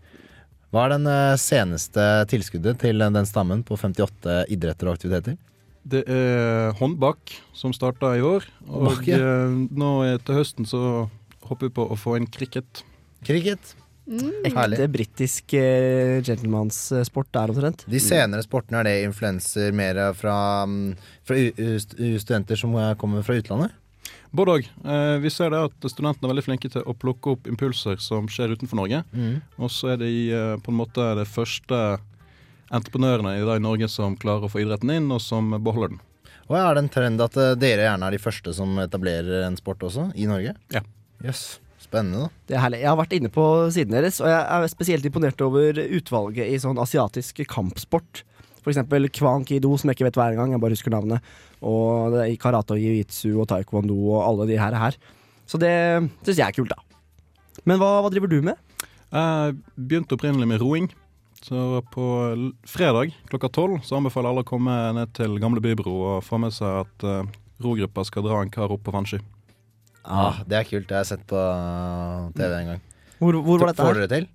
Hva 0.71 0.87
er 0.87 0.95
den 0.95 1.09
eh, 1.11 1.37
seneste 1.41 2.05
tilskuddet 2.31 2.79
til 2.83 3.03
den 3.03 3.27
stammen 3.27 3.65
på 3.67 3.79
58 3.79 4.45
idretter 4.55 4.91
og 4.91 4.99
aktiviteter? 4.99 5.39
Det 5.91 6.05
er 6.13 6.77
håndbak 6.79 7.33
som 7.57 7.73
starta 7.75 8.13
i 8.19 8.23
år, 8.23 8.47
og 8.69 9.03
ja. 9.09 9.19
eh, 9.19 9.59
nå 9.71 9.91
til 10.27 10.39
høsten 10.39 10.69
så 10.69 11.09
håper 11.49 11.71
vi 11.71 11.77
på 11.81 11.89
å 11.91 11.99
få 11.99 12.19
inn 12.21 12.31
cricket. 12.31 12.85
Cricket. 13.27 13.75
Ekte 14.11 14.55
Herlig. 14.57 14.87
britisk 14.91 15.55
eh, 15.59 16.19
gentlemansport 16.27 17.29
der 17.35 17.53
omtrent. 17.53 17.85
De 17.91 18.01
senere 18.03 18.43
sportene, 18.47 18.81
er 18.81 18.89
det 18.89 19.09
influenser 19.09 19.75
mer 19.77 20.01
fra, 20.19 20.67
mm, 20.67 20.95
fra 21.27 21.39
u 21.39 21.51
u 21.51 22.09
studenter 22.19 22.59
som 22.59 22.75
kommer 22.99 23.27
fra 23.27 23.39
utlandet? 23.39 23.75
Både 24.31 24.59
òg. 24.59 24.69
Eh, 24.85 25.17
vi 25.23 25.31
ser 25.33 25.51
det 25.51 25.63
at 25.67 25.89
studentene 25.91 26.29
er 26.29 26.35
veldig 26.35 26.47
flinke 26.47 26.71
til 26.71 26.85
å 26.87 26.95
plukke 26.95 27.35
opp 27.35 27.49
impulser 27.51 27.99
som 28.03 28.29
skjer 28.31 28.55
utenfor 28.55 28.79
Norge. 28.79 29.03
Mm. 29.11 29.41
Og 29.59 29.73
så 29.75 29.95
er 29.95 30.03
de 30.05 30.13
eh, 30.31 30.55
på 30.63 30.71
en 30.71 30.79
måte 30.79 31.07
de 31.19 31.27
første 31.27 31.81
entreprenørene 32.71 33.35
i, 33.41 33.47
dag 33.47 33.59
i 33.59 33.65
Norge 33.65 33.89
som 33.91 34.15
klarer 34.19 34.47
å 34.47 34.53
få 34.53 34.63
idretten 34.63 34.93
inn, 34.95 35.11
og 35.11 35.19
som 35.25 35.51
beholder 35.59 35.97
den. 35.97 36.05
Og 36.51 36.57
er 36.59 36.75
det 36.75 36.85
en 36.85 36.93
trend 36.95 37.25
at 37.27 37.39
eh, 37.39 37.57
dere 37.59 37.89
gjerne 37.89 38.07
er 38.07 38.15
de 38.15 38.23
første 38.23 38.55
som 38.55 38.79
etablerer 38.83 39.49
en 39.49 39.59
sport 39.59 39.83
også, 39.91 40.13
i 40.15 40.31
Norge? 40.31 40.55
Ja. 40.75 40.85
Yes. 41.25 41.59
Spennende. 41.81 42.29
Det 42.47 42.55
er 42.55 42.63
herlig. 42.63 42.83
Jeg 42.85 42.91
har 42.93 42.99
vært 43.01 43.15
inne 43.17 43.31
på 43.35 43.45
siden 43.75 43.97
deres, 43.97 44.21
og 44.23 44.31
jeg 44.31 44.41
er 44.41 44.71
spesielt 44.71 45.07
imponert 45.09 45.43
over 45.43 45.79
utvalget 45.81 46.53
i 46.53 46.59
sånn 46.63 46.79
asiatisk 46.79 47.43
kampsport. 47.51 48.23
For 48.61 48.73
eksempel 48.73 49.09
Kwan 49.17 49.45
Kido, 49.49 49.73
som 49.81 49.89
jeg 49.91 49.97
ikke 49.99 50.09
vet 50.11 50.19
hver 50.21 50.37
gang, 50.39 50.53
jeg 50.53 50.61
bare 50.63 50.77
husker 50.77 50.93
navnet. 50.93 51.25
Og 51.65 52.13
det 52.15 52.23
er 52.25 52.33
i 52.35 52.39
karate 52.41 52.77
og 52.77 52.81
jiu-jitsu 52.83 53.33
og 53.41 53.49
taekwondo 53.51 53.97
og 54.13 54.23
alle 54.27 54.49
de 54.51 54.59
her. 54.61 54.77
her. 54.77 54.97
Så 55.49 55.59
det 55.61 55.73
syns 56.25 56.37
jeg 56.39 56.47
er 56.47 56.57
kult, 56.57 56.73
da. 56.75 56.81
Men 57.69 57.81
hva, 57.81 58.01
hva 58.05 58.11
driver 58.13 58.31
du 58.31 58.41
med? 58.45 58.57
Jeg 59.11 59.57
begynte 59.75 60.15
opprinnelig 60.17 60.49
med 60.49 60.63
roing. 60.63 60.91
Så 61.41 61.81
på 61.89 62.05
fredag 62.69 63.15
klokka 63.31 63.49
tolv 63.49 63.79
så 63.87 63.97
anbefaler 63.97 64.29
alle 64.29 64.43
å 64.45 64.49
komme 64.49 64.75
ned 64.93 65.13
til 65.17 65.39
Gamle 65.41 65.63
Bybro 65.65 65.95
og 66.11 66.25
få 66.27 66.37
med 66.43 66.53
seg 66.53 66.83
at 66.83 67.07
uh, 67.09 67.25
rogruppa 67.65 68.05
skal 68.05 68.27
dra 68.27 68.43
en 68.45 68.53
kar 68.53 68.73
opp 68.75 68.83
på 68.85 68.93
vannski. 68.93 69.23
Ah, 70.05 70.43
det 70.49 70.59
er 70.59 70.69
kult. 70.69 70.85
Det 70.89 70.97
har 70.99 71.05
jeg 71.05 71.15
sett 71.15 71.25
på 71.29 71.41
TV 72.37 72.53
en 72.59 72.71
gang. 72.75 72.85
Hvor, 73.21 73.41
hvor 73.45 73.61
var 73.61 73.73
dette 73.73 73.85
Får 73.85 73.95
her? 73.95 74.03
dere 74.03 74.13
til? 74.13 74.29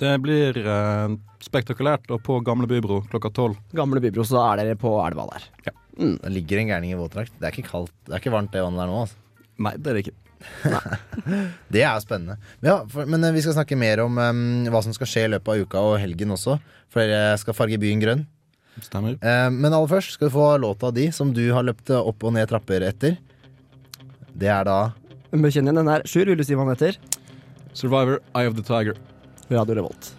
Det 0.00 0.12
blir 0.22 0.58
eh, 0.58 1.14
spektakulært 1.44 2.10
og 2.14 2.22
på 2.26 2.40
Gamle 2.46 2.68
Bybro 2.70 3.02
klokka 3.10 3.30
tolv. 3.34 3.58
Gamle 3.76 4.02
Bybro, 4.02 4.26
så 4.26 4.40
er 4.48 4.62
dere 4.62 4.78
på 4.80 4.96
elva 5.04 5.28
der. 5.32 5.48
Det 5.94 6.32
ligger 6.32 6.60
en 6.60 6.72
gærning 6.72 6.94
i 6.94 6.98
våtdrakt. 6.98 7.34
Det 7.38 7.46
er 7.46 7.54
ikke 7.54 7.70
kaldt 7.70 7.92
Det 8.08 8.16
er 8.16 8.22
ikke 8.22 8.34
varmt 8.34 8.50
det 8.54 8.64
vannet 8.64 8.82
der 8.82 8.90
nå. 8.90 9.02
Altså. 9.04 9.20
Nei, 9.62 9.74
det 9.78 9.90
er 9.90 9.96
det 9.96 10.06
ikke. 10.06 10.16
Det 11.72 11.82
er 11.86 12.00
spennende. 12.02 12.36
Men, 12.60 12.68
ja, 12.68 12.78
for, 12.90 13.08
men 13.08 13.22
eh, 13.24 13.34
vi 13.36 13.44
skal 13.44 13.54
snakke 13.56 13.78
mer 13.78 14.02
om 14.04 14.18
um, 14.18 14.42
hva 14.72 14.82
som 14.84 14.94
skal 14.96 15.08
skje 15.08 15.26
i 15.28 15.30
løpet 15.36 15.52
av 15.52 15.62
uka 15.62 15.84
og 15.92 15.94
helgen 16.02 16.34
også. 16.34 16.58
For 16.92 17.00
dere 17.04 17.38
skal 17.40 17.56
farge 17.56 17.78
byen 17.80 18.02
grønn. 18.02 18.26
Stemmer. 18.82 19.16
Uh, 19.22 19.48
men 19.54 19.70
aller 19.70 19.88
først 19.90 20.16
skal 20.16 20.28
du 20.28 20.34
få 20.34 20.50
låta 20.60 20.90
di 20.94 21.08
som 21.14 21.30
du 21.32 21.44
har 21.54 21.64
løpt 21.66 21.94
opp 21.94 22.26
og 22.26 22.34
ned 22.36 22.50
trapper 22.50 22.84
etter. 22.90 23.16
Det 24.34 24.50
er 24.50 24.66
da 24.66 24.78
Men 25.30 25.50
Kjenn 25.50 25.66
igjen 25.66 25.78
den 25.78 25.90
her. 25.90 26.02
Sjur, 26.06 26.26
vil 26.26 26.38
du 26.38 26.44
si 26.46 26.58
hva 26.58 26.66
han 26.66 26.74
heter? 26.74 26.98
Survivor, 27.74 28.20
Eye 28.34 28.50
of 28.50 28.58
the 28.58 28.66
Tiger. 28.66 28.98
Radio 29.50 29.74
Revolt. 29.74 30.14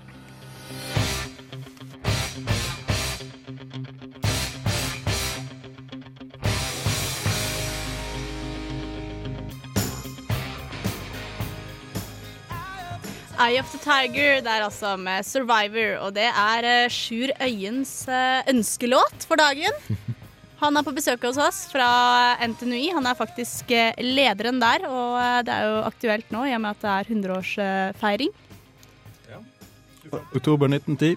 Eye 13.36 13.60
of 13.60 13.68
the 13.70 13.78
Tiger, 13.78 14.40
det 14.42 14.48
er 14.48 14.64
altså 14.64 14.96
med 14.98 15.26
Survivor, 15.28 15.98
og 16.06 16.14
det 16.16 16.30
er 16.30 16.66
eh, 16.66 16.90
Sjur 16.90 17.34
Øyens 17.44 18.08
eh, 18.08 18.46
ønskelåt 18.50 19.28
for 19.28 19.36
dagen. 19.36 19.76
Han 20.62 20.80
er 20.80 20.86
på 20.88 20.94
besøk 20.96 21.28
hos 21.28 21.38
oss 21.38 21.66
fra 21.70 21.90
NTNUI. 22.40 22.94
Han 22.96 23.06
er 23.06 23.18
faktisk 23.20 23.70
eh, 23.76 23.92
lederen 24.00 24.62
der, 24.64 24.88
og 24.88 25.46
det 25.46 25.52
er 25.52 25.68
jo 25.68 25.84
aktuelt 25.84 26.32
nå 26.34 26.46
i 26.48 26.56
og 26.56 26.64
med 26.64 26.78
at 26.78 26.86
det 26.86 26.94
er 26.96 27.12
100-årsfeiring. 27.12 28.34
Oktober 30.12 30.70
1910. 30.72 31.16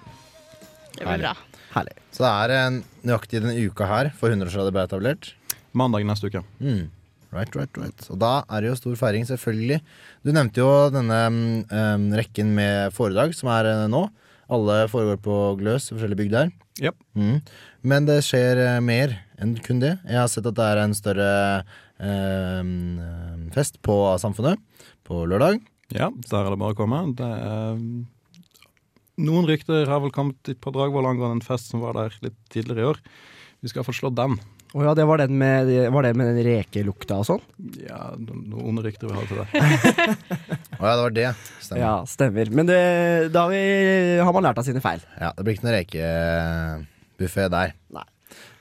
Det 0.98 1.04
blir 1.04 1.24
bra. 1.24 1.34
Herlig. 1.74 1.96
Så 2.14 2.24
det 2.24 2.30
er 2.30 2.54
en, 2.58 2.78
nøyaktig 3.06 3.42
denne 3.42 3.66
uka 3.68 3.88
her 3.88 4.12
for 4.18 4.32
100-årsradet 4.32 4.74
ble 4.74 4.86
etablert. 4.88 5.32
Mandag 5.76 6.06
neste 6.08 6.30
uke. 6.30 6.42
Mm. 6.62 6.88
Right, 7.28 7.52
right, 7.58 7.74
right. 7.76 8.06
Og 8.08 8.16
da 8.22 8.38
er 8.48 8.64
det 8.64 8.70
jo 8.70 8.78
stor 8.78 8.96
feiring, 8.96 9.26
selvfølgelig. 9.28 9.82
Du 10.24 10.32
nevnte 10.32 10.62
jo 10.62 10.70
denne 10.94 11.18
um, 11.28 12.08
rekken 12.16 12.54
med 12.56 12.94
foredrag 12.96 13.36
som 13.36 13.52
er 13.52 13.68
uh, 13.68 13.84
nå. 13.90 14.06
Alle 14.48 14.78
foregår 14.88 15.20
på 15.20 15.36
Gløs, 15.60 15.90
forskjellige 15.92 16.22
bygder. 16.22 16.52
Yep. 16.80 16.96
Mm. 17.18 17.36
Men 17.92 18.08
det 18.08 18.22
skjer 18.24 18.62
uh, 18.64 18.78
mer 18.84 19.12
enn 19.38 19.58
kun 19.60 19.82
det. 19.84 19.98
Jeg 20.08 20.22
har 20.22 20.30
sett 20.32 20.48
at 20.48 20.56
det 20.56 20.68
er 20.72 20.80
en 20.82 20.96
større 20.96 21.32
em, 22.00 22.70
fest 23.54 23.76
på 23.84 24.00
Samfunnet 24.18 24.58
på 25.06 25.20
lørdag. 25.28 25.60
Ja, 25.94 26.08
der 26.10 26.40
er 26.40 26.54
det 26.54 26.60
bare 26.60 26.74
å 26.74 26.78
komme. 26.78 27.04
Det 27.16 27.28
er 27.28 27.76
noen 29.18 29.48
rykter 29.48 29.88
har 29.90 30.02
vel 30.04 30.14
kommet 30.14 30.52
på 30.62 30.72
Dragvoll 30.74 31.08
angående 31.08 31.40
en 31.40 31.44
fest 31.44 31.72
som 31.72 31.82
var 31.84 31.96
der 31.98 32.14
litt 32.24 32.38
tidligere 32.52 32.84
i 32.84 32.88
år. 32.92 33.02
Vi 33.64 33.72
skal 33.72 33.86
få 33.86 33.94
slått 33.96 34.16
den. 34.18 34.38
Å 34.76 34.82
ja, 34.84 34.92
det 34.92 35.06
var 35.08 35.20
den 35.22 35.38
med, 35.40 35.70
var 35.94 36.04
det 36.04 36.12
med 36.18 36.28
den 36.28 36.44
rekelukta 36.44 37.22
og 37.22 37.24
sånn? 37.24 37.44
Ja, 37.80 38.12
noen 38.20 38.74
onde 38.74 38.84
rykter 38.84 39.08
vi 39.08 39.16
har 39.16 39.30
til 39.30 39.40
det. 39.40 39.46
Å 40.78 40.82
ja, 40.84 40.92
det 40.92 41.04
var 41.06 41.14
det. 41.16 41.30
Stemmer. 41.64 41.80
Ja, 41.80 41.94
stemmer. 42.10 42.52
Men 42.52 42.68
det, 42.68 42.82
da 43.32 43.46
har, 43.46 43.54
vi, 43.54 44.20
har 44.20 44.36
man 44.36 44.44
lært 44.44 44.60
av 44.60 44.68
sine 44.68 44.82
feil. 44.84 45.00
Ja, 45.16 45.32
det 45.32 45.46
blir 45.46 45.56
ikke 45.56 45.64
noen 45.64 45.78
rekebuffé 45.78 47.48
der. 47.54 47.72
Nei. 47.96 48.04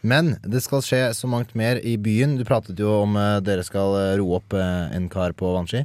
Men 0.08 0.36
det 0.48 0.64
skal 0.64 0.86
skje 0.86 1.02
så 1.18 1.28
mangt 1.28 1.52
mer 1.60 1.82
i 1.84 1.98
byen. 2.00 2.38
Du 2.40 2.46
pratet 2.48 2.80
jo 2.80 3.02
om 3.02 3.20
uh, 3.20 3.42
dere 3.44 3.66
skal 3.68 3.98
eh, 4.00 4.14
roe 4.22 4.40
opp 4.40 4.56
uh, 4.56 4.88
en 4.96 5.10
kar 5.12 5.36
på 5.36 5.52
vannski. 5.58 5.84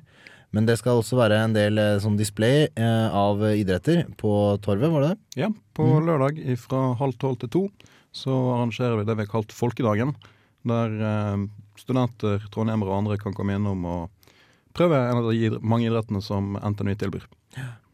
Men 0.52 0.66
det 0.68 0.76
skal 0.80 1.00
også 1.00 1.16
være 1.16 1.38
en 1.46 1.54
del 1.56 1.78
eh, 1.80 1.98
sånn 2.02 2.18
display 2.18 2.66
eh, 2.76 3.08
av 3.16 3.40
idretter 3.56 4.04
på 4.20 4.32
Torvet, 4.64 4.90
var 4.92 5.06
det 5.06 5.10
det? 5.14 5.42
Ja, 5.46 5.48
på 5.76 5.86
lørdag 6.04 6.40
fra 6.60 6.82
halv 7.00 7.16
tolv 7.22 7.38
til 7.40 7.48
to 7.54 7.62
så 8.12 8.34
arrangerer 8.58 8.98
vi 9.00 9.06
det 9.08 9.14
vi 9.16 9.24
har 9.24 9.30
kalt 9.32 9.54
Folkedagen. 9.56 10.10
Der 10.68 10.92
eh, 11.08 11.44
studenter, 11.80 12.42
trondhjemmere 12.52 12.92
og 12.92 12.98
andre 13.00 13.16
kan 13.22 13.32
komme 13.36 13.56
innom 13.56 13.86
og 13.88 14.34
prøve 14.76 14.98
en 15.08 15.22
av 15.22 15.30
de 15.32 15.48
mange 15.64 15.88
idrettene 15.88 16.20
som 16.24 16.52
NTNU 16.60 16.92
tilbyr. 17.00 17.24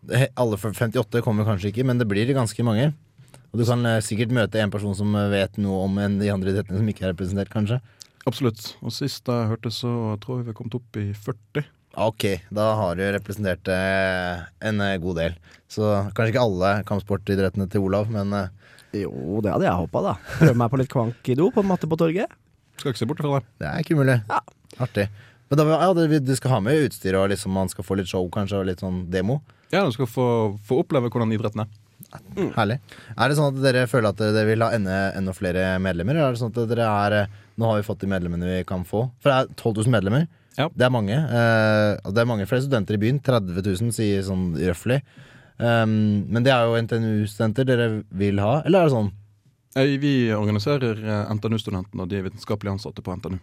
Det- 0.08 0.32
Alle 0.38 0.58
for 0.58 0.74
58 0.74 1.22
kommer 1.22 1.46
kanskje 1.46 1.70
ikke, 1.70 1.86
men 1.86 1.98
det 2.02 2.08
blir 2.10 2.26
ganske 2.34 2.62
mange. 2.66 2.90
Og 3.52 3.62
du 3.62 3.64
kan 3.64 3.86
sikkert 4.04 4.34
møte 4.34 4.58
en 4.60 4.70
person 4.74 4.94
som 4.98 5.14
vet 5.30 5.56
noe 5.62 5.84
om 5.86 5.96
en, 6.02 6.18
de 6.20 6.28
andre 6.34 6.50
idrettene 6.52 6.82
som 6.82 6.90
ikke 6.90 7.06
er 7.06 7.12
representert, 7.14 7.48
kanskje. 7.54 7.78
Absolutt. 8.28 8.74
Og 8.82 8.92
sist 8.92 9.24
jeg 9.30 9.48
hørte, 9.48 9.70
så 9.72 9.90
tror 10.20 10.38
jeg 10.40 10.48
vi 10.48 10.52
har 10.52 10.58
kommet 10.58 10.74
opp 10.76 10.98
i 11.00 11.06
40 11.14 11.64
Ok, 11.96 12.24
da 12.54 12.66
har 12.78 12.98
du 12.98 13.04
representert 13.14 13.68
eh, 13.72 14.42
en 14.68 14.82
eh, 14.84 14.98
god 15.02 15.16
del. 15.22 15.38
Så 15.68 15.88
kanskje 16.14 16.34
ikke 16.34 16.44
alle 16.44 16.72
kampsportidrettene 16.88 17.68
til 17.72 17.86
Olav, 17.88 18.10
men 18.12 18.34
eh, 18.36 18.52
Jo, 19.04 19.40
det 19.44 19.52
hadde 19.54 19.66
jeg 19.66 19.80
håpa, 19.80 20.04
da. 20.04 20.12
Prøve 20.38 20.58
meg 20.60 20.70
på 20.72 20.80
litt 20.80 20.92
kvankido 20.92 21.48
på 21.54 21.64
matte 21.66 21.88
på 21.90 21.98
torget. 22.00 22.36
Skal 22.78 22.92
ikke 22.92 23.02
se 23.02 23.08
bort 23.10 23.24
fra 23.24 23.38
det. 23.38 23.48
det 23.62 23.70
er 23.70 23.82
ikke 23.82 23.98
umulig. 23.98 24.20
Artig. 24.78 25.08
Men 25.48 25.60
da, 25.60 25.66
ja, 25.80 26.20
du 26.20 26.34
skal 26.36 26.52
ha 26.54 26.60
med 26.62 26.86
utstyr, 26.86 27.16
og 27.18 27.30
liksom 27.32 27.54
man 27.56 27.70
skal 27.72 27.86
få 27.86 27.96
litt 27.98 28.10
show 28.10 28.26
kanskje, 28.32 28.60
og 28.60 28.68
litt 28.68 28.84
sånn 28.84 29.06
demo? 29.10 29.40
Ja, 29.72 29.82
du 29.84 29.92
skal 29.96 30.08
få, 30.08 30.26
få 30.64 30.82
oppleve 30.84 31.10
hvordan 31.10 31.32
idretten 31.34 31.64
er. 31.64 31.70
Herlig. 32.54 32.78
Er 33.16 33.28
det 33.28 33.36
sånn 33.36 33.50
at 33.50 33.60
dere 33.60 33.88
føler 33.90 34.12
at 34.12 34.20
dere 34.20 34.46
vil 34.48 34.62
ha 34.64 34.70
enda, 34.76 34.98
enda 35.18 35.34
flere 35.36 35.74
medlemmer? 35.82 36.16
Eller 36.16 36.30
er 36.30 36.36
det 36.36 36.40
sånn 36.40 36.54
at 36.54 36.70
dere 36.70 36.86
er 36.88 37.18
Nå 37.58 37.66
har 37.66 37.80
vi 37.80 37.86
fått 37.88 38.04
de 38.04 38.08
medlemmene 38.08 38.46
vi 38.46 38.66
kan 38.68 38.84
få. 38.86 39.08
For 39.18 39.32
det 39.32 39.38
er 39.40 39.48
12 39.58 39.80
000 39.88 39.94
medlemmer. 39.96 40.28
Ja. 40.58 40.66
Det 40.74 40.84
er 40.88 40.90
mange. 40.94 41.14
Uh, 41.14 42.10
det 42.10 42.22
er 42.24 42.28
mange 42.28 42.46
flere 42.50 42.64
studenter 42.66 42.98
i 42.98 43.02
byen. 43.06 43.20
30 43.24 43.62
000 43.62 43.92
sier 43.94 44.22
sånn 44.26 44.50
røftlig. 44.58 45.00
Um, 45.58 46.24
men 46.30 46.44
det 46.46 46.52
er 46.54 46.66
jo 46.68 46.76
NTNU-studenter 46.84 47.66
dere 47.66 47.88
vil 48.14 48.38
ha, 48.42 48.60
eller 48.66 48.84
er 48.84 48.90
det 48.90 48.94
sånn? 48.98 49.12
Vi 49.78 50.12
organiserer 50.34 50.98
eh, 50.98 51.28
NTNU-studentene 51.36 52.02
og 52.02 52.08
de 52.10 52.22
vitenskapelig 52.24 52.72
ansatte 52.72 53.02
på 53.04 53.14
NTNU. 53.18 53.36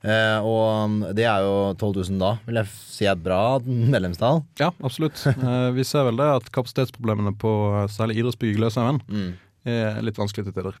Eh, 0.00 0.38
og 0.46 0.60
um, 0.86 0.94
det 1.16 1.24
er 1.28 1.42
jo 1.44 1.54
12 1.76 2.04
000 2.12 2.20
da, 2.22 2.30
vil 2.46 2.60
jeg 2.60 2.70
si 2.72 3.04
er 3.08 3.16
et 3.16 3.22
bra 3.24 3.40
medlemstall. 3.94 4.42
Ja, 4.60 4.70
absolutt. 4.86 5.18
uh, 5.26 5.70
Vi 5.76 5.84
ser 5.88 6.06
vel 6.08 6.20
det 6.20 6.28
at 6.38 6.50
kapasitetsproblemene 6.54 7.34
på 7.42 7.52
særlig 7.92 8.20
idrettsbygg 8.22 8.54
i 8.54 8.58
Gløshaugen 8.60 9.02
Mm. 9.10 9.30
er 9.68 10.00
litt 10.06 10.16
vanskelig 10.20 10.46
til 10.48 10.56
tider. 10.56 10.78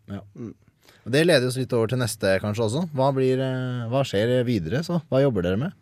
Og 1.04 1.12
Det 1.14 1.22
leder 1.24 1.48
oss 1.48 1.56
litt 1.56 1.72
over 1.76 1.90
til 1.90 2.00
neste, 2.00 2.36
kanskje 2.42 2.66
også. 2.66 2.82
Hva, 2.96 3.08
blir, 3.16 3.40
eh, 3.40 3.88
hva 3.88 4.02
skjer 4.04 4.42
videre? 4.44 4.82
så? 4.84 5.00
Hva 5.08 5.22
jobber 5.22 5.46
dere 5.46 5.60
med? 5.60 5.72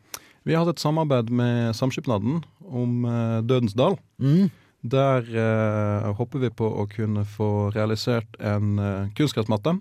Vi 0.47 0.55
har 0.55 0.65
hatt 0.65 0.77
et 0.77 0.83
samarbeid 0.83 1.31
med 1.35 1.75
Samskipnaden 1.77 2.43
om 2.63 3.05
eh, 3.05 3.41
Dødens 3.43 3.75
dal. 3.75 3.99
Mm. 4.23 4.51
Der 4.87 5.27
eh, 5.27 6.07
håper 6.15 6.45
vi 6.45 6.53
på 6.55 6.69
å 6.71 6.87
kunne 6.91 7.27
få 7.27 7.71
realisert 7.75 8.39
en 8.39 8.79
eh, 8.79 9.11
kunstgressmatte. 9.19 9.75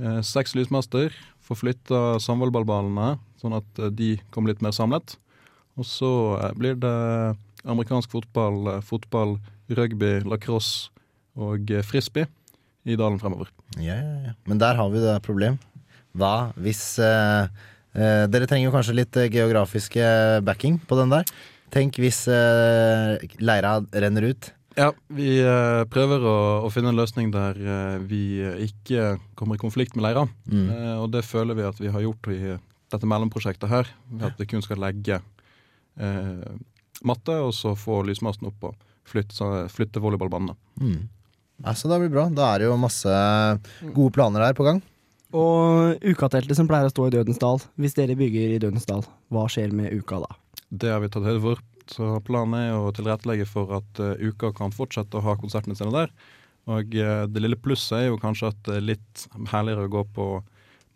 Eh, 0.00 0.20
seks 0.24 0.56
lysmaster. 0.56 1.12
Få 1.44 1.58
flytta 1.58 2.18
samvollballballene, 2.22 3.18
sånn 3.42 3.58
at 3.60 3.82
eh, 3.82 3.92
de 3.92 4.14
kommer 4.32 4.54
litt 4.54 4.64
mer 4.64 4.72
samlet. 4.72 5.18
Og 5.76 5.84
så 5.86 6.10
blir 6.56 6.80
det 6.80 6.96
amerikansk 7.68 8.10
fotball, 8.12 8.80
fotball, 8.84 9.36
rugby, 9.68 10.18
lacrosse 10.26 10.90
og 11.38 11.70
frisbee 11.86 12.26
i 12.88 12.96
dalen 12.96 13.18
fremover. 13.20 13.50
Ja, 13.76 13.96
ja, 13.98 14.14
ja. 14.30 14.36
Men 14.48 14.60
der 14.62 14.78
har 14.78 14.88
vi 14.92 15.02
det 15.02 15.18
problem. 15.26 15.58
Hva 16.16 16.50
hvis 16.58 16.82
eh, 16.98 17.50
eh, 17.94 18.24
Dere 18.30 18.48
trenger 18.50 18.70
jo 18.70 18.74
kanskje 18.74 18.96
litt 18.98 19.18
eh, 19.20 19.28
geografiske 19.30 20.06
backing 20.46 20.80
på 20.88 20.98
den 20.98 21.12
der. 21.12 21.28
Tenk 21.70 22.00
hvis 22.02 22.24
eh, 22.32 23.20
leira 23.38 23.76
renner 23.92 24.30
ut. 24.32 24.50
Ja, 24.78 24.90
vi 25.12 25.36
eh, 25.42 25.82
prøver 25.90 26.24
å, 26.24 26.36
å 26.66 26.70
finne 26.72 26.92
en 26.92 26.98
løsning 26.98 27.30
der 27.34 27.58
eh, 27.58 27.98
vi 28.06 28.22
eh, 28.42 28.64
ikke 28.66 29.16
kommer 29.38 29.58
i 29.58 29.62
konflikt 29.62 29.94
med 29.96 30.06
leira. 30.06 30.24
Mm. 30.50 30.66
Eh, 30.66 30.96
og 31.02 31.10
det 31.14 31.24
føler 31.26 31.58
vi 31.58 31.68
at 31.68 31.80
vi 31.82 31.92
har 31.92 32.04
gjort 32.06 32.30
i 32.32 32.40
dette 32.90 33.06
mellomprosjektet 33.06 33.70
her. 33.70 33.90
Ved 34.10 34.30
at 34.32 34.40
vi 34.40 34.48
kun 34.50 34.64
skal 34.66 34.80
legge 34.82 35.20
eh, 35.20 36.44
matte, 37.06 37.38
og 37.38 37.52
så 37.54 37.76
få 37.78 38.00
lysmasten 38.08 38.50
opp 38.50 38.70
og 38.70 38.86
flytte, 39.10 39.66
flytte 39.74 40.02
volleyballbanene. 40.02 40.56
Mm. 40.80 41.00
Altså, 41.64 41.90
det 41.90 42.00
blir 42.02 42.12
bra. 42.12 42.28
Da 42.32 42.52
er 42.54 42.62
det 42.62 42.70
jo 42.70 42.78
masse 42.80 43.16
gode 43.92 44.14
planer 44.16 44.46
her 44.46 44.56
på 44.56 44.66
gang. 44.66 44.80
Og 45.36 46.02
ukateltet 46.02 46.58
som 46.58 46.66
pleier 46.70 46.88
å 46.88 46.92
stå 46.92 47.06
i 47.06 47.14
Dødens 47.14 47.38
dal, 47.38 47.60
hvis 47.78 47.94
dere 47.94 48.16
bygger 48.18 48.56
i 48.56 48.62
Dødens 48.62 48.88
dal, 48.88 49.04
hva 49.30 49.44
skjer 49.50 49.74
med 49.76 49.94
uka 49.94 50.18
da? 50.24 50.30
Det 50.70 50.90
har 50.90 51.02
vi 51.02 51.10
tatt 51.12 51.26
høyde 51.26 51.42
for. 51.44 51.62
Så 51.90 52.08
planen 52.26 52.56
er 52.58 52.74
å 52.78 52.90
tilrettelegge 52.94 53.46
for 53.50 53.70
at 53.80 54.02
uh, 54.02 54.14
uka 54.18 54.52
kan 54.54 54.74
fortsette 54.74 55.18
å 55.18 55.24
ha 55.26 55.36
konsertene 55.38 55.78
sine 55.78 55.94
der. 55.94 56.12
Og 56.70 56.94
uh, 56.98 57.26
det 57.30 57.42
lille 57.42 57.58
plusset 57.58 57.98
er 57.98 58.08
jo 58.08 58.20
kanskje 58.22 58.50
at 58.52 58.62
det 58.66 58.78
er 58.78 58.88
litt 58.92 59.26
herligere 59.50 59.86
å 59.86 59.92
gå 59.92 60.04
på 60.18 60.28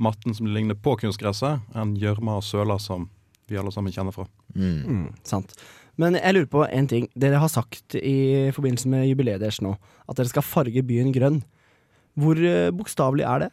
matten 0.02 0.34
som 0.34 0.50
ligner 0.50 0.78
på 0.78 0.96
kunstgresset, 0.98 1.62
enn 1.78 1.94
gjørma 1.98 2.38
og 2.40 2.46
søla 2.46 2.78
som 2.82 3.08
vi 3.50 3.58
alle 3.60 3.70
sammen 3.74 3.94
kjenner 3.94 4.14
fra. 4.14 4.26
Mm. 4.54 4.78
Mm, 4.82 5.08
sant. 5.26 5.54
Men 6.00 6.18
jeg 6.18 6.34
lurer 6.34 6.50
på 6.50 6.62
en 6.66 6.88
ting. 6.90 7.08
Dere 7.14 7.40
har 7.42 7.50
sagt 7.52 7.96
i 7.98 8.50
forbindelse 8.54 8.90
med 8.90 9.06
jubileet 9.08 9.42
deres 9.42 9.60
nå 9.62 9.76
at 9.78 10.18
dere 10.18 10.30
skal 10.30 10.46
farge 10.46 10.82
byen 10.86 11.12
grønn. 11.14 11.42
Hvor 12.18 12.38
eh, 12.38 12.70
bokstavelig 12.74 13.26
er 13.26 13.44
det? 13.46 13.50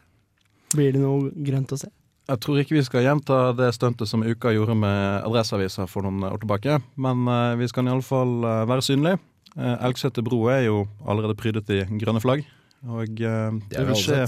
Blir 0.75 0.95
det 0.95 1.01
noe 1.04 1.32
grønt 1.45 1.73
å 1.73 1.80
se? 1.80 1.89
Jeg 2.32 2.39
tror 2.45 2.62
ikke 2.62 2.77
vi 2.77 2.86
skal 2.86 3.04
gjenta 3.04 3.39
det 3.58 3.71
stuntet 3.75 4.08
som 4.08 4.23
Uka 4.23 4.54
gjorde 4.54 4.77
med 4.77 5.25
Adresseavisa 5.25 5.88
for 5.89 6.06
noen 6.06 6.23
år 6.30 6.39
tilbake, 6.43 6.77
men 7.01 7.25
eh, 7.27 7.58
vi 7.60 7.67
skal 7.71 7.89
iallfall 7.89 8.38
uh, 8.45 8.62
være 8.69 8.86
synlige. 8.86 9.19
Uh, 9.58 9.75
Elgseter 9.88 10.23
bro 10.23 10.45
er 10.54 10.67
jo 10.69 10.86
allerede 11.04 11.36
prydet 11.36 11.67
i 11.73 11.82
grønne 11.99 12.21
flagg, 12.23 12.45
og 12.88 13.21
eh, 13.21 13.51
Det 13.69 13.77
det, 13.77 13.88
vil 13.88 13.99
skje, 13.99 14.21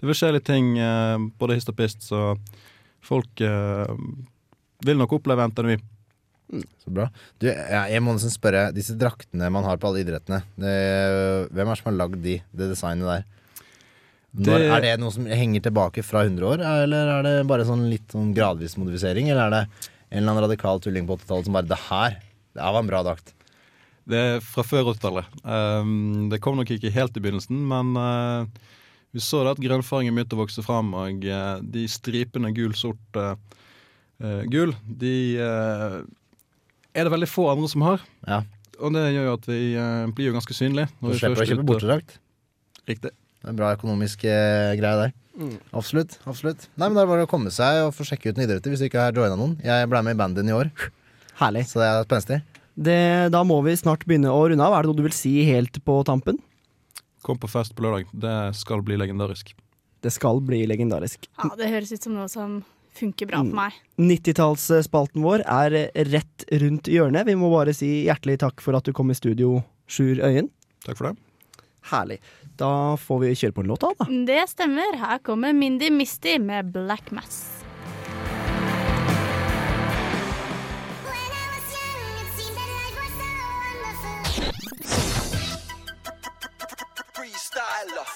det 0.00 0.08
vil 0.08 0.18
skje 0.18 0.32
litt 0.36 0.46
ting 0.46 0.76
eh, 0.78 1.16
både 1.38 1.56
hist 1.58 1.70
og 1.72 1.78
pist, 1.78 2.04
så 2.06 2.34
folk 3.02 3.42
eh, 3.42 3.94
vil 4.86 5.00
nok 5.00 5.16
oppleve 5.18 5.48
NTNU. 5.50 5.76
Så 6.52 6.92
bra. 6.92 7.06
Du, 7.40 7.46
jeg, 7.48 8.00
må 8.04 8.12
nesten 8.16 8.32
spørre, 8.32 8.66
disse 8.76 8.96
draktene 9.00 9.48
man 9.52 9.64
har 9.64 9.78
på 9.80 9.88
alle 9.88 10.02
idrettene, 10.02 10.42
det, 10.60 10.74
hvem 11.48 11.64
er 11.64 11.72
det 11.72 11.80
som 11.80 11.88
har 11.88 12.00
lagd 12.02 12.18
de, 12.24 12.36
det 12.52 12.68
designet 12.74 13.08
der? 13.08 13.24
Når, 14.32 14.64
er 14.64 14.84
det 14.84 14.92
noe 15.00 15.12
som 15.12 15.26
henger 15.28 15.64
tilbake 15.66 16.04
fra 16.04 16.22
100 16.24 16.46
år, 16.48 16.62
eller 16.84 17.10
er 17.18 17.26
det 17.26 17.32
bare 17.48 17.66
sånn 17.68 17.84
litt 17.92 18.14
sånn 18.14 18.30
gradvis 18.36 18.78
modifisering? 18.80 19.28
Eller 19.28 19.44
er 19.44 19.54
det 19.54 19.62
en 20.12 20.22
eller 20.22 20.32
annen 20.32 20.44
radikal 20.46 20.80
tulling 20.80 21.08
på 21.08 21.18
80-tallet 21.18 21.48
som 21.48 21.56
bare 21.56 21.68
Det 21.68 21.80
her, 21.88 22.16
det 22.56 22.64
her 22.64 22.76
var 22.76 22.84
en 22.84 22.92
bra 22.92 23.02
drakt. 23.04 23.34
Det 24.08 24.18
er 24.18 24.40
fra 24.44 24.64
før 24.66 24.92
80-tallet. 24.94 25.36
Um, 25.44 26.30
det 26.32 26.40
kom 26.44 26.56
nok 26.58 26.72
ikke 26.74 26.92
helt 26.92 27.16
i 27.16 27.22
begynnelsen, 27.22 27.60
men 27.68 27.92
uh, 27.96 28.48
vi 29.12 29.20
så 29.20 29.42
det 29.44 29.54
at 29.58 29.62
grønnfargen 29.62 30.16
begynte 30.16 30.36
å 30.36 30.42
vokse 30.42 30.64
fram, 30.64 30.94
og 30.96 31.28
uh, 31.28 31.60
de 31.60 31.84
stripene 31.92 32.54
gul, 32.56 32.72
sort, 32.76 33.20
uh, 33.20 33.36
gul, 34.48 34.72
de 34.84 35.14
er 36.94 37.06
det 37.08 37.12
veldig 37.14 37.30
få 37.30 37.48
andre 37.52 37.70
som 37.72 37.84
har. 37.86 38.04
Ja. 38.28 38.42
Og 38.82 38.94
det 38.96 39.02
gjør 39.14 39.26
jo 39.28 39.34
at 39.38 39.48
vi 39.50 39.60
eh, 39.78 40.12
blir 40.16 40.30
jo 40.30 40.36
ganske 40.36 40.56
synlige. 40.56 40.90
Du 41.00 41.12
slipper 41.14 41.44
å 41.44 41.48
kjøpe 41.48 41.66
bortedrakt. 41.68 42.16
Riktig. 42.88 43.12
Det 43.12 43.48
er 43.48 43.52
en 43.52 43.58
bra 43.58 43.72
økonomisk 43.76 44.24
eh, 44.28 44.72
greie 44.78 44.98
der. 45.00 45.12
Absolutt. 45.72 46.18
absolutt 46.28 46.66
Nei, 46.76 46.90
men 46.90 46.96
Det 46.98 47.02
er 47.02 47.08
bare 47.08 47.24
å 47.24 47.28
komme 47.30 47.48
seg 47.54 47.86
og 47.86 47.94
få 47.96 48.04
sjekke 48.04 48.28
ut 48.28 48.36
noen 48.36 48.44
idretter 48.44 48.68
hvis 48.68 48.82
du 48.82 48.88
ikke 48.90 49.00
har 49.00 49.16
joina 49.16 49.38
noen. 49.38 49.54
Jeg 49.64 49.88
ble 49.88 50.02
med 50.04 50.16
i 50.16 50.20
bandet 50.20 50.50
i 50.50 50.52
år, 50.54 50.68
Herlig. 51.40 51.64
så 51.70 51.80
det 51.80 51.88
er 51.88 52.04
spenstig. 52.04 52.38
Det, 52.76 52.98
da 53.32 53.40
må 53.44 53.56
vi 53.64 53.72
snart 53.76 54.04
begynne 54.08 54.32
å 54.32 54.42
runde 54.48 54.64
av. 54.64 54.76
Er 54.76 54.84
det 54.84 54.92
noe 54.92 55.00
du 55.00 55.06
vil 55.06 55.16
si 55.16 55.32
helt 55.48 55.80
på 55.84 55.96
tampen? 56.08 56.38
Kom 57.24 57.40
på 57.40 57.48
fest 57.50 57.74
på 57.76 57.84
lørdag. 57.84 58.12
Det 58.12 58.36
skal 58.58 58.84
bli 58.84 58.98
legendarisk. 59.00 59.54
Det 60.02 60.12
skal 60.12 60.40
bli 60.44 60.64
legendarisk. 60.68 61.28
Ja, 61.38 61.50
Det 61.58 61.68
høres 61.70 61.92
ut 61.94 62.04
som 62.08 62.16
noe 62.16 62.28
som 62.32 62.60
funker 62.96 63.28
bra 63.30 63.42
for 63.42 63.56
meg. 63.56 63.76
90-tallsspalten 64.02 65.24
vår 65.24 65.44
er 65.46 65.76
rett 66.12 66.46
rundt 66.62 66.90
hjørnet. 66.90 67.26
Vi 67.28 67.36
må 67.38 67.50
bare 67.52 67.74
si 67.76 68.04
hjertelig 68.06 68.40
takk 68.44 68.64
for 68.64 68.78
at 68.78 68.88
du 68.88 68.94
kom 68.96 69.12
i 69.12 69.18
studio, 69.18 69.60
Sjur 69.90 70.22
Øyen. 70.24 70.50
Takk 70.86 70.98
for 70.98 71.10
det. 71.10 71.16
Herlig. 71.92 72.20
Da 72.60 72.94
får 73.00 73.24
vi 73.24 73.32
kjøre 73.34 73.56
på 73.56 73.64
en 73.64 73.72
låt, 73.72 73.82
da. 73.82 73.94
da. 73.98 74.20
Det 74.28 74.44
stemmer. 74.52 74.98
Her 75.00 75.18
kommer 75.26 75.56
Mindy 75.56 75.90
Misty 75.90 76.38
med 76.42 76.70
Black 76.74 77.10
Mass. 77.14 77.51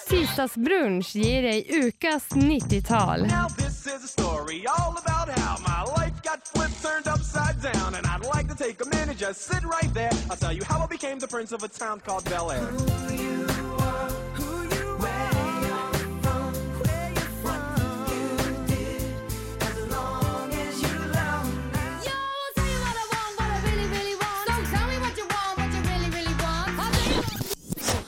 Tisdagsbrunch 0.09 1.13
ger 1.13 1.43
dig 1.43 1.85
Ukas 1.85 2.29
90-tal. 2.29 3.27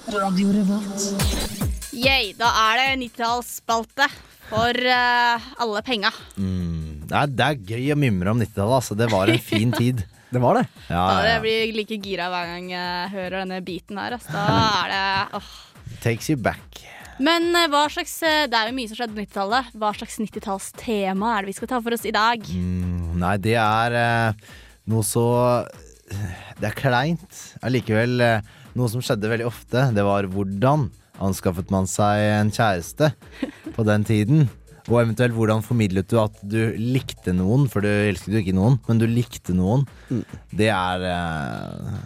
Bel 0.09 0.53
Revolt. 0.57 1.05
Yay, 1.93 2.31
da 2.39 2.49
er 2.71 2.79
det 2.81 2.87
90-tallsspalte 3.03 4.07
for 4.49 4.73
eh, 4.81 5.49
alle 5.61 5.83
penga. 5.85 6.11
Mm. 6.41 7.03
Det, 7.09 7.13
er, 7.19 7.33
det 7.37 7.45
er 7.49 7.59
gøy 7.75 7.91
å 7.93 7.99
mimre 8.01 8.33
om 8.33 8.41
90-tallet. 8.41 8.77
Altså. 8.79 8.97
Det 8.97 9.09
var 9.13 9.33
en 9.33 9.43
fin 9.43 9.75
tid. 9.77 10.05
Det 10.29 10.41
var 10.45 10.59
det. 10.59 10.67
Ja, 10.91 11.03
Da 11.09 11.13
ja, 11.17 11.21
jeg 11.25 11.37
ja. 11.39 11.41
blir 11.41 11.71
like 11.73 11.97
gira 12.05 12.27
hver 12.29 12.49
gang 12.51 12.67
jeg 12.69 13.13
hører 13.15 13.37
denne 13.47 13.63
biten 13.65 13.97
her. 13.97 14.13
Altså. 14.19 14.35
Da 14.35 14.57
er 14.83 14.91
det 14.93 15.39
åh. 15.39 15.47
Takes 16.05 16.29
you 16.29 16.37
back. 16.37 16.81
Men 17.25 17.49
eh, 17.57 17.65
hva 17.73 17.87
slags, 17.93 18.13
eh, 18.29 18.43
det 18.49 18.59
er 18.59 18.69
jo 18.69 18.77
mye 18.77 18.91
som 18.91 18.99
skjedde 19.01 19.17
på 19.17 19.23
90-tallet. 19.25 19.71
Hva 19.81 19.93
slags 19.97 20.19
90-tallstema 20.21 21.31
er 21.35 21.45
det 21.47 21.53
vi 21.55 21.57
skal 21.57 21.71
ta 21.73 21.81
for 21.85 21.97
oss 21.97 22.05
i 22.09 22.13
dag? 22.17 22.45
Mm, 22.53 23.17
Nei, 23.25 23.35
det 23.45 23.57
er 23.61 23.97
eh, 24.03 24.53
noe 24.93 25.05
så 25.05 25.25
Det 26.61 26.69
er 26.71 26.77
kleint. 26.77 27.41
Allikevel 27.65 28.21
eh, 28.25 28.53
noe 28.79 28.91
som 28.93 29.03
skjedde 29.05 29.31
veldig 29.31 29.49
ofte. 29.49 29.89
Det 29.95 30.05
var 30.07 30.29
hvordan 30.33 30.89
anskaffet 31.25 31.73
man 31.75 31.89
seg 31.91 32.23
en 32.39 32.55
kjæreste 32.55 33.13
på 33.75 33.87
den 33.87 34.07
tiden? 34.07 34.47
Og 34.89 35.03
eventuelt 35.03 35.35
hvordan 35.37 35.65
formidlet 35.65 36.09
du 36.09 36.17
at 36.23 36.39
du 36.41 36.61
likte 36.81 37.35
noen, 37.37 37.67
for 37.69 37.85
du 37.85 37.91
elsket 37.91 38.33
jo 38.33 38.41
ikke 38.41 38.57
noen, 38.57 38.79
men 38.87 39.03
du 39.03 39.05
likte 39.11 39.53
noen. 39.57 39.85
Det 40.49 40.71
er 40.73 41.05
eh, 41.11 41.99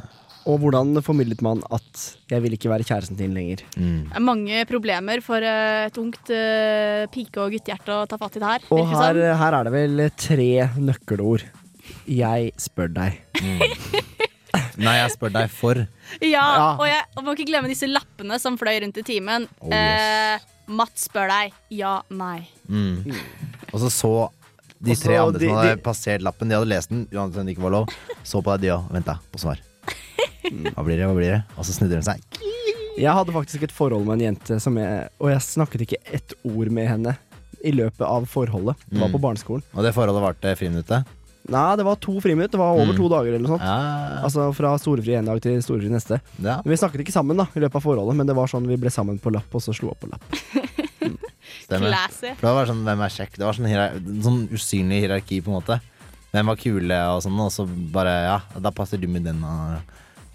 Og 0.51 0.59
hvordan 0.65 0.99
formidlet 1.07 1.45
man 1.47 1.63
at 1.71 2.03
'jeg 2.27 2.43
vil 2.43 2.57
ikke 2.57 2.73
være 2.73 2.83
kjæresten 2.89 3.17
din 3.17 3.35
lenger'? 3.39 3.63
mm. 3.77 4.11
Det 4.11 4.17
er 4.19 4.27
mange 4.27 4.65
problemer 4.67 5.23
for 5.23 5.39
eh, 5.39 5.87
et 5.87 5.99
ungt 5.99 6.27
uh, 6.35 7.07
pike- 7.15 7.39
og 7.39 7.55
guttehjerte 7.55 7.95
å 7.95 8.09
ta 8.11 8.19
fatt 8.19 8.37
i 8.37 8.43
det 8.43 8.51
her. 8.51 8.67
Og 8.75 8.89
her, 8.91 9.15
her 9.39 9.53
er 9.55 9.63
det 9.63 9.73
vel 9.73 10.11
tre 10.17 10.71
nøkkelord. 10.75 11.47
Jeg 12.09 12.51
spør 12.59 12.91
deg. 12.91 13.23
Nei, 14.77 14.95
jeg 14.99 15.11
spør 15.15 15.33
deg 15.33 15.51
for. 15.53 15.75
Ja, 16.21 16.45
Ja. 16.57 16.69
og 16.77 16.87
jeg 16.89 17.03
og 17.17 17.25
må 17.25 17.35
ikke 17.37 17.47
glemme 17.49 17.69
disse 17.69 17.87
lappene 17.89 18.39
som 18.41 18.57
fløy 18.61 18.81
rundt 18.83 18.99
i 18.99 19.03
timen. 19.07 19.47
Oh, 19.61 19.69
yes. 19.73 19.75
eh, 19.77 20.39
Matt 20.73 20.97
spør 20.97 21.29
deg. 21.29 21.53
Ja, 21.71 22.01
nei. 22.11 22.47
Mm. 22.69 23.15
Og 23.73 23.81
så 23.81 23.91
så 23.93 24.13
de 24.83 24.95
tre 24.99 25.17
andre 25.21 25.39
de- 25.39 25.47
som 25.49 25.57
hadde 25.57 25.77
de- 25.77 25.83
passert 25.83 26.23
lappen, 26.23 26.49
de 26.49 26.55
hadde 26.57 26.69
lest 26.69 26.89
den, 26.91 27.07
uansett 27.13 27.41
om 27.41 27.47
det 27.47 27.55
ikke 27.57 27.63
var 27.69 27.71
lov, 27.77 27.89
så 28.25 28.43
på 28.43 28.53
deg, 28.57 28.61
de 28.67 28.73
òg. 28.77 28.89
Venta 28.93 29.19
på 29.33 29.39
svar. 29.39 29.59
Hva 30.43 30.85
blir 30.85 30.97
det, 30.99 31.07
hva 31.07 31.15
blir 31.17 31.31
det? 31.37 31.43
Og 31.57 31.65
så 31.65 31.73
snudde 31.77 31.95
hun 32.01 32.03
seg. 32.03 32.21
Jeg 32.99 33.13
hadde 33.15 33.33
faktisk 33.33 33.63
et 33.63 33.73
forhold 33.73 34.05
med 34.05 34.21
en 34.21 34.35
jente, 34.35 34.61
som 34.61 34.77
jeg, 34.77 35.09
og 35.21 35.31
jeg 35.31 35.41
snakket 35.41 35.81
ikke 35.87 36.01
ett 36.13 36.35
ord 36.45 36.69
med 36.71 36.89
henne 36.91 37.17
i 37.65 37.71
løpet 37.73 38.03
av 38.05 38.27
forholdet. 38.29 38.77
Det 38.91 38.99
var 39.01 39.09
Mm. 39.09 39.15
på 39.15 39.21
barneskolen. 39.23 39.63
Og 39.75 39.83
det 39.85 39.95
forholdet 39.95 40.23
varte 40.23 40.57
friminuttet? 40.59 41.07
Nei, 41.51 41.77
det 41.77 41.85
var 41.85 41.97
to 41.97 42.13
friminutt. 42.23 42.53
Det 42.53 42.59
var 42.61 42.73
over 42.77 42.93
Mm. 42.93 42.97
to 42.97 43.09
dager 43.09 43.33
eller 43.35 43.43
noe 43.49 43.59
sånt. 43.59 43.63
Ja. 43.67 44.23
Altså 44.23 44.55
fra 44.55 44.77
storefri 44.79 45.17
en 45.19 45.25
dag 45.27 45.41
til 45.43 45.59
storefri 45.63 45.91
neste. 45.91 46.21
Ja. 46.39 46.61
Men 46.63 46.71
Vi 46.71 46.77
snakket 46.79 47.01
ikke 47.03 47.13
sammen 47.13 47.37
da 47.37 47.49
i 47.57 47.59
løpet 47.61 47.75
av 47.75 47.83
forholdet, 47.83 48.15
men 48.17 48.27
det 48.27 48.37
var 48.37 48.47
sånn 48.47 48.67
vi 48.67 48.77
ble 48.77 48.91
sammen 48.91 49.19
på 49.19 49.33
lapp, 49.33 49.51
og 49.53 49.61
så 49.61 49.75
slo 49.75 49.91
opp 49.91 50.01
på 50.01 50.11
lapp. 50.13 50.23
Stemmer. 51.67 51.89
Classy. 51.91 52.31
For 52.39 52.47
det 52.47 52.55
var 52.57 52.67
sånn 52.71 52.85
hvem 52.87 53.03
er 53.05 53.13
kjekk? 53.17 53.35
Det 53.39 53.45
var 53.47 53.53
sånn, 53.59 54.23
sånn 54.23 54.41
usynlig 54.55 55.01
hierarki, 55.03 55.41
på 55.43 55.51
en 55.53 55.59
måte. 55.59 55.81
Hvem 56.33 56.47
var 56.47 56.57
kule 56.57 56.99
og 57.13 57.21
sånn, 57.25 57.41
og 57.45 57.51
så 57.53 57.67
bare 57.93 58.15
ja, 58.25 58.39
da 58.63 58.71
passer 58.71 58.99
du 59.03 59.07
med 59.11 59.25
den. 59.25 59.43
Og 59.45 59.83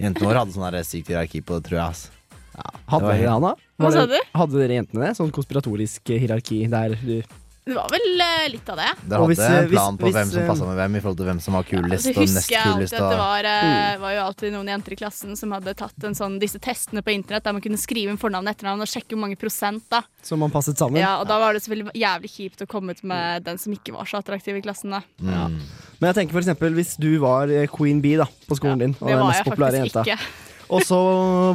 jentene 0.04 0.28
våre 0.28 0.44
hadde 0.44 0.54
sånn 0.54 0.68
der 0.72 0.84
sykt 0.86 1.08
hierarki 1.08 1.42
på 1.42 1.58
det, 1.58 1.70
tror 1.70 1.80
jeg. 1.80 1.88
ass. 1.90 2.10
Hadde 2.58 2.74
Det 2.86 2.92
var 2.92 3.00
dere 3.00 3.14
det, 3.14 3.22
helt- 3.22 3.34
Hanna? 3.34 3.56
Hva 3.80 3.92
sa 3.94 4.06
du? 4.10 4.18
Hadde 4.36 4.62
dere 4.62 4.78
jentene 4.82 5.06
det? 5.08 5.16
Sånn 5.18 5.32
konspiratorisk 5.32 6.02
hierarki 6.10 6.70
der 6.70 6.90
du 6.96 7.24
Det 7.68 7.76
var 7.76 7.90
vel 7.92 8.22
eh, 8.24 8.46
litt 8.54 8.70
av 8.72 8.78
det. 8.80 8.86
Dere 9.04 9.18
Og 9.20 9.28
hadde 9.28 9.34
hvis, 9.34 9.40
eh, 9.44 9.58
en 9.60 9.70
plan 9.70 9.98
hvis- 9.98 10.02
på 10.06 10.12
hvem 10.16 10.30
som 10.32 10.40
eh, 10.42 10.48
passa 10.48 10.66
med 10.70 10.78
hvem, 10.80 10.94
i 10.96 11.02
forhold 11.04 11.18
til 11.20 11.28
hvem 11.28 11.40
som 11.44 11.54
var 11.58 11.64
kulest 11.68 12.04
Så 12.08 12.14
og 12.16 12.30
nest 12.32 12.50
jeg 12.54 12.62
alltid 12.64 12.78
kulest. 12.78 12.94
at 12.94 13.00
det 13.04 13.18
Og... 13.18 13.20
var, 13.20 13.50
eh, 13.52 13.98
var 14.04 14.12
jo 14.16 14.22
alltid 14.24 14.54
noen 14.56 14.68
jenter 14.72 14.94
i 14.96 15.00
klassen 15.02 15.36
som 15.38 15.52
hadde 15.52 15.74
tatt 15.76 16.04
en 16.08 16.16
sånn, 16.16 16.40
disse 16.40 16.62
testene 16.64 17.04
på 17.04 17.12
internett 17.12 17.44
der 17.44 17.52
man 17.58 17.62
kunne 17.66 17.78
skrive 17.82 18.10
inn 18.14 18.18
fornavn 18.22 18.48
og 18.48 18.56
etternavn 18.56 18.82
og 18.82 18.88
sjekke 18.88 19.14
hvor 19.18 19.24
mange 19.28 19.38
prosent. 19.38 19.84
da. 19.92 20.02
som 20.24 20.40
man 20.40 20.50
passet 20.52 20.78
sammen? 20.80 21.00
Ja, 21.02 21.18
og 21.20 21.28
da 21.28 21.38
var 21.40 21.54
det 21.54 21.62
selvfølgelig 21.64 21.94
jævlig 22.00 22.32
kjipt 22.32 22.64
å 22.64 22.68
komme 22.68 22.92
ut 22.96 23.04
med 23.04 23.44
den 23.44 23.58
som 23.58 23.74
ikke 23.74 23.94
var 23.94 24.06
så 24.08 24.18
attraktiv 24.24 24.56
i 24.56 24.62
klassen. 24.62 24.90
da. 24.92 25.02
Mm. 25.22 25.60
Men 26.00 26.14
jeg 26.14 26.16
tenker 26.22 26.32
for 26.40 26.42
eksempel 26.46 26.74
hvis 26.78 26.96
du 26.98 27.18
var 27.20 27.48
eh, 27.52 27.68
queen 27.68 28.00
bee 28.02 28.16
da 28.18 28.26
på 28.48 28.56
skolen 28.56 28.80
din, 28.80 28.96
og 29.02 29.08
Det 29.08 29.16
den 29.16 29.20
var 29.20 29.28
mest 29.34 29.44
jeg 29.44 29.52
populære 29.52 29.82
faktisk 29.82 29.96
jenta, 29.96 30.04
ikke. 30.06 30.20
og 30.78 30.82
så 30.88 31.00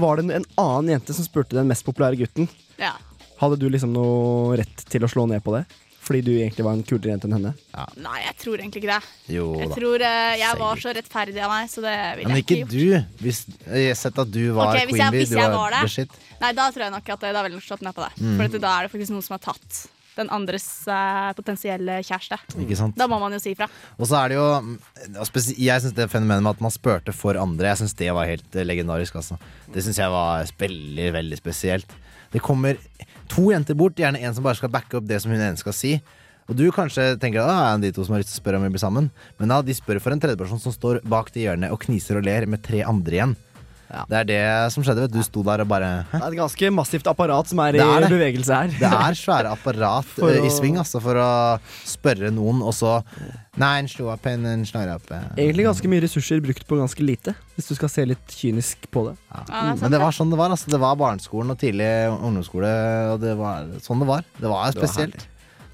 var 0.00 0.16
det 0.16 0.30
en 0.30 0.44
annen 0.58 0.92
jente 0.98 1.14
som 1.14 1.24
spurte 1.24 1.56
den 1.56 1.68
mest 1.68 1.84
populære 1.84 2.18
gutten, 2.20 2.48
Ja. 2.78 2.92
hadde 3.40 3.58
du 3.58 3.68
liksom 3.70 3.92
noe 3.92 4.56
rett 4.56 4.84
til 4.88 5.00
å 5.02 5.08
slå 5.10 5.26
ned 5.28 5.42
på 5.44 5.52
det? 5.56 5.64
Fordi 6.12 6.20
du 6.26 6.32
egentlig 6.34 6.64
var 6.66 6.76
en 6.76 6.82
kulere 6.84 7.14
jente 7.14 7.28
enn 7.28 7.36
henne? 7.38 7.54
Nei, 8.04 8.18
jeg 8.26 8.34
tror 8.42 8.60
egentlig 8.60 8.82
ikke 8.82 8.92
det. 8.92 9.14
Jo 9.32 9.46
Jeg 9.62 9.70
da. 9.70 9.78
tror 9.78 10.04
uh, 10.04 10.34
jeg 10.42 10.58
var 10.60 10.82
så 10.82 10.92
rettferdig 10.98 11.40
av 11.40 11.54
meg, 11.54 11.70
så 11.72 11.84
det 11.86 11.94
ville 12.18 12.36
jeg 12.36 12.44
ikke 12.44 12.58
ikke 12.58 12.66
gjort. 12.66 13.08
du. 13.08 13.24
Hvis, 13.24 13.40
jeg 13.64 13.96
sett 14.02 14.20
at 14.26 14.36
du 14.36 14.42
var 14.58 14.74
okay, 14.74 14.92
queen 14.92 15.16
bee. 15.16 15.30
Du 15.30 15.38
var 15.38 15.56
var 15.56 15.78
det, 15.78 15.82
shit. 15.94 16.20
nei, 16.42 16.52
da 16.58 16.68
tror 16.68 16.84
jeg 16.84 16.94
nok 16.98 17.10
at 17.16 17.24
det, 17.24 17.32
da 17.38 17.46
ville 17.46 17.56
jeg 17.56 17.66
slått 17.70 17.84
ned 17.88 17.96
på 17.96 18.04
det. 18.04 18.12
Mm. 18.20 18.36
For 18.36 18.62
da 18.66 18.76
er 18.76 18.86
det 18.86 18.92
faktisk 18.92 19.14
noen 19.16 19.24
som 19.24 19.36
har 19.38 19.44
tatt 19.48 19.82
den 20.12 20.28
andres 20.36 20.66
uh, 20.92 21.32
potensielle 21.36 21.94
kjæreste. 22.04 22.36
Ikke 22.60 22.76
sant? 22.76 22.96
Da 23.00 23.08
må 23.08 23.16
man 23.22 23.32
jo 23.32 23.40
si 23.40 23.54
ifra. 23.54 23.68
Og 23.96 24.04
så 24.10 24.18
er 24.20 24.32
det 24.34 24.36
jo 24.36 24.46
mm, 24.66 24.74
spesi- 25.24 25.56
Jeg 25.64 25.80
synes 25.80 25.96
det 25.96 26.10
fenomenet 26.12 26.44
med 26.44 26.52
at 26.58 26.60
man 26.68 26.74
spurte 26.74 27.14
for 27.16 27.40
andre, 27.40 27.70
Jeg 27.72 27.80
synes 27.80 27.96
det 27.96 28.10
var 28.12 28.28
helt 28.28 28.58
eh, 28.60 28.66
legendarisk. 28.68 29.16
Altså. 29.22 29.40
Det 29.72 29.84
syns 29.86 30.02
jeg 30.02 30.12
var 30.12 30.44
veldig, 30.60 31.08
veldig 31.16 31.40
spesielt. 31.40 31.96
Det 32.32 32.44
kommer 32.44 32.76
to 33.32 33.48
jenter 33.52 33.78
bort, 33.78 33.96
gjerne 33.98 34.20
en 34.20 34.34
som 34.36 34.44
bare 34.44 34.58
skal 34.60 34.72
backe 34.72 34.98
opp 34.98 35.08
det 35.08 35.22
som 35.22 35.32
hun 35.32 35.40
ene 35.40 35.60
skal 35.60 35.76
si. 35.76 35.96
Og 36.50 36.58
du 36.58 36.66
kanskje 36.74 37.14
tenker 37.22 37.40
at 37.40 37.48
det 37.48 37.56
er 37.62 37.82
de 37.86 37.92
to 37.96 38.04
som 38.04 38.16
har 38.16 38.22
lyst 38.22 38.34
til 38.34 38.40
å 38.40 38.42
spørre 38.42 38.58
om 38.58 38.66
vi 38.66 38.72
blir 38.74 38.82
sammen. 38.82 39.08
Men 39.40 39.54
da, 39.54 39.60
de 39.64 39.76
spør 39.76 40.00
for 40.02 40.14
en 40.14 40.20
tredjeperson 40.22 40.60
som 40.60 40.74
står 40.74 41.00
bak 41.08 41.30
det 41.34 41.46
hjørnet 41.46 41.72
og 41.72 41.80
kniser 41.84 42.18
og 42.18 42.26
ler 42.26 42.48
med 42.50 42.64
tre 42.66 42.82
andre 42.84 43.18
igjen. 43.18 43.34
Det 44.08 44.18
er 44.22 44.28
det 44.28 44.42
som 44.72 44.84
skjedde. 44.84 45.04
vet 45.06 45.12
Du 45.12 45.22
sto 45.26 45.44
der 45.46 45.64
og 45.64 45.68
bare 45.68 45.90
Hæ? 46.10 46.18
Det 46.18 46.22
er 46.22 46.32
et 46.32 46.40
ganske 46.40 46.70
massivt 46.72 47.08
apparat 47.10 47.50
som 47.50 47.60
er 47.64 47.76
Det 47.76 47.84
er 47.84 48.06
i 48.06 48.10
bevegelse 48.12 48.58
her. 48.62 48.74
Det 48.80 48.88
er 48.88 49.18
svære 49.18 49.52
apparat 49.52 50.18
eh, 50.24 50.40
i 50.46 50.52
sving 50.52 50.78
altså, 50.80 51.02
for 51.04 51.20
å 51.20 51.30
spørre 51.88 52.32
noen, 52.34 52.62
og 52.64 52.74
så 52.76 53.00
Nei, 53.60 53.82
en 53.82 53.88
slo 53.90 54.06
opp 54.08 54.24
en, 54.30 54.46
en 54.48 54.62
opp. 54.94 55.10
eh. 55.12 55.24
Egentlig 55.36 55.66
ganske 55.66 55.88
mye 55.92 56.00
ressurser 56.06 56.40
brukt 56.40 56.64
på 56.64 56.78
ganske 56.78 57.04
lite, 57.04 57.34
hvis 57.52 57.68
du 57.68 57.74
skal 57.76 57.90
se 57.92 58.06
litt 58.08 58.32
kynisk 58.32 58.88
på 58.88 59.02
det. 59.10 59.12
Ja, 59.28 59.42
det 59.44 59.58
er 59.58 59.82
Men 59.82 59.92
det 59.92 60.00
var 60.00 60.16
sånn 60.16 60.32
det 60.32 60.38
var. 60.40 60.54
Altså. 60.56 60.72
Det 60.72 60.80
var 60.80 60.96
barneskolen 60.96 61.52
og 61.52 61.60
tidlig 61.60 61.90
ungdomsskole. 62.14 62.72
Og 63.12 63.20
det 63.20 63.36
var 63.36 63.68
sånn 63.84 64.00
det 64.00 64.08
var. 64.08 64.24
Det 64.38 64.48
var 64.48 64.72
Det 64.72 64.80
var 64.80 64.88
spesielt. 64.88 65.28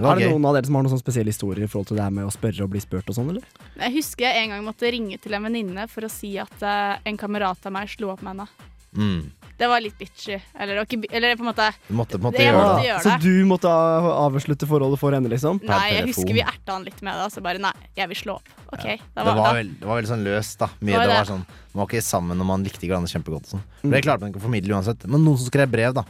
Er 0.06 0.14
det 0.14 0.24
gøy. 0.28 0.30
noen 0.32 0.44
av 0.46 0.54
dere 0.54 0.66
som 0.66 0.74
har 0.78 0.82
noen 0.86 0.98
spesielle 1.00 1.26
historier 1.32 1.64
i 1.64 1.66
forhold 1.66 1.88
til 1.88 1.96
det 1.98 2.04
her 2.04 2.10
med 2.14 2.24
å 2.24 2.30
spørre 2.30 2.62
og 2.62 2.70
bli 2.70 2.80
spurt 2.80 3.08
og 3.10 3.14
sånn, 3.18 3.30
eller? 3.30 3.42
Jeg 3.80 3.92
husker 3.96 4.24
jeg 4.28 4.44
en 4.44 4.50
gang 4.54 4.64
måtte 4.64 4.90
ringe 4.92 5.18
til 5.18 5.34
en 5.34 5.42
venninne 5.42 5.88
for 5.90 6.02
å 6.06 6.10
si 6.10 6.36
at 6.38 6.62
eh, 6.62 6.98
en 7.04 7.16
kamerat 7.18 7.66
av 7.66 7.72
meg 7.72 7.88
slo 7.90 8.10
opp 8.14 8.22
med 8.22 8.36
henne. 8.36 8.48
Mm. 8.96 9.30
Det 9.58 9.66
var 9.68 9.82
litt 9.82 9.98
bitchy. 9.98 10.38
Eller, 10.58 10.78
ikke, 10.86 10.96
bi- 11.02 11.08
eller 11.12 11.34
på 11.36 11.42
en 11.44 11.48
måte 11.50 11.66
Du 11.88 11.94
måtte 11.98 12.16
måtte 12.22 12.38
Det 12.38 12.46
gjøre 12.46 12.56
måtte 12.62 12.76
det. 12.78 12.86
gjøre 12.86 13.02
Så 13.02 13.10
det. 13.10 13.20
du 13.26 13.44
måtte 13.50 13.68
av- 13.68 14.06
avslutte 14.32 14.66
forholdet 14.70 14.98
for 15.02 15.12
henne, 15.12 15.28
liksom? 15.28 15.58
Nei, 15.66 15.80
jeg 15.90 16.04
telefon. 16.06 16.14
husker 16.14 16.34
vi 16.38 16.40
erta 16.46 16.72
han 16.72 16.84
litt 16.86 17.02
med 17.02 17.12
det. 17.12 17.24
Altså 17.26 17.42
bare 17.42 17.58
nei, 17.58 17.72
jeg 17.98 18.08
vil 18.08 18.16
slå 18.16 18.36
opp. 18.38 18.48
OK. 18.72 18.82
Det 18.86 19.00
Da 19.18 19.24
var, 19.24 19.34
var, 19.34 19.44
da, 19.44 19.52
veld, 19.58 19.74
det 19.80 19.86
var 19.90 20.00
veldig 20.00 20.08
sånn 20.14 20.24
løst, 20.24 20.58
da. 20.62 20.68
Mye, 20.80 20.94
Var 20.96 21.04
det 21.04 21.08
det? 21.10 21.18
var 21.18 21.24
sånn, 21.34 21.44
man 21.74 21.82
var 21.82 21.86
ikke 21.90 22.02
sammen 22.06 22.40
og 22.40 22.46
man 22.46 22.64
likte 22.64 22.86
hverandre 22.86 23.10
kjempegodt. 23.12 23.44
Og 23.44 23.58
sånn. 23.58 23.66
For 23.82 23.90
det 23.90 24.02
klarte 24.06 24.20
man 24.22 24.30
ikke 24.32 24.40
å 24.40 24.46
formidle 24.46 24.78
uansett. 24.78 25.04
Men 25.10 25.24
noen 25.26 25.36
som 25.42 25.50
skrev 25.50 25.68
brev, 25.70 25.92
da. 25.98 26.04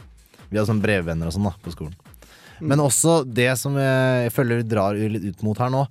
Vi 0.49 0.57
hadde 0.57 0.69
sånn 0.69 0.81
brevvenner 0.81 1.27
og 1.27 1.33
sånn 1.35 1.43
da 1.49 1.55
på 1.61 1.73
skolen. 1.75 1.95
Men 2.61 2.83
også 2.83 3.21
det 3.25 3.51
som 3.61 3.77
jeg 3.79 4.31
føler 4.35 4.61
vi 4.61 4.69
drar 4.71 4.97
litt 4.99 5.25
ut 5.31 5.43
mot 5.45 5.59
her 5.61 5.71
nå, 5.73 5.85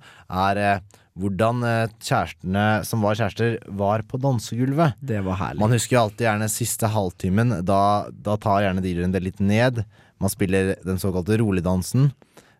er 0.47 0.61
eh, 0.63 0.99
hvordan 1.19 1.65
eh, 1.67 1.95
kjærestene 1.99 2.65
som 2.87 3.03
var 3.03 3.17
kjærester, 3.19 3.57
var 3.79 4.05
på 4.07 4.19
dansegulvet. 4.21 4.99
Det 5.01 5.19
var 5.25 5.39
herlig. 5.41 5.63
Man 5.63 5.75
husker 5.75 5.97
jo 5.97 6.03
alltid 6.05 6.27
gjerne 6.27 6.51
siste 6.53 6.91
halvtimen. 6.93 7.59
Da, 7.67 7.81
da 8.11 8.37
tar 8.39 8.63
gjerne 8.67 8.83
dealeren 8.85 9.15
det 9.15 9.25
litt 9.25 9.43
ned. 9.43 9.83
Man 10.19 10.31
spiller 10.31 10.75
den 10.85 10.99
såkalte 11.01 11.39
roligdansen. 11.41 12.11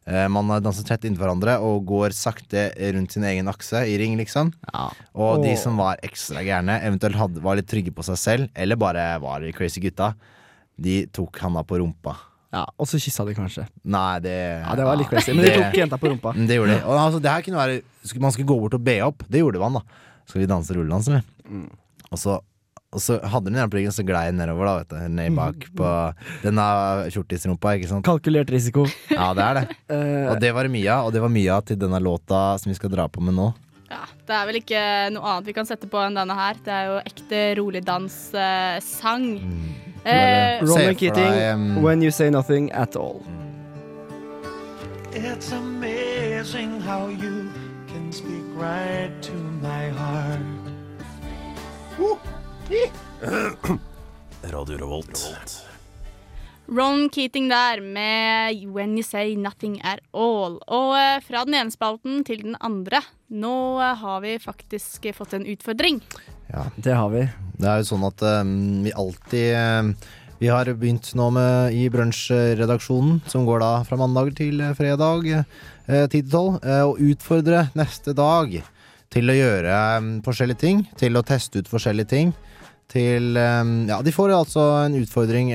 Eh, 0.10 0.26
man 0.32 0.50
danser 0.64 0.88
tett 0.88 1.06
inntil 1.06 1.22
hverandre 1.22 1.60
og 1.64 1.86
går 1.90 2.16
sakte 2.18 2.70
rundt 2.96 3.16
sin 3.16 3.28
egen 3.30 3.52
akse 3.52 3.84
i 3.88 3.98
ring, 4.02 4.18
liksom. 4.20 4.52
Og 5.14 5.44
de 5.46 5.54
som 5.60 5.80
var 5.80 6.02
ekstra 6.06 6.44
gærne, 6.46 6.80
eventuelt 6.88 7.20
hadde, 7.20 7.44
var 7.46 7.60
litt 7.60 7.70
trygge 7.70 7.94
på 7.96 8.06
seg 8.08 8.20
selv, 8.20 8.50
eller 8.58 8.80
bare 8.80 9.12
var 9.24 9.46
de 9.46 9.54
crazy 9.56 9.84
gutta, 9.84 10.14
de 10.80 11.04
tok 11.16 11.40
handa 11.44 11.64
på 11.68 11.82
rumpa. 11.82 12.16
Ja, 12.52 12.64
Og 12.82 12.88
så 12.90 12.98
kyssa 12.98 13.26
de 13.28 13.36
kanskje. 13.38 13.68
Nei, 13.86 14.20
det 14.26 14.36
Ja, 14.64 14.76
Det 14.76 14.86
var 14.88 14.98
litt 14.98 15.10
crazy. 15.12 15.34
Men 15.38 15.46
de 15.46 15.52
tok 15.54 15.76
jenta 15.78 16.00
på 16.02 16.10
rumpa. 16.10 16.34
Mm, 16.34 16.48
Det 16.50 16.58
gjorde 16.58 16.76
de. 16.76 16.84
Og 16.86 16.98
altså, 16.98 17.22
det 17.22 17.32
her 17.32 17.42
kunne 17.46 17.62
være 17.62 17.82
Man 18.20 18.32
skulle 18.32 18.48
gå 18.50 18.60
bort 18.60 18.74
og 18.74 18.84
be 18.84 19.00
opp. 19.06 19.24
Det 19.30 19.44
gjorde 19.44 19.60
man, 19.62 19.74
da. 19.74 19.82
Skal 20.26 20.42
vi 20.42 20.48
danse 20.50 20.74
rulledans, 20.74 21.08
eller? 21.08 21.24
Mm. 21.46 21.70
Og 22.12 22.18
så 22.18 22.40
og 22.90 22.98
så 23.04 23.20
hadde 23.22 23.52
den 23.52 23.60
gjerne 23.60 23.70
på 23.70 23.78
ryggen, 23.78 23.94
så 23.94 24.02
glei 24.02 24.24
den 24.32 24.40
nedover, 24.42 24.66
da, 24.66 24.78
vet 24.80 24.90
du. 24.90 25.10
Ned 25.14 25.36
bak 25.38 25.66
på 25.78 25.90
denne 26.42 26.64
kjortisrumpa, 27.14 27.76
ikke 27.78 27.90
sant. 27.92 28.06
Kalkulert 28.08 28.50
risiko. 28.50 28.88
Ja, 29.14 29.28
det 29.38 29.46
er 29.46 29.60
det. 29.60 29.66
Eh, 29.94 30.26
Og 30.32 30.40
det 30.42 30.50
var 30.54 30.68
Mia, 30.70 30.96
og 31.06 31.14
det 31.14 31.22
var 31.22 31.30
av 31.54 31.66
til 31.66 31.78
denne 31.78 32.00
låta 32.02 32.58
som 32.58 32.70
vi 32.72 32.76
skal 32.78 32.90
dra 32.90 33.08
på 33.10 33.22
med 33.22 33.34
nå. 33.38 33.54
ja, 33.90 34.02
det 34.26 34.36
er 34.38 34.46
vel 34.50 34.58
ikke 34.62 34.82
noe 35.14 35.26
annet 35.26 35.46
vi 35.50 35.54
kan 35.54 35.66
sette 35.66 35.90
på 35.90 35.98
enn 36.02 36.18
denne 36.18 36.34
her. 36.38 36.58
Det 36.66 36.74
er 36.74 36.86
jo 36.90 36.98
ekte 37.06 37.40
roligdanssang. 37.62 39.26
Mm. 39.38 39.89
Eh, 40.04 40.60
Ronan 40.62 40.86
for 40.86 40.94
Keating, 40.94 41.54
um, 41.54 41.84
'When 41.84 42.02
You 42.02 42.12
Say 42.12 42.30
Nothing 42.30 42.72
At 42.72 42.96
All'. 42.96 43.22
It's 45.14 45.52
amazing 45.52 46.80
how 46.82 47.10
you 47.10 47.50
can 47.88 48.12
speak 48.12 48.46
right 48.56 49.12
to 49.22 49.34
my 49.62 49.90
heart. 49.90 50.40
Radio 54.44 54.78
Revolt. 54.78 55.66
Ron 56.68 57.10
Keating 57.10 57.50
der 57.50 57.82
med 57.82 58.56
'When 58.66 58.94
You 58.98 59.04
Say 59.04 59.36
Nothing 59.36 59.82
At 59.84 60.00
All'. 60.14 60.60
Og 60.68 60.96
eh, 60.98 61.22
fra 61.28 61.44
den 61.46 61.54
ene 61.54 61.72
spalten 61.72 62.24
til 62.24 62.44
den 62.44 62.56
andre. 62.62 63.02
Nå 63.30 63.82
eh, 63.82 63.96
har 63.96 64.22
vi 64.22 64.40
faktisk 64.40 65.06
fått 65.16 65.34
en 65.34 65.46
utfordring. 65.46 66.02
Ja. 66.48 66.66
Det 66.76 66.94
har 66.94 67.10
vi. 67.10 67.28
Det 67.60 67.68
er 67.70 67.82
jo 67.82 67.90
sånn 67.92 68.08
at 68.08 68.24
um, 68.26 68.82
vi 68.82 68.94
alltid 68.96 69.54
um, 69.54 69.92
Vi 70.40 70.48
har 70.50 70.70
begynt 70.72 71.12
nå 71.20 71.28
med 71.36 71.76
i 71.76 71.84
brunsjredaksjonen, 71.92 73.20
som 73.28 73.46
går 73.46 73.60
da 73.60 73.72
fra 73.86 74.00
mandag 74.00 74.32
til 74.38 74.64
fredag, 74.78 75.28
eh, 75.28 76.06
10 76.08 76.08
til 76.14 76.30
12, 76.32 76.60
eh, 76.64 76.84
å 76.88 76.96
utfordre 77.12 77.66
neste 77.76 78.16
dag 78.16 78.56
til 79.12 79.30
å 79.30 79.36
gjøre 79.36 79.76
um, 80.00 80.14
forskjellige 80.26 80.64
ting. 80.64 80.86
Til 80.98 81.20
å 81.20 81.26
teste 81.28 81.60
ut 81.60 81.70
forskjellige 81.70 82.14
ting. 82.16 82.34
Til 82.90 83.36
Ja, 83.38 84.00
de 84.02 84.12
får 84.16 84.34
altså 84.34 84.64
en 84.88 84.96
utfordring. 84.98 85.52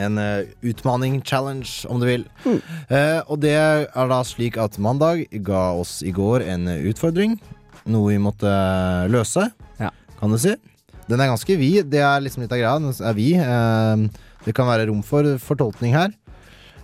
En 0.00 0.18
uh, 0.18 0.48
utmaning, 0.64 1.20
challenge, 1.26 1.84
om 1.90 2.00
du 2.00 2.06
vil. 2.08 2.26
Eh, 2.88 3.20
og 3.26 3.40
det 3.42 3.54
er 3.54 4.08
da 4.10 4.20
slik 4.26 4.56
at 4.60 4.78
Mandag 4.82 5.26
ga 5.46 5.70
oss 5.76 6.00
i 6.02 6.12
går 6.14 6.46
en 6.48 6.68
eh, 6.72 6.86
utfordring. 6.90 7.36
Noe 7.90 8.14
vi 8.14 8.20
måtte 8.22 8.50
løse, 9.12 9.50
løse, 9.78 9.92
kan 10.20 10.32
du 10.32 10.38
si. 10.40 10.56
Den 11.10 11.20
er 11.20 11.30
ganske 11.32 11.56
vid. 11.58 11.88
Det 11.90 12.02
er 12.04 12.22
liksom 12.22 12.44
litt 12.44 12.52
av 12.54 12.60
greia. 12.60 12.78
Den 12.80 12.94
er 12.94 13.16
vid. 13.16 13.38
Uh, 13.40 14.26
det 14.46 14.56
kan 14.56 14.68
være 14.68 14.88
rom 14.88 15.02
for 15.06 15.26
fortolkning 15.42 15.96
her. 15.96 16.12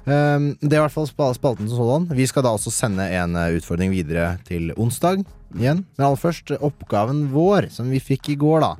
Um, 0.06 0.52
det 0.62 0.76
er 0.76 0.78
i 0.78 0.84
hvert 0.84 0.94
fall 0.94 1.08
spalten 1.10 1.66
som 1.66 1.80
sådan. 1.80 2.04
Vi 2.14 2.28
skal 2.30 2.44
da 2.46 2.52
også 2.54 2.70
sende 2.70 3.08
en 3.18 3.34
eh, 3.34 3.56
utfordring 3.58 3.90
videre 3.90 4.36
til 4.46 4.70
onsdag 4.78 5.24
igjen. 5.56 5.82
Men 5.96 6.04
aller 6.06 6.20
først, 6.20 6.52
eh, 6.54 6.62
oppgaven 6.62 7.24
vår, 7.32 7.66
som 7.74 7.90
vi 7.90 7.98
fikk 7.98 8.30
i 8.30 8.36
går, 8.38 8.62
da, 8.62 8.70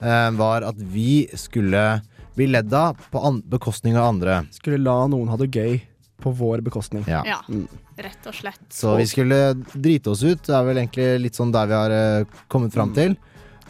uh, 0.00 0.30
var 0.38 0.64
at 0.64 0.80
vi 0.80 1.26
skulle 1.36 2.00
bli 2.36 2.46
ledd 2.46 2.72
av 2.74 2.96
på 3.10 3.22
an 3.26 3.42
bekostning 3.46 3.96
av 3.98 4.08
andre. 4.14 4.46
Skulle 4.54 4.78
la 4.82 5.06
noen 5.10 5.28
ha 5.28 5.36
det 5.40 5.50
gøy 5.50 5.80
på 6.20 6.32
vår 6.36 6.60
bekostning. 6.66 7.04
Ja. 7.08 7.22
Ja, 7.26 7.38
Mm. 7.48 7.66
rett 7.96 8.26
og 8.26 8.34
slett. 8.34 8.60
Så 8.68 8.96
vi 8.96 9.06
skulle 9.06 9.54
drite 9.72 10.10
oss 10.10 10.22
ut. 10.22 10.42
Det 10.42 10.54
er 10.54 10.64
vel 10.64 10.76
egentlig 10.76 11.20
litt 11.22 11.34
sånn 11.34 11.52
der 11.52 11.66
vi 11.66 11.74
har 11.74 11.90
eh, 11.90 12.24
kommet 12.48 12.72
fram 12.72 12.92
til. 12.94 13.16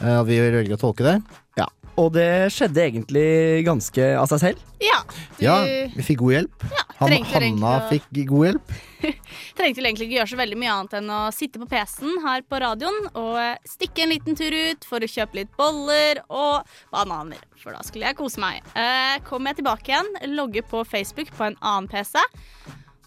Eh, 0.02 0.18
og 0.20 0.26
vi 0.26 0.38
velger 0.40 0.74
å 0.76 0.80
tolke 0.80 1.04
det. 1.06 1.22
Ja. 1.56 1.66
Og 1.96 2.12
det 2.14 2.50
skjedde 2.50 2.82
egentlig 2.82 3.64
ganske 3.66 4.16
av 4.18 4.26
seg 4.30 4.40
selv. 4.40 4.58
Ja. 4.80 4.98
Du 5.38 5.44
Ja, 5.44 5.56
vi 5.94 6.02
fikk 6.02 6.18
god 6.18 6.32
hjelp. 6.32 6.64
Han, 7.00 7.14
Hanna 7.32 7.74
fikk 7.88 8.08
god 8.28 8.46
hjelp. 8.46 8.72
trengte 9.56 9.80
vel 9.80 9.88
egentlig 9.88 10.08
ikke 10.08 10.18
gjøre 10.18 10.30
så 10.34 10.38
veldig 10.40 10.58
mye 10.60 10.74
annet 10.74 10.96
enn 10.98 11.12
å 11.14 11.20
sitte 11.32 11.60
på 11.62 11.68
PC-en 11.70 12.20
her 12.26 12.44
på 12.44 12.60
radioen 12.60 13.08
og 13.14 13.38
eh, 13.40 13.56
stikke 13.68 14.04
en 14.04 14.12
liten 14.12 14.36
tur 14.36 14.52
ut 14.52 14.84
for 14.88 15.00
å 15.00 15.08
kjøpe 15.08 15.40
litt 15.40 15.54
boller 15.56 16.20
og 16.28 16.68
bananer. 16.92 17.40
For 17.60 17.72
da 17.72 17.80
skulle 17.86 18.10
jeg 18.10 18.20
kose 18.20 18.42
meg. 18.42 18.60
Eh, 18.76 19.16
kommer 19.24 19.54
jeg 19.54 19.62
tilbake 19.62 19.94
igjen, 19.94 20.12
logger 20.36 20.66
på 20.68 20.84
Facebook 20.88 21.32
på 21.36 21.48
en 21.48 21.58
annen 21.60 21.88
PC, 21.90 22.20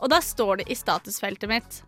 og 0.02 0.10
da 0.12 0.20
står 0.26 0.64
det 0.64 0.72
i 0.74 0.78
statusfeltet 0.78 1.52
mitt 1.52 1.84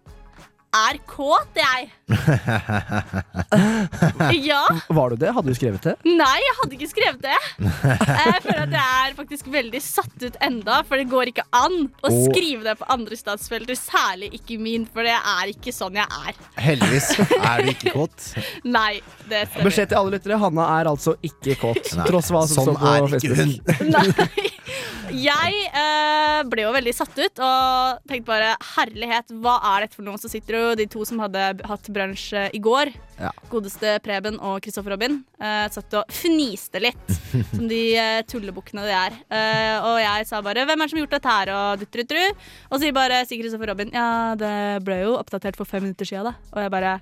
Er 0.75 0.97
kåt, 1.07 1.55
jeg. 1.55 1.87
Ja. 4.45 4.67
Var 4.87 5.09
du 5.09 5.15
det? 5.15 5.31
Hadde 5.31 5.49
du 5.49 5.55
skrevet 5.57 5.83
det? 5.85 5.95
Nei, 6.05 6.37
jeg 6.41 6.53
hadde 6.59 6.75
ikke 6.77 6.89
skrevet 6.89 7.21
det. 7.23 7.37
Jeg 7.61 8.41
føler 8.43 8.61
at 8.65 8.73
jeg 8.75 8.89
er 9.05 9.13
faktisk 9.17 9.45
veldig 9.53 9.81
satt 9.83 10.25
ut 10.25 10.35
enda, 10.43 10.75
for 10.87 10.95
det 10.99 11.05
går 11.11 11.25
ikke 11.31 11.45
an 11.55 11.75
å 11.87 11.89
oh. 12.09 12.13
skrive 12.27 12.63
det 12.65 12.75
på 12.81 12.85
andre 12.93 13.15
statsfelter, 13.19 13.75
særlig 13.79 14.27
ikke 14.37 14.55
min, 14.61 14.85
for 14.91 15.01
det 15.07 15.15
er 15.15 15.45
ikke 15.53 15.71
sånn 15.75 15.95
jeg 15.99 16.05
er. 16.05 16.33
Heldigvis 16.67 17.07
er 17.39 17.57
du 17.63 17.67
ikke 17.73 17.89
kåt. 17.95 18.19
Nei, 18.77 18.93
det 19.29 19.39
stemmer. 19.49 19.65
Beskjed 19.69 19.87
til 19.93 19.99
alle 20.01 20.11
lyttere, 20.17 20.35
Hanna 20.41 20.63
er 20.79 20.85
altså 20.91 21.11
ikke 21.25 21.53
kåt. 21.61 21.85
Nei, 21.95 22.05
Tross 22.11 22.29
hva 22.33 22.41
som 22.49 22.55
sånn 22.59 22.67
står 22.75 22.83
på 22.83 22.89
Facebook. 23.23 23.65
Nei. 23.95 24.07
Jeg 25.15 25.51
eh, 25.69 26.39
ble 26.49 26.61
jo 26.65 26.71
veldig 26.73 26.93
satt 26.95 27.13
ut 27.13 27.39
og 27.45 27.99
tenkte 28.09 28.29
bare 28.29 28.55
herlighet, 28.75 29.27
hva 29.41 29.55
er 29.75 29.79
dette 29.85 29.97
for 29.97 30.05
noe? 30.07 30.17
som 30.19 30.29
sitter 30.31 30.55
jo 30.65 30.77
de 30.79 30.85
to 30.91 31.05
som 31.07 31.19
hadde 31.23 31.43
hatt 31.69 31.89
brunsj 31.93 32.33
eh, 32.37 32.49
i 32.57 32.61
går, 32.63 32.91
Ja. 33.19 33.31
godeste 33.51 33.95
Preben 34.03 34.39
og 34.39 34.61
Kristoffer 34.65 34.95
Robin, 34.95 35.23
Uh, 35.35 35.67
satt 35.69 35.91
og 35.99 36.07
fniste 36.09 36.79
litt, 36.79 37.09
som 37.55 37.67
de 37.67 37.79
uh, 37.99 38.21
tullebukkene 38.25 38.85
de 38.87 38.93
er. 38.95 39.17
Uh, 39.27 39.75
og 39.91 39.97
jeg 39.99 40.27
sa 40.29 40.39
bare 40.41 40.63
'hvem 40.65 40.79
er 40.79 40.85
det 40.85 40.89
som 40.89 40.97
har 40.97 41.05
gjort 41.05 41.15
dette 41.17 41.33
her', 41.35 41.51
og 41.55 41.79
duttruttru. 41.83 42.23
Og 42.71 42.77
så 42.77 42.81
sier 42.85 42.95
bare 42.95 43.25
sier 43.27 43.41
Kristoffer 43.43 43.67
Robin 43.67 43.91
'ja, 43.91 44.35
det 44.39 44.83
ble 44.85 45.01
jo 45.03 45.17
oppdatert 45.19 45.59
for 45.59 45.65
fem 45.65 45.83
minutter 45.83 46.07
siden', 46.07 46.31
da. 46.31 46.33
Og 46.55 46.63
jeg 46.63 46.71
bare 46.71 47.01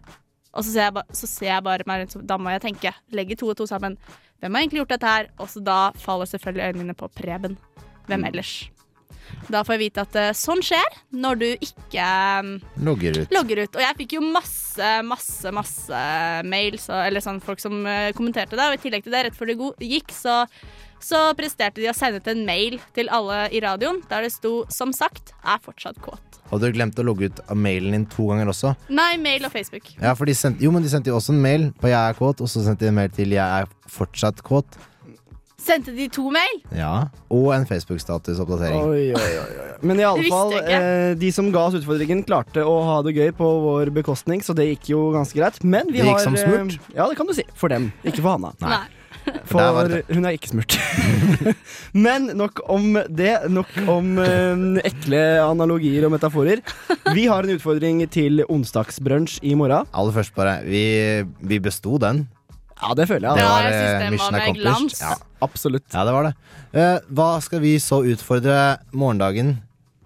og 0.54 0.62
så 0.62 0.70
ser 0.70 0.84
jeg, 0.86 0.94
ba, 0.94 1.02
så 1.10 1.28
ser 1.28 1.50
jeg 1.50 1.64
bare 1.66 1.86
meg 1.90 2.02
rundt, 2.04 2.14
så 2.14 2.22
da 2.22 2.38
må 2.38 2.52
jeg 2.54 2.62
tenke, 2.62 2.94
legge 3.12 3.36
to 3.36 3.50
og 3.50 3.58
to 3.58 3.66
sammen. 3.66 3.98
Hvem 4.40 4.54
har 4.54 4.62
egentlig 4.62 4.84
gjort 4.84 4.94
dette 4.94 5.10
her? 5.10 5.30
Og 5.40 5.50
så 5.50 5.64
da 5.64 5.92
faller 5.98 6.30
selvfølgelig 6.30 6.68
øynene 6.68 6.84
mine 6.84 6.94
på 7.00 7.10
Preben. 7.10 7.58
Hvem 8.06 8.26
ellers? 8.30 8.70
Da 9.50 9.64
får 9.64 9.76
jeg 9.76 9.84
vite 9.90 10.02
at 10.06 10.16
eh, 10.16 10.32
sånn 10.38 10.62
skjer 10.64 11.00
når 11.12 11.40
du 11.42 11.48
ikke 11.58 12.04
eh, 12.06 12.54
Logger 12.84 13.22
ut. 13.24 13.32
logger 13.34 13.64
ut. 13.66 13.76
Og 13.76 13.82
jeg 13.82 13.98
fikk 14.04 14.16
jo 14.18 14.22
masse, 14.26 14.90
masse, 15.08 15.52
masse 15.52 16.04
mails, 16.48 16.88
og, 16.90 17.02
eller 17.08 17.24
sånn 17.24 17.42
folk 17.44 17.60
som 17.64 17.86
eh, 17.86 18.12
kommenterte 18.18 18.56
det. 18.60 18.70
Og 18.70 18.80
i 18.80 18.84
tillegg 18.86 19.04
til 19.04 19.12
det, 19.16 19.26
rett 19.28 19.38
før 19.38 19.52
det 19.52 19.58
gikk, 19.88 20.12
så, 20.16 20.44
så 21.04 21.26
presterte 21.38 21.82
de 21.82 21.90
å 21.92 21.96
sende 21.98 22.22
ut 22.24 22.28
en 22.32 22.46
mail 22.48 22.80
til 22.96 23.10
alle 23.12 23.48
i 23.52 23.60
radioen 23.64 24.02
der 24.10 24.24
det 24.28 24.32
sto 24.32 24.64
'som 24.70 24.94
sagt 24.96 25.34
er 25.44 25.60
fortsatt 25.64 26.00
kåt'. 26.00 26.40
Hadde 26.52 26.70
du 26.70 26.76
glemt 26.76 27.00
å 27.00 27.04
logge 27.04 27.26
ut 27.32 27.40
av 27.50 27.58
mailen 27.58 27.92
din 27.92 28.06
to 28.06 28.28
ganger 28.30 28.48
også? 28.52 28.76
Nei, 28.90 29.18
mail 29.18 29.46
og 29.46 29.52
Facebook. 29.52 29.88
Ja, 30.00 30.14
for 30.14 30.26
de 30.26 30.34
sendte, 30.38 30.62
jo, 30.62 30.72
men 30.72 30.84
de 30.84 30.90
sendte 30.90 31.10
jo 31.10 31.16
også 31.18 31.34
en 31.34 31.42
mail 31.42 31.72
på 31.82 31.88
'jeg 31.90 32.10
er 32.10 32.14
kåt', 32.14 32.42
og 32.42 32.48
så 32.48 32.64
sendte 32.64 32.86
de 32.86 32.88
en 32.92 32.96
mail 32.96 33.10
til 33.10 33.30
'jeg 33.30 33.62
er 33.62 33.66
fortsatt 33.90 34.44
kåt'. 34.44 34.78
Sendte 35.64 35.94
de 35.96 36.10
to 36.12 36.28
mail? 36.34 36.58
Ja, 36.76 37.08
Og 37.32 37.54
en 37.56 37.64
Facebook-statusoppdatering. 37.70 38.82
Oi, 38.84 39.04
oi, 39.16 39.30
oi, 39.40 39.54
oi. 39.64 39.70
Men 39.88 40.02
i 40.02 40.04
alle 40.08 40.26
fall, 40.28 40.52
eh, 40.60 41.14
de 41.20 41.30
som 41.32 41.48
ga 41.54 41.68
oss 41.70 41.78
utfordringen, 41.80 42.26
klarte 42.28 42.66
å 42.68 42.74
ha 42.84 42.98
det 43.06 43.16
gøy 43.16 43.32
på 43.38 43.48
vår 43.64 43.94
bekostning, 43.96 44.44
så 44.44 44.56
det 44.58 44.68
gikk 44.74 44.92
jo 44.92 45.06
ganske 45.16 45.40
greit. 45.40 45.62
Men 45.64 45.88
vi 45.88 46.02
Det 46.02 46.10
gikk 46.10 46.18
har 46.18 46.26
som 46.26 46.36
eh, 46.36 46.44
smurt. 46.44 46.92
Ja, 46.96 47.08
det 47.08 47.16
kan 47.20 47.28
du 47.30 47.34
si. 47.38 47.48
For 47.56 47.72
dem, 47.72 47.92
ikke 48.04 48.22
for 48.22 48.36
Hanna. 48.36 48.52
Nei. 48.60 48.84
For 49.48 49.56
For 49.56 50.02
hun 50.12 50.26
er 50.28 50.36
ikke 50.36 50.52
smurt. 50.52 50.76
Men 52.06 52.26
nok 52.36 52.60
om 52.68 52.98
det. 53.08 53.32
Nok 53.48 53.72
om 53.88 54.18
eh, 54.20 54.64
ekle 54.90 55.22
analogier 55.46 56.10
og 56.10 56.12
metaforer. 56.18 56.60
Vi 57.16 57.28
har 57.32 57.48
en 57.48 57.56
utfordring 57.56 58.04
til 58.12 58.44
onsdagsbrunsj 58.50 59.40
i 59.48 59.56
morgen. 59.56 59.88
Aller 59.96 60.16
først 60.16 60.36
bare 60.36 60.58
Vi, 60.68 60.84
vi 61.40 61.60
besto 61.64 61.96
den. 62.04 62.26
Ja, 62.84 62.94
det 63.00 63.08
føler 63.10 63.30
jeg. 63.30 63.38
Det 63.40 63.44
Ja, 63.46 63.50
var 63.54 63.64
jeg 63.68 63.74
synes 63.74 64.04
eh, 64.04 64.10
mission 64.14 64.36
accomplished. 64.40 64.64
glans. 64.64 65.02
Ja. 65.02 65.14
Absolutt. 65.42 65.86
ja, 65.94 66.04
det 66.08 66.14
var 66.16 66.24
det. 66.30 66.34
Uh, 66.74 67.14
hva 67.14 67.30
skal 67.44 67.60
vi 67.64 67.76
så 67.80 68.02
utfordre 68.04 68.58
morgendagen 68.94 69.56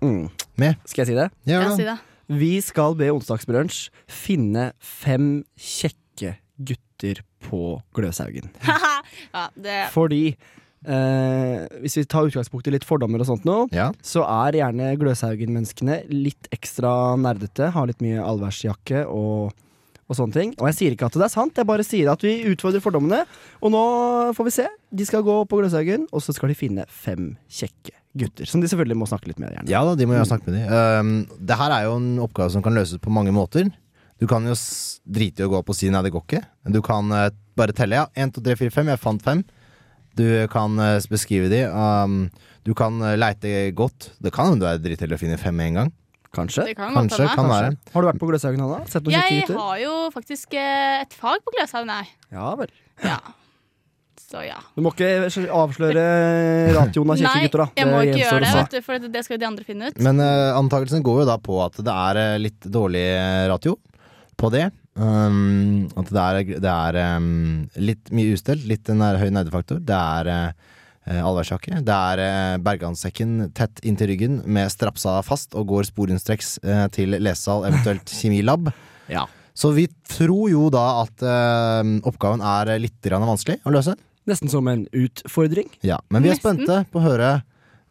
Mm. 0.02 0.30
med? 0.62 0.76
Skal 0.86 1.02
jeg 1.06 1.08
si 1.08 1.16
det? 1.18 1.30
Ja, 1.50 1.62
jeg 1.64 1.76
si 1.80 1.84
det. 1.88 1.98
Vi 2.30 2.52
skal 2.62 2.94
be 3.00 3.08
onsdagsbrunsj 3.10 3.90
finne 4.12 4.72
fem 4.80 5.44
kjekke 5.58 6.36
gutter 6.60 7.22
på 7.48 7.82
Gløshaugen. 7.96 8.50
ja, 9.34 9.48
det 9.56 9.78
Fordi 9.94 10.36
eh, 10.86 11.68
hvis 11.82 11.98
vi 11.98 12.04
tar 12.10 12.28
utgangspunkt 12.30 12.68
i 12.68 12.74
litt 12.76 12.86
fordommer 12.88 13.22
og 13.24 13.30
sånt 13.30 13.46
nå, 13.48 13.68
Ja. 13.74 13.92
så 14.04 14.24
er 14.28 14.58
gjerne 14.60 14.92
Gløshaugen-menneskene 15.00 16.02
litt 16.12 16.50
ekstra 16.54 17.16
nerdete, 17.18 17.72
har 17.74 17.88
litt 17.90 18.02
mye 18.04 18.22
allværsjakke 18.24 19.06
og, 19.08 19.54
og 20.08 20.16
sånne 20.16 20.36
ting. 20.36 20.56
Og 20.58 20.70
jeg 20.70 20.78
sier 20.78 20.96
ikke 20.96 21.10
at 21.10 21.18
det 21.20 21.26
er 21.28 21.34
sant, 21.34 21.58
jeg 21.60 21.68
bare 21.68 21.86
sier 21.86 22.12
at 22.12 22.24
vi 22.24 22.40
utfordrer 22.52 22.84
fordommene. 22.84 23.24
Og 23.62 23.74
nå 23.74 23.84
får 24.38 24.48
vi 24.48 24.56
se. 24.56 24.68
De 24.96 25.08
skal 25.08 25.26
gå 25.28 25.38
på 25.50 25.60
Gløshaugen, 25.60 26.08
og 26.12 26.24
så 26.24 26.36
skal 26.36 26.54
de 26.54 26.60
finne 26.60 26.88
fem 26.88 27.34
kjekke 27.52 27.96
gutter. 28.18 28.48
Som 28.50 28.64
de 28.64 28.70
selvfølgelig 28.72 29.00
må 29.02 29.10
snakke 29.10 29.32
litt 29.32 29.42
med, 29.42 29.54
gjerne. 29.54 29.72
Ja 29.72 29.84
da, 29.86 29.98
de 30.00 30.08
må 30.10 30.16
jo 30.18 30.28
snakke 30.28 30.50
med 30.50 30.58
de. 30.58 30.64
Um, 30.72 31.12
det 31.50 31.60
her 31.60 31.76
er 31.76 31.90
jo 31.90 32.00
en 32.00 32.16
oppgave 32.24 32.54
som 32.56 32.64
kan 32.66 32.78
løses 32.78 33.04
på 33.04 33.14
mange 33.14 33.36
måter. 33.36 33.70
Du 34.18 34.26
kan 34.30 34.48
jo 34.48 34.56
drite 35.06 35.44
i 35.44 35.46
å 35.46 35.52
gå 35.52 35.60
opp 35.60 35.70
og 35.70 35.78
si 35.78 35.92
nei, 35.94 36.02
det 36.06 36.14
går 36.16 36.26
ikke. 36.26 36.44
Du 36.74 36.82
kan 36.86 37.12
uh, 37.14 37.30
bare 37.60 37.76
telle, 37.78 38.00
ja. 38.00 38.08
1, 38.18 38.34
2, 38.40 38.46
3, 38.48 38.58
4, 38.64 38.76
5. 38.80 38.92
Jeg 38.94 39.04
fant 39.04 39.28
fem. 39.28 39.44
Du 40.18 40.26
kan 40.54 40.80
uh, 40.82 40.98
beskrive 41.12 41.52
de. 41.54 41.66
Um, 41.70 42.26
du 42.66 42.74
kan 42.78 42.98
uh, 43.04 43.14
leite 43.20 43.70
godt. 43.78 44.12
Det 44.24 44.34
kan 44.34 44.52
hende 44.52 44.66
du 44.66 44.70
er 44.72 44.82
dritheldig 44.82 45.20
å 45.20 45.22
finne 45.22 45.42
fem 45.42 45.58
med 45.58 45.74
en 45.74 45.82
gang. 45.84 45.96
Kanskje. 46.36 46.68
Det 46.68 46.76
kan 46.78 46.94
godt 46.94 47.08
Kanskje, 47.08 47.24
hende. 47.24 47.36
kan 47.40 47.50
være. 47.52 47.74
Har 47.94 48.04
du 48.04 48.08
vært 48.12 48.22
på 48.22 48.30
Gløshaugen, 48.30 48.62
Hanna? 48.66 48.80
Sett 48.92 49.04
noen 49.06 49.16
kjekke 49.16 49.34
Jeg 49.34 49.48
gutter? 49.48 49.60
har 49.64 49.82
jo 49.82 49.96
faktisk 50.14 50.56
eh, 50.60 51.02
et 51.02 51.14
fag 51.18 51.44
på 51.46 51.54
Gløshaugen, 51.56 51.90
her. 51.94 52.16
Ja 52.36 52.54
vel. 52.60 52.74
Ja. 53.04 53.20
Så 54.28 54.42
ja. 54.44 54.58
Du 54.76 54.82
må 54.84 54.92
ikke 54.92 55.30
avsløre 55.56 56.02
ratioen 56.76 57.14
av 57.14 57.20
kjekke 57.22 57.32
Nei, 57.32 57.44
gutter, 57.46 57.62
da. 57.64 57.68
jeg 57.80 57.88
må 57.88 58.02
ikke 58.04 58.18
gjenstår 58.18 58.26
gjøre 58.28 58.44
det, 58.44 58.50
å 58.50 58.58
se. 58.58 58.64
vet 58.64 58.74
du, 58.74 58.82
for 58.84 59.12
det 59.14 59.22
skal 59.24 59.38
jo 59.38 59.40
de 59.44 59.48
andre 59.48 59.68
finne 59.70 59.92
ut. 59.92 60.02
Men 60.04 60.20
uh, 60.20 60.58
antakelsen 60.60 61.06
går 61.06 61.22
jo 61.22 61.28
da 61.30 61.38
på 61.40 61.62
at 61.64 61.80
det 61.80 61.96
er 62.10 62.20
eh, 62.24 62.34
litt 62.44 62.68
dårlig 62.76 63.06
eh, 63.14 63.46
ratio 63.54 63.78
på 64.38 64.52
det. 64.52 64.66
Um, 64.98 65.88
at 65.96 66.12
det 66.12 66.26
er, 66.26 66.60
det 66.66 66.74
er 66.74 67.00
um, 67.22 67.70
litt 67.80 68.12
mye 68.18 68.34
ustelt, 68.36 68.66
litt 68.68 68.90
en 68.92 69.06
høy 69.06 69.30
nerdefaktor. 69.32 69.80
Det 69.86 69.96
er 69.96 70.32
uh, 70.34 70.76
allværsjakke. 71.24 71.82
Det 71.88 71.96
er 71.96 72.22
uh, 72.22 72.58
berganssekken 72.64 73.50
tett 73.58 73.80
inntil 73.88 74.12
ryggen 74.12 74.42
med 74.46 74.72
strapsa 74.74 75.20
fast 75.26 75.56
og 75.58 75.70
går 75.72 75.88
sporenstreks 75.90 76.58
eh, 76.64 76.86
til 76.96 77.16
lesesal, 77.18 77.68
eventuelt 77.70 78.12
kjemilab. 78.12 78.72
Ja. 79.08 79.22
Så 79.56 79.70
vi 79.72 79.86
tror 80.12 80.50
jo 80.52 80.66
da 80.68 80.82
at 81.06 81.22
eh, 81.24 81.92
oppgaven 82.10 82.42
er 82.44 82.74
litt 82.84 83.08
vanskelig 83.08 83.62
å 83.64 83.72
løse. 83.72 83.94
Nesten 84.28 84.52
som 84.52 84.68
en 84.68 84.84
utfordring. 84.92 85.70
Ja, 85.80 86.02
Men 86.12 86.26
vi 86.26 86.34
er 86.34 86.36
Nesten. 86.36 86.60
spente 86.60 86.82
på 86.92 87.00
å 87.00 87.06
høre 87.06 87.30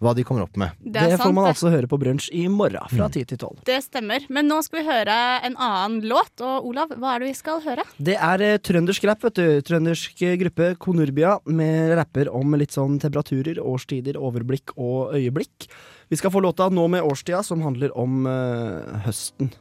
hva 0.03 0.13
de 0.17 0.25
kommer 0.29 0.45
opp 0.45 0.57
med. 0.61 0.77
Det 0.81 0.93
Det, 0.93 1.19
får 1.19 1.33
man 1.33 1.47
det. 1.47 1.53
altså 1.55 1.71
høre 1.73 1.89
på 1.89 1.99
brunsj 1.99 2.29
i 2.37 2.47
morgen 2.53 2.85
fra 2.91 3.07
fra 3.07 3.09
10 3.09 3.25
til 3.33 3.39
12. 3.39 3.65
Det 3.65 3.79
stemmer. 3.85 4.27
Men 4.29 4.49
nå 4.51 4.61
skal 4.65 4.83
vi 4.83 4.87
høre 4.91 5.17
en 5.47 5.57
annen 5.57 6.01
låt. 6.09 6.35
Og 6.45 6.67
Olav, 6.71 6.93
hva 6.97 7.15
er 7.15 7.25
det 7.25 7.31
vi 7.31 7.37
skal 7.39 7.61
høre? 7.65 7.85
Det 7.99 8.17
er 8.17 8.45
eh, 8.45 8.59
trøndersk 8.59 9.05
rapp, 9.09 9.23
vet 9.25 9.39
du. 9.41 9.61
Trøndersk 9.67 10.23
eh, 10.23 10.37
gruppe 10.41 10.75
Konurbia 10.83 11.39
med 11.47 11.95
rapper 11.97 12.31
om 12.35 12.57
litt 12.59 12.75
sånn 12.77 12.99
temperaturer, 13.03 13.61
årstider, 13.63 14.19
overblikk 14.21 14.75
og 14.77 15.15
øyeblikk. 15.17 15.69
Vi 16.09 16.19
skal 16.21 16.31
få 16.35 16.43
låta 16.45 16.69
Nå 16.71 16.89
med 16.93 17.03
årstida, 17.07 17.43
som 17.47 17.63
handler 17.65 17.95
om 17.97 18.27
eh, 18.27 19.07
høsten. 19.07 19.55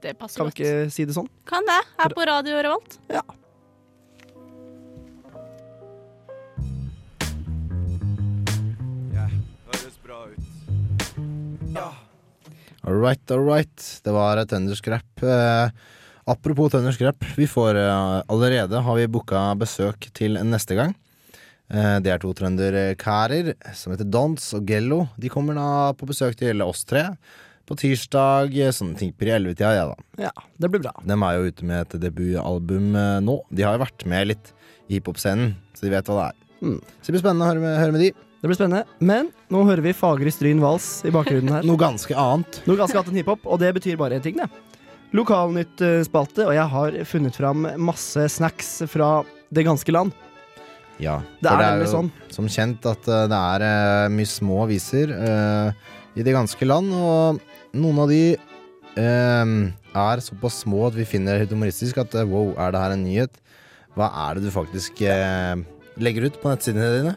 Det 0.00 0.14
passer 0.16 0.40
Kan 0.40 0.48
vi 0.48 0.54
ikke 0.56 0.90
si 0.92 1.04
det 1.04 1.12
sånn? 1.16 1.28
Kan 1.48 1.66
det. 1.68 1.76
Her 2.00 2.14
på 2.16 2.24
Radio 2.24 2.62
Revolt. 2.64 2.96
Ja. 3.12 3.20
All 12.82 12.96
right, 12.96 13.30
all 13.30 13.44
right. 13.44 13.84
Det 14.04 14.14
var 14.14 14.40
Tønderskrap. 14.48 15.22
Eh, 15.22 15.70
apropos 16.24 16.72
Tønderskrap, 16.72 17.22
vi 17.36 17.46
får 17.46 17.78
eh, 17.78 18.22
allerede 18.32 18.80
har 18.82 18.98
vi 18.98 19.06
booka 19.06 19.42
besøk 19.60 20.08
til 20.16 20.40
neste 20.48 20.78
gang. 20.78 20.96
Eh, 21.70 21.98
det 22.02 22.10
er 22.10 22.22
to 22.22 22.32
trønderkærer 22.34 23.52
som 23.78 23.94
heter 23.94 24.08
Dons 24.08 24.48
og 24.58 24.66
Gello. 24.66 25.04
De 25.20 25.30
kommer 25.30 25.54
da 25.58 25.68
på 25.94 26.08
besøk 26.10 26.38
til 26.40 26.64
oss 26.64 26.82
tre 26.88 27.04
på 27.70 27.76
tirsdag, 27.78 28.56
sånn 28.74 28.96
tipper 28.98 29.28
i 29.28 29.34
ellevetida, 29.36 29.70
ja 29.76 29.84
da. 29.92 30.08
Ja, 30.26 30.32
det 30.58 30.72
blir 30.72 30.82
bra. 30.82 30.94
De 31.06 31.14
er 31.14 31.36
jo 31.36 31.52
ute 31.52 31.68
med 31.68 31.84
et 31.84 32.00
debutalbum 32.02 32.96
eh, 32.98 33.20
nå. 33.22 33.36
De 33.54 33.66
har 33.66 33.76
jo 33.76 33.84
vært 33.84 34.06
med 34.10 34.32
litt 34.32 34.50
i 34.88 34.96
hiphop-scenen, 34.96 35.54
så 35.78 35.86
de 35.86 35.94
vet 35.94 36.10
hva 36.10 36.18
det 36.18 36.26
er. 36.32 36.42
Mm. 36.64 36.80
Så 36.80 37.06
det 37.06 37.14
blir 37.14 37.22
spennende 37.22 37.46
å 37.46 37.52
høre 37.52 37.62
med, 37.62 37.78
høre 37.78 37.94
med 37.94 38.06
de. 38.08 38.10
Det 38.40 38.48
blir 38.48 38.56
spennende. 38.56 38.86
Men 39.04 39.28
nå 39.52 39.62
hører 39.68 39.84
vi 39.84 39.92
Fagre 39.96 40.32
Stryn 40.32 40.62
Vals 40.62 41.02
i 41.04 41.12
bakgrunnen 41.12 41.52
her. 41.52 41.66
Noe 41.68 41.80
ganske 41.80 42.16
annet. 42.16 42.62
Noe 42.68 42.78
ganske 42.80 42.96
annet 42.96 43.12
enn 43.12 43.20
hiphop, 43.20 43.44
og 43.44 43.60
det 43.60 43.74
betyr 43.76 43.98
bare 44.00 44.16
én 44.16 44.24
ting, 44.24 44.40
det. 44.40 44.48
Lokalnytt-spalte, 45.16 46.46
og 46.46 46.54
jeg 46.54 46.66
har 46.72 46.96
funnet 47.10 47.36
fram 47.36 47.66
masse 47.82 48.28
snacks 48.32 48.76
fra 48.88 49.10
det 49.52 49.66
ganske 49.66 49.92
land. 49.92 50.14
Ja, 51.00 51.18
Det 51.40 51.48
for 51.48 51.56
er 51.56 51.72
nemlig 51.74 51.88
jo 51.88 51.92
sånn. 51.96 52.10
som 52.30 52.48
kjent 52.52 52.86
at 52.86 53.08
eh, 53.08 53.26
det 53.32 53.40
er 53.56 53.62
eh, 53.64 54.10
mye 54.12 54.28
små 54.28 54.58
aviser 54.66 55.12
uh, 55.16 55.72
i 56.12 56.24
det 56.26 56.34
ganske 56.36 56.66
land, 56.68 56.92
og 56.92 57.40
noen 57.72 58.00
av 58.04 58.10
de 58.12 58.22
uh, 59.00 59.54
er 59.96 60.22
såpass 60.24 60.60
små 60.64 60.86
at 60.88 60.96
vi 60.98 61.06
finner 61.08 61.34
det 61.34 61.46
helt 61.46 61.54
humoristisk 61.56 61.98
at 62.02 62.14
eh, 62.14 62.28
wow, 62.28 62.52
er 62.58 62.74
det 62.74 62.82
her 62.84 62.94
en 62.94 63.04
nyhet? 63.04 63.40
Hva 63.96 64.10
er 64.28 64.38
det 64.38 64.46
du 64.46 64.52
faktisk 64.54 65.00
eh, 65.02 65.56
legger 66.00 66.28
ut 66.28 66.38
på 66.42 66.52
nettsidene 66.52 66.90
dine? 66.98 67.14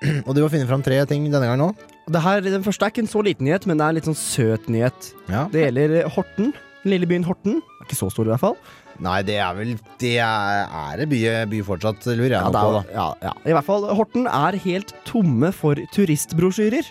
og 0.26 0.32
du 0.36 0.42
har 0.42 0.50
funnet 0.52 0.68
fram 0.70 0.82
tre 0.86 1.00
ting 1.10 1.28
denne 1.30 1.46
gangen 1.48 1.68
òg. 1.70 1.86
Den 2.10 2.64
første 2.66 2.86
er 2.88 2.90
ikke 2.94 3.04
en 3.04 3.10
så 3.12 3.22
liten 3.22 3.46
nyhet, 3.46 3.66
men 3.70 3.78
det 3.78 3.84
er 3.86 3.92
en 3.92 3.98
litt 4.00 4.08
sånn 4.10 4.18
søt 4.18 4.68
nyhet. 4.72 5.12
Ja. 5.30 5.44
Det 5.52 5.66
gjelder 5.68 6.00
Horten. 6.16 6.52
Den 6.80 6.94
lille 6.94 7.06
byen 7.06 7.26
Horten. 7.28 7.58
Er 7.80 7.84
Ikke 7.84 7.98
så 7.98 8.08
stor, 8.12 8.24
i 8.24 8.32
hvert 8.32 8.40
fall. 8.40 8.54
Nei, 9.00 9.18
det 9.24 9.36
er 9.40 9.54
vel 9.56 9.70
Det 10.00 10.10
er, 10.20 10.66
er 10.76 10.98
det 11.00 11.06
by, 11.08 11.18
by 11.48 11.60
fortsatt, 11.64 12.04
lurer 12.12 12.34
jeg 12.34 12.40
Ja, 12.42 12.50
på, 12.52 12.72
da. 12.74 12.80
ja, 12.92 13.04
ja. 13.24 13.30
I 13.48 13.54
hvert 13.56 13.64
fall, 13.64 13.86
Horten 13.96 14.26
er 14.28 14.58
helt 14.60 14.90
tomme 15.08 15.48
for 15.56 15.78
turistbrosjyrer. 15.94 16.88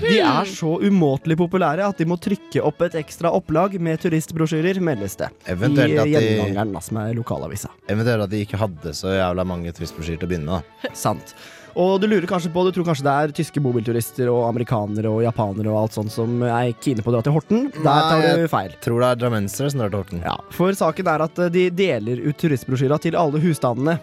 De 0.00 0.14
er 0.24 0.48
så 0.48 0.74
umåtelig 0.80 1.36
populære 1.40 1.84
at 1.88 2.00
de 2.00 2.06
må 2.08 2.16
trykke 2.22 2.62
opp 2.64 2.80
et 2.86 2.96
ekstra 3.02 3.32
opplag 3.36 3.76
med 3.82 4.00
turistbrosjyrer, 4.04 4.80
meldes 4.84 5.18
det. 5.20 5.28
Eventuelt 5.52 5.96
I 5.96 6.00
at 6.00 6.08
de- 6.08 6.30
Gjengangeren, 6.38 6.80
som 6.84 7.00
er 7.02 7.12
lokalavisa. 7.18 7.72
Eventuelt 7.92 8.24
at 8.28 8.32
de 8.32 8.44
ikke 8.46 8.60
hadde 8.60 8.94
så 8.96 9.12
jævla 9.18 9.44
mange 9.48 9.72
turistbrosjyrer 9.76 10.20
til 10.22 10.28
å 10.28 10.32
begynne 10.32 10.60
med. 10.60 10.94
Sant. 11.06 11.34
Og 11.78 12.00
du 12.02 12.06
lurer 12.10 12.26
kanskje 12.30 12.50
på, 12.52 12.64
du 12.66 12.72
tror 12.74 12.86
kanskje 12.88 13.04
det 13.06 13.12
er 13.14 13.34
tyske 13.36 13.62
bobilturister 13.62 14.30
og 14.32 14.48
amerikanere 14.48 15.10
og 15.12 15.22
japanere 15.22 15.70
og 15.70 15.82
alt 15.84 15.98
sånt 15.98 16.12
som 16.14 16.40
er 16.46 16.72
kine 16.82 17.04
på 17.04 17.12
å 17.12 17.16
dra 17.18 17.22
til 17.26 17.36
Horten. 17.36 17.68
Der 17.76 17.82
tar 17.84 18.24
Nei, 18.24 18.46
feil. 18.50 18.72
jeg. 18.72 18.80
Tror 18.86 19.00
det 19.04 19.10
er 19.12 19.20
drammensere 19.24 19.70
som 19.70 19.82
drar 19.84 19.92
til 19.92 20.02
Horten. 20.02 20.24
Ja, 20.26 20.36
for 20.56 20.74
saken 20.74 21.10
er 21.14 21.26
at 21.28 21.38
eh, 21.46 21.52
de 21.54 21.68
deler 21.70 22.24
ut 22.26 22.40
turistbrosjyra 22.42 22.98
til 23.04 23.18
alle 23.20 23.42
husstandene. 23.42 23.98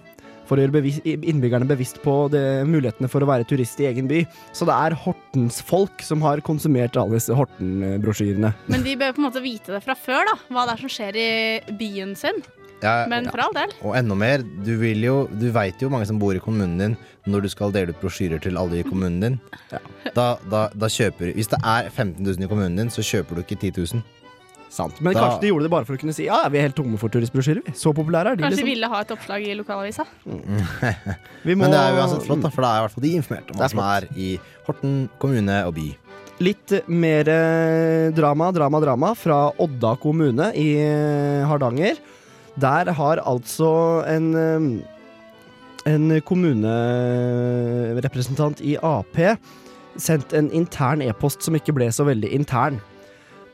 For 0.48 0.56
å 0.56 0.64
gjøre 0.64 0.78
bevis 0.78 1.02
innbyggerne 1.04 1.68
bevisst 1.68 1.98
på 2.00 2.14
det, 2.32 2.40
mulighetene 2.72 3.10
for 3.12 3.20
å 3.20 3.28
være 3.28 3.44
turist 3.50 3.82
i 3.84 3.90
egen 3.90 4.08
by. 4.08 4.22
Så 4.56 4.64
det 4.70 4.78
er 4.80 4.96
Hortens 4.96 5.58
folk 5.60 6.00
som 6.08 6.24
har 6.24 6.40
konsumert 6.40 6.96
alle 6.96 7.18
disse 7.20 7.36
Horten-brosjyrene. 7.36 8.54
Men 8.72 8.86
de 8.86 8.94
bør 8.96 9.12
på 9.18 9.20
en 9.20 9.28
måte 9.28 9.44
vite 9.44 9.76
det 9.76 9.82
fra 9.84 9.98
før, 10.00 10.24
da. 10.30 10.38
Hva 10.48 10.64
det 10.70 10.78
er 10.78 10.86
som 10.86 10.94
skjer 10.96 11.20
i 11.20 11.76
byen 11.82 12.16
sin. 12.16 12.40
Ja, 12.84 13.08
Men 13.10 13.26
for 13.32 13.42
all 13.42 13.54
del. 13.58 13.72
Og 13.82 13.96
enda 13.98 14.14
mer, 14.16 14.44
du 14.44 14.76
vil 14.78 15.02
jo 15.02 15.16
Du 15.34 15.48
veit 15.52 15.80
jo 15.82 15.90
mange 15.90 16.06
som 16.06 16.20
bor 16.22 16.36
i 16.38 16.40
kommunen 16.44 16.78
din 16.78 16.98
når 17.28 17.42
du 17.44 17.50
skal 17.50 17.72
dele 17.74 17.90
ut 17.92 17.98
brosjyrer 18.00 18.40
til 18.40 18.56
alle 18.56 18.78
i 18.80 18.84
kommunen 18.86 19.20
din. 19.20 19.40
Da, 20.16 20.38
da, 20.48 20.68
da 20.72 20.88
kjøper 20.88 21.34
Hvis 21.36 21.50
det 21.52 21.58
er 21.66 21.90
15 21.90 22.22
000 22.24 22.46
i 22.46 22.48
kommunen 22.52 22.78
din, 22.78 22.90
så 22.94 23.02
kjøper 23.04 23.36
du 23.36 23.42
ikke 23.42 23.58
10 23.60 23.74
000. 23.98 24.04
Sant. 24.70 25.02
Men 25.02 25.14
Da- 25.16 25.22
kanskje 25.26 25.42
de 25.42 25.50
gjorde 25.50 25.64
det 25.66 25.72
bare 25.74 25.86
for 25.88 25.96
å 25.98 26.00
kunne 26.00 26.14
si 26.14 26.26
ja, 26.28 26.38
vi 26.54 26.60
er 26.60 26.68
helt 26.68 26.76
tomme 26.78 27.00
for 27.02 27.10
turistbrosjyrer. 27.10 27.64
vi. 27.66 27.72
Så 27.74 27.94
populære 27.98 28.34
er 28.34 28.36
de, 28.36 28.44
Kanskje 28.44 28.60
liksom. 28.62 28.70
ville 28.70 28.88
ha 28.94 29.00
et 29.02 29.12
oppslag 29.16 29.48
i 29.48 29.56
lokalavisa. 29.58 30.06
Vi 31.48 31.56
må- 31.56 31.64
Men 31.66 31.72
det 31.72 31.80
er 31.80 31.94
jo 31.96 32.02
uansett 32.04 32.26
flott, 32.28 32.42
da, 32.44 32.50
for 32.54 32.62
da 32.62 32.72
er 32.76 32.78
i 32.78 32.86
hvert 32.86 32.96
fall 32.98 33.06
de 33.08 33.14
informert 33.18 33.52
om 33.54 33.58
hva 33.62 33.70
som 33.72 33.80
er 33.80 34.08
i 34.16 34.30
Horten 34.68 35.10
kommune 35.20 35.56
og 35.66 35.74
by. 35.78 35.88
Litt 36.44 36.74
mer 36.88 37.28
eh, 37.32 38.10
drama, 38.14 38.52
drama, 38.54 38.80
drama 38.84 39.14
fra 39.18 39.38
Odda 39.58 39.96
kommune 40.04 40.52
i 40.54 40.68
eh, 40.84 41.46
Hardanger. 41.50 41.98
Der 42.62 42.86
har 42.98 43.18
altså 43.26 43.72
en 44.10 44.84
en 45.88 46.22
kommunerepresentant 46.28 48.60
i 48.62 48.76
Ap 48.84 49.18
sendt 49.98 50.34
en 50.36 50.52
intern 50.52 51.02
e-post 51.02 51.42
som 51.46 51.56
ikke 51.58 51.74
ble 51.74 51.92
så 51.94 52.04
veldig 52.08 52.30
intern. 52.36 52.80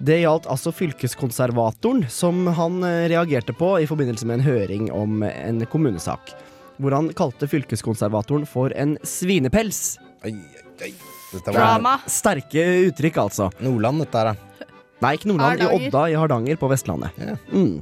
Det 0.04 0.20
gjaldt 0.24 0.48
altså 0.52 0.72
fylkeskonservatoren, 0.76 2.06
som 2.12 2.48
han 2.58 2.84
eh, 2.84 3.08
reagerte 3.12 3.54
på 3.56 3.80
i 3.80 3.88
forbindelse 3.88 4.26
med 4.28 4.34
en 4.40 4.48
høring 4.48 4.92
om 4.92 5.24
en 5.24 5.66
kommunesak. 5.72 6.34
Hvor 6.82 6.92
han 6.98 7.14
kalte 7.16 7.48
fylkeskonservatoren 7.48 8.46
for 8.50 8.74
en 8.76 8.98
svinepels. 9.08 10.00
Dette 10.26 11.46
var 11.46 11.56
Drama. 11.56 11.94
Sterke 12.10 12.64
uttrykk, 12.90 13.18
altså. 13.24 13.46
Nordland, 13.64 13.98
dette 14.04 14.18
her, 14.20 14.26
da. 14.34 14.68
Nei, 15.04 15.14
ikke 15.20 15.30
Nordland. 15.32 15.62
I 15.62 15.64
Hardanger. 15.64 15.88
Odda 15.88 16.02
i 16.10 16.18
Hardanger 16.20 16.56
på 16.60 16.68
Vestlandet. 16.74 17.10
Mm. 17.54 17.78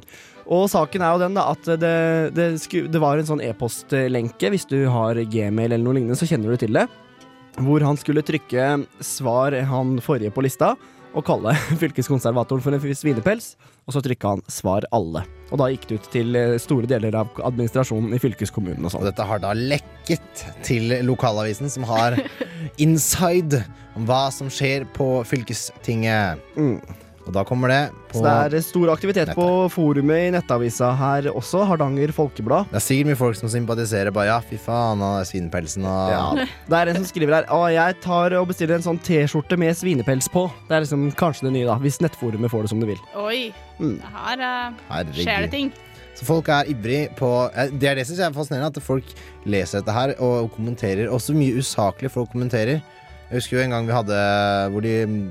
Og 0.50 0.68
saken 0.72 1.04
er 1.04 1.14
jo 1.14 1.22
den 1.22 1.38
da 1.38 1.48
at 1.54 1.68
det, 1.82 1.96
det, 2.38 2.48
sku, 2.64 2.86
det 2.92 3.02
var 3.02 3.20
en 3.20 3.28
sånn 3.28 3.44
e-postlenke. 3.46 4.52
Hvis 4.54 4.68
du 4.70 4.80
har 4.92 5.20
gmail 5.20 5.70
eller 5.70 5.84
noe 5.86 5.98
lignende, 6.00 6.18
så 6.20 6.30
kjenner 6.30 6.54
du 6.54 6.64
til 6.64 6.80
det. 6.80 6.88
Hvor 7.62 7.84
han 7.84 8.00
skulle 8.00 8.24
trykke 8.26 8.72
svar 9.04 9.56
han 9.68 9.98
forrige 10.04 10.34
på 10.34 10.44
lista, 10.46 10.74
og 11.12 11.26
kalle 11.28 11.54
fylkeskonservatoren 11.82 12.64
for 12.64 12.76
en 12.76 12.96
svinepels. 12.96 13.54
Og 13.90 13.96
så 13.96 14.04
trykka 14.06 14.36
han 14.36 14.44
svar 14.52 14.86
alle. 14.96 15.26
Og 15.52 15.60
da 15.60 15.68
gikk 15.72 15.88
det 15.90 16.00
ut 16.00 16.10
til 16.14 16.38
eh, 16.40 16.56
store 16.62 16.88
deler 16.90 17.18
av 17.20 17.42
administrasjonen 17.44 18.16
i 18.16 18.22
fylkeskommunen 18.22 18.86
og 18.88 18.94
sånn. 18.94 19.06
dette 19.08 19.28
har 19.28 19.42
da 19.44 19.52
lekket 19.58 20.46
til 20.66 20.96
lokalavisen, 21.08 21.72
som 21.72 21.88
har 21.90 22.16
inside 22.86 23.64
om 24.00 24.08
hva 24.08 24.26
som 24.34 24.52
skjer 24.54 24.88
på 24.96 25.14
fylkestinget. 25.28 26.40
Og 27.28 27.34
da 27.36 27.44
kommer 27.48 27.72
det 27.72 27.82
på 28.12 28.20
Så 28.20 28.24
det 28.52 28.60
er 28.60 28.66
stor 28.66 28.92
aktivitet 28.94 29.32
på 29.38 29.48
forumet 29.72 30.28
i 30.28 30.32
nettavisa 30.34 30.92
her 30.98 31.30
også, 31.32 31.64
Hardanger 31.70 32.14
Folkeblad. 32.16 32.72
Det 32.72 32.80
er 32.80 32.86
sikkert 32.86 33.12
mye 33.12 33.20
folk 33.20 33.38
som 33.40 33.52
sympatiserer. 33.52 34.14
Bare 34.16 34.32
ja, 34.32 34.40
fy 34.46 34.58
faen, 34.62 35.04
han 35.04 35.22
er 35.22 35.28
svinepelsen 35.30 35.86
og 35.86 36.16
Ja, 36.16 36.48
det 36.72 36.80
er 36.80 36.92
en 36.92 37.02
som 37.02 37.08
skriver 37.10 37.38
her 37.40 37.52
Å, 37.54 37.62
jeg 37.72 38.00
tar 38.04 38.36
og 38.40 38.50
bestiller 38.52 38.80
en 38.80 38.88
sånn 38.88 39.00
T-skjorte 39.06 39.60
med 39.62 39.78
svinepels 39.78 40.32
på. 40.34 40.48
Det 40.68 40.78
er 40.78 40.86
liksom 40.86 41.08
kanskje 41.20 41.50
det 41.50 41.56
nye, 41.60 41.70
da. 41.70 41.78
Hvis 41.82 42.02
nettforumet 42.04 42.52
får 42.52 42.66
det 42.66 42.74
som 42.74 42.84
det 42.84 42.92
vil. 42.94 43.06
Oi. 43.22 43.40
Mm. 43.82 43.98
Her 44.18 44.44
uh, 44.46 45.16
skjer 45.16 45.48
det 45.48 45.54
ting. 45.54 45.72
Så 46.18 46.28
folk 46.28 46.50
er 46.52 46.68
ivrig 46.70 47.06
på 47.18 47.28
eh, 47.56 47.72
Det 47.82 47.88
er 47.90 47.96
det 47.98 48.06
som 48.06 48.20
er 48.20 48.34
fascinerende, 48.36 48.70
at 48.70 48.84
folk 48.84 49.14
leser 49.50 49.82
dette 49.82 49.96
her 49.96 50.14
og 50.22 50.52
kommenterer. 50.56 51.10
Også 51.10 51.34
mye 51.38 51.62
usaklig 51.62 52.12
folk 52.14 52.30
kommenterer. 52.34 52.82
Jeg 53.32 53.40
husker 53.40 53.58
jo 53.58 53.64
en 53.64 53.72
gang 53.72 53.88
vi 53.88 53.96
hadde 53.96 54.16
hvor 54.74 54.84
de 54.84 54.96
mm, 55.08 55.22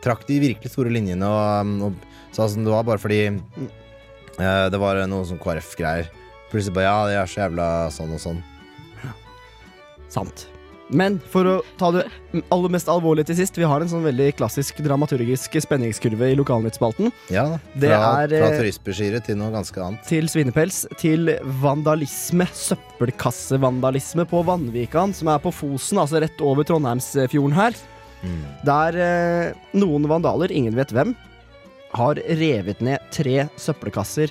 trakk 0.00 0.24
de 0.24 0.38
virkelig 0.40 0.72
store 0.72 0.92
linjene 0.92 1.28
og, 1.28 1.74
og 1.84 2.32
sa 2.32 2.48
som 2.48 2.64
det 2.64 2.72
var, 2.72 2.86
bare 2.88 3.02
fordi 3.02 3.20
uh, 3.36 4.66
det 4.72 4.80
var 4.80 5.02
noe 5.10 5.28
sånn 5.28 5.42
KrF-greier. 5.42 6.08
Plutselig 6.48 6.78
bare 6.78 6.88
ja, 6.88 6.96
de 7.10 7.18
er 7.20 7.28
så 7.30 7.44
jævla 7.44 7.66
sånn 7.94 8.16
og 8.16 8.22
sånn. 8.22 8.40
Sant. 10.10 10.49
Men 10.90 11.20
for 11.30 11.46
å 11.46 11.54
ta 11.78 11.90
det 11.94 12.04
aller 12.50 12.72
mest 12.74 12.88
alvorlige 12.90 13.30
til 13.30 13.38
sist, 13.40 13.58
vi 13.58 13.66
har 13.68 13.82
en 13.82 13.90
sånn 13.90 14.04
veldig 14.04 14.32
klassisk 14.38 14.80
dramaturgisk 14.82 15.54
spenningskurve 15.62 16.32
i 16.32 16.38
lokalnyttspalten. 16.38 17.12
Ja. 17.30 17.46
Det 17.74 17.92
Fra, 17.92 18.24
er 18.24 18.34
fra 18.34 18.50
eh, 18.50 19.20
til 19.26 19.38
noe 19.38 19.52
ganske 19.54 19.82
annet. 19.82 20.02
til 20.08 20.28
svinepels 20.30 20.82
til 20.98 21.32
vandalisme, 21.62 22.46
søppelkassevandalisme 22.50 24.26
på 24.30 24.42
Vanvikan, 24.46 25.14
som 25.14 25.30
er 25.30 25.42
på 25.42 25.54
Fosen, 25.54 26.02
altså 26.02 26.22
rett 26.22 26.42
over 26.42 26.66
Trondheimsfjorden 26.66 27.54
her. 27.56 27.78
Mm. 28.20 28.40
Der 28.66 29.00
eh, 29.00 29.58
noen 29.78 30.10
vandaler, 30.10 30.52
ingen 30.52 30.76
vet 30.76 30.92
hvem, 30.94 31.14
har 31.94 32.18
revet 32.38 32.82
ned 32.86 33.02
tre 33.14 33.48
søppelkasser 33.58 34.30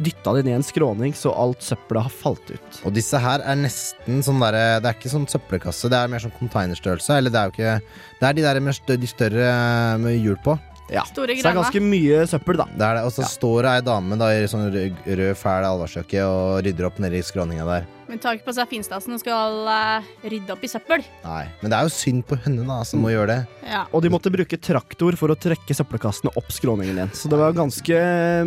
dytta 0.00 0.32
de 0.36 0.44
ned 0.46 0.58
en 0.58 0.64
skråning 0.64 1.14
så 1.16 1.32
alt 1.36 1.62
søppelet 1.64 2.06
har 2.08 2.14
falt 2.14 2.52
ut. 2.52 2.80
Og 2.88 2.94
disse 2.96 3.20
her 3.20 3.44
er 3.44 3.58
nesten 3.60 4.22
sånn 4.24 4.40
derre 4.42 4.80
Det 4.80 4.88
er 4.88 4.96
ikke 4.96 5.12
sånn 5.12 5.28
søppelkasse, 5.30 5.90
det 5.92 6.00
er 6.00 6.10
mer 6.12 6.22
sånn 6.24 6.36
containerstørrelse. 6.38 7.18
Eller 7.20 7.34
det 7.34 7.40
er 7.40 7.50
jo 7.50 7.56
ikke 7.56 7.76
Det 8.20 8.28
er 8.28 8.38
de 8.38 8.46
der 8.48 8.60
med 8.64 8.76
stø, 8.76 8.96
de 9.00 9.10
større 9.10 9.52
med 10.00 10.16
hjul 10.18 10.40
på. 10.44 10.56
Ja. 10.90 11.04
Store 11.06 11.36
Så 11.38 11.44
det 11.46 11.52
er 11.52 11.58
ganske 11.60 11.82
mye 11.84 12.24
søppel, 12.26 12.58
da. 12.60 12.66
Det 12.74 12.82
er 12.86 12.98
det. 12.98 13.06
Og 13.06 13.14
så 13.14 13.26
står 13.30 13.62
det 13.66 13.72
ei 13.78 13.86
dame 13.86 14.18
da, 14.20 14.32
i 14.34 14.46
sånn 14.50 14.68
rød, 14.74 15.00
rød 15.06 15.38
fæl 15.38 15.66
alvorsjakke 15.70 16.26
og 16.26 16.60
rydder 16.66 16.88
opp 16.90 16.98
nedi 17.02 17.22
skråninga 17.24 17.66
der. 17.68 17.88
Hun 18.10 18.18
tar 18.18 18.34
ikke 18.34 18.48
på 18.48 18.54
seg 18.56 18.66
finstasen 18.72 19.14
og 19.14 19.20
skal 19.22 19.68
eh, 19.70 20.06
rydde 20.32 20.50
opp 20.50 20.64
i 20.66 20.70
søppel. 20.72 21.04
Nei. 21.22 21.44
Men 21.60 21.70
det 21.70 21.76
er 21.78 21.86
jo 21.86 21.92
synd 21.94 22.24
på 22.26 22.34
henne, 22.42 22.64
da, 22.66 22.80
som 22.88 23.04
må 23.04 23.12
gjøre 23.12 23.36
det. 23.36 23.60
Ja. 23.70 23.84
Og 23.94 24.02
de 24.02 24.10
måtte 24.10 24.32
bruke 24.34 24.58
traktor 24.58 25.14
for 25.20 25.30
å 25.30 25.36
trekke 25.38 25.76
søppelkassene 25.78 26.32
opp 26.34 26.50
skråningen 26.50 26.98
igjen. 26.98 27.12
Så 27.14 27.30
det 27.30 27.38
var 27.38 27.54
ganske 27.54 28.00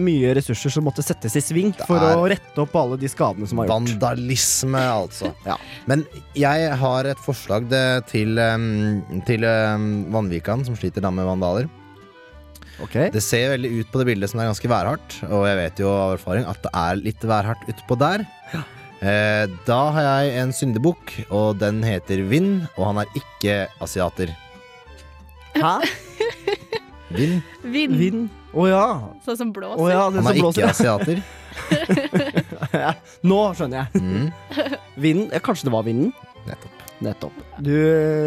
mye 0.04 0.34
ressurser 0.36 0.74
som 0.76 0.84
måtte 0.84 1.06
settes 1.06 1.38
i 1.40 1.44
sving 1.46 1.72
for 1.88 1.96
er- 1.96 2.20
å 2.20 2.26
rette 2.28 2.60
opp 2.60 2.76
alle 2.76 2.98
de 3.00 3.08
skadene 3.08 3.48
som 3.48 3.62
var 3.62 3.70
gjort. 3.72 3.88
Vandalisme, 3.88 4.84
altså. 4.84 5.32
Men 5.88 6.04
jeg 6.36 6.68
har 6.84 7.08
et 7.14 7.24
forslag 7.24 7.72
det, 7.72 7.86
til, 8.12 8.36
um, 8.44 9.00
til 9.24 9.48
um, 9.48 9.88
Vanvikan, 10.12 10.68
som 10.68 10.76
sliter 10.76 11.08
da 11.08 11.14
med 11.16 11.24
vandaler. 11.30 11.72
Det 13.14 13.24
ser 13.24 13.54
veldig 13.56 13.72
ut 13.80 13.92
på 13.94 14.02
det 14.02 14.08
bildet 14.12 14.32
som 14.32 14.40
det 14.40 14.46
er 14.46 14.52
ganske 14.54 14.72
værhardt, 14.72 15.18
og 15.30 15.46
jeg 15.48 15.60
vet 15.60 15.82
jo 15.84 15.92
av 15.92 16.16
erfaring 16.18 16.48
at 16.50 16.62
det 16.66 16.72
er 16.84 17.02
litt 17.02 17.28
værhardt 17.30 17.68
utpå 17.72 17.98
der. 18.02 18.26
Eh, 19.04 19.46
da 19.68 19.80
har 19.96 20.06
jeg 20.08 20.36
en 20.44 20.54
syndebukk, 20.56 21.14
og 21.28 21.58
den 21.60 21.82
heter 21.84 22.24
Vind, 22.30 22.66
og 22.78 22.92
han 22.92 23.02
er 23.04 23.18
ikke 23.20 23.58
asiater. 23.84 24.32
Hæ? 25.58 25.76
Vind? 27.14 27.42
Vind. 27.64 27.98
Vind. 28.00 28.24
Å 28.54 28.68
ja. 28.70 28.86
Sånn 29.26 29.38
som 29.40 29.52
blåser. 29.54 29.82
Oh, 29.82 29.90
ja, 29.92 30.06
det 30.14 30.22
Han 30.24 30.32
er 30.32 30.40
blåser, 30.40 30.64
ikke 30.64 30.76
asiater. 30.76 31.24
Ja, 32.74 32.96
Nå 33.28 33.38
skjønner 33.54 33.84
jeg. 33.84 34.02
Mm. 34.02 34.80
Vinden? 34.98 35.28
Ja, 35.30 35.42
kanskje 35.46 35.68
det 35.68 35.74
var 35.76 35.84
vinden? 35.86 36.10
Nettopp. 36.48 36.80
Nettopp. 37.04 37.36
Du, 37.60 37.74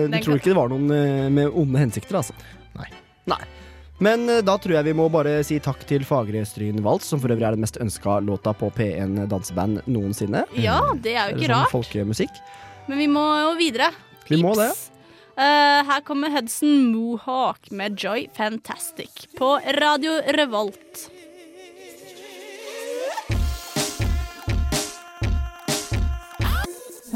du 0.06 0.16
tror 0.20 0.38
ikke 0.38 0.52
det 0.52 0.58
var 0.58 0.70
noen 0.70 0.92
eh, 0.94 1.26
med 1.32 1.50
onde 1.50 1.82
hensikter, 1.82 2.20
altså? 2.20 2.36
Nei. 2.76 2.86
Nei. 3.32 3.40
Men 3.98 4.28
eh, 4.28 4.42
da 4.44 4.56
tror 4.60 4.76
jeg 4.76 4.88
vi 4.90 4.94
må 4.96 5.08
bare 5.12 5.38
si 5.46 5.58
takk 5.62 5.86
til 5.88 6.04
Fagre 6.04 6.42
Stryn 6.48 6.82
Vals, 6.84 7.08
som 7.08 7.22
for 7.22 7.32
øvrig 7.32 7.46
er 7.48 7.56
den 7.56 7.64
mest 7.64 7.78
ønska 7.80 8.18
låta 8.24 8.52
på 8.56 8.68
P1 8.76 9.22
danseband 9.30 9.86
noensinne. 9.88 10.44
Ja, 10.60 10.82
det 11.00 11.16
er 11.16 11.32
jo 11.32 11.38
ikke 11.38 11.48
sånn 11.48 11.56
rart. 11.56 11.72
folkemusikk. 11.72 12.42
Men 12.90 13.00
vi 13.00 13.08
må 13.10 13.24
jo 13.40 13.56
videre. 13.58 13.90
Vi 14.28 14.40
må 14.42 14.52
det. 14.58 14.70
Uh, 15.36 15.82
her 15.84 16.00
kommer 16.04 16.32
Hudson 16.32 16.92
Mohawk 16.94 17.70
med 17.70 17.98
Joy 18.00 18.28
Fantastic 18.36 19.26
på 19.36 19.56
Radio 19.80 20.16
Revolt. 20.36 21.10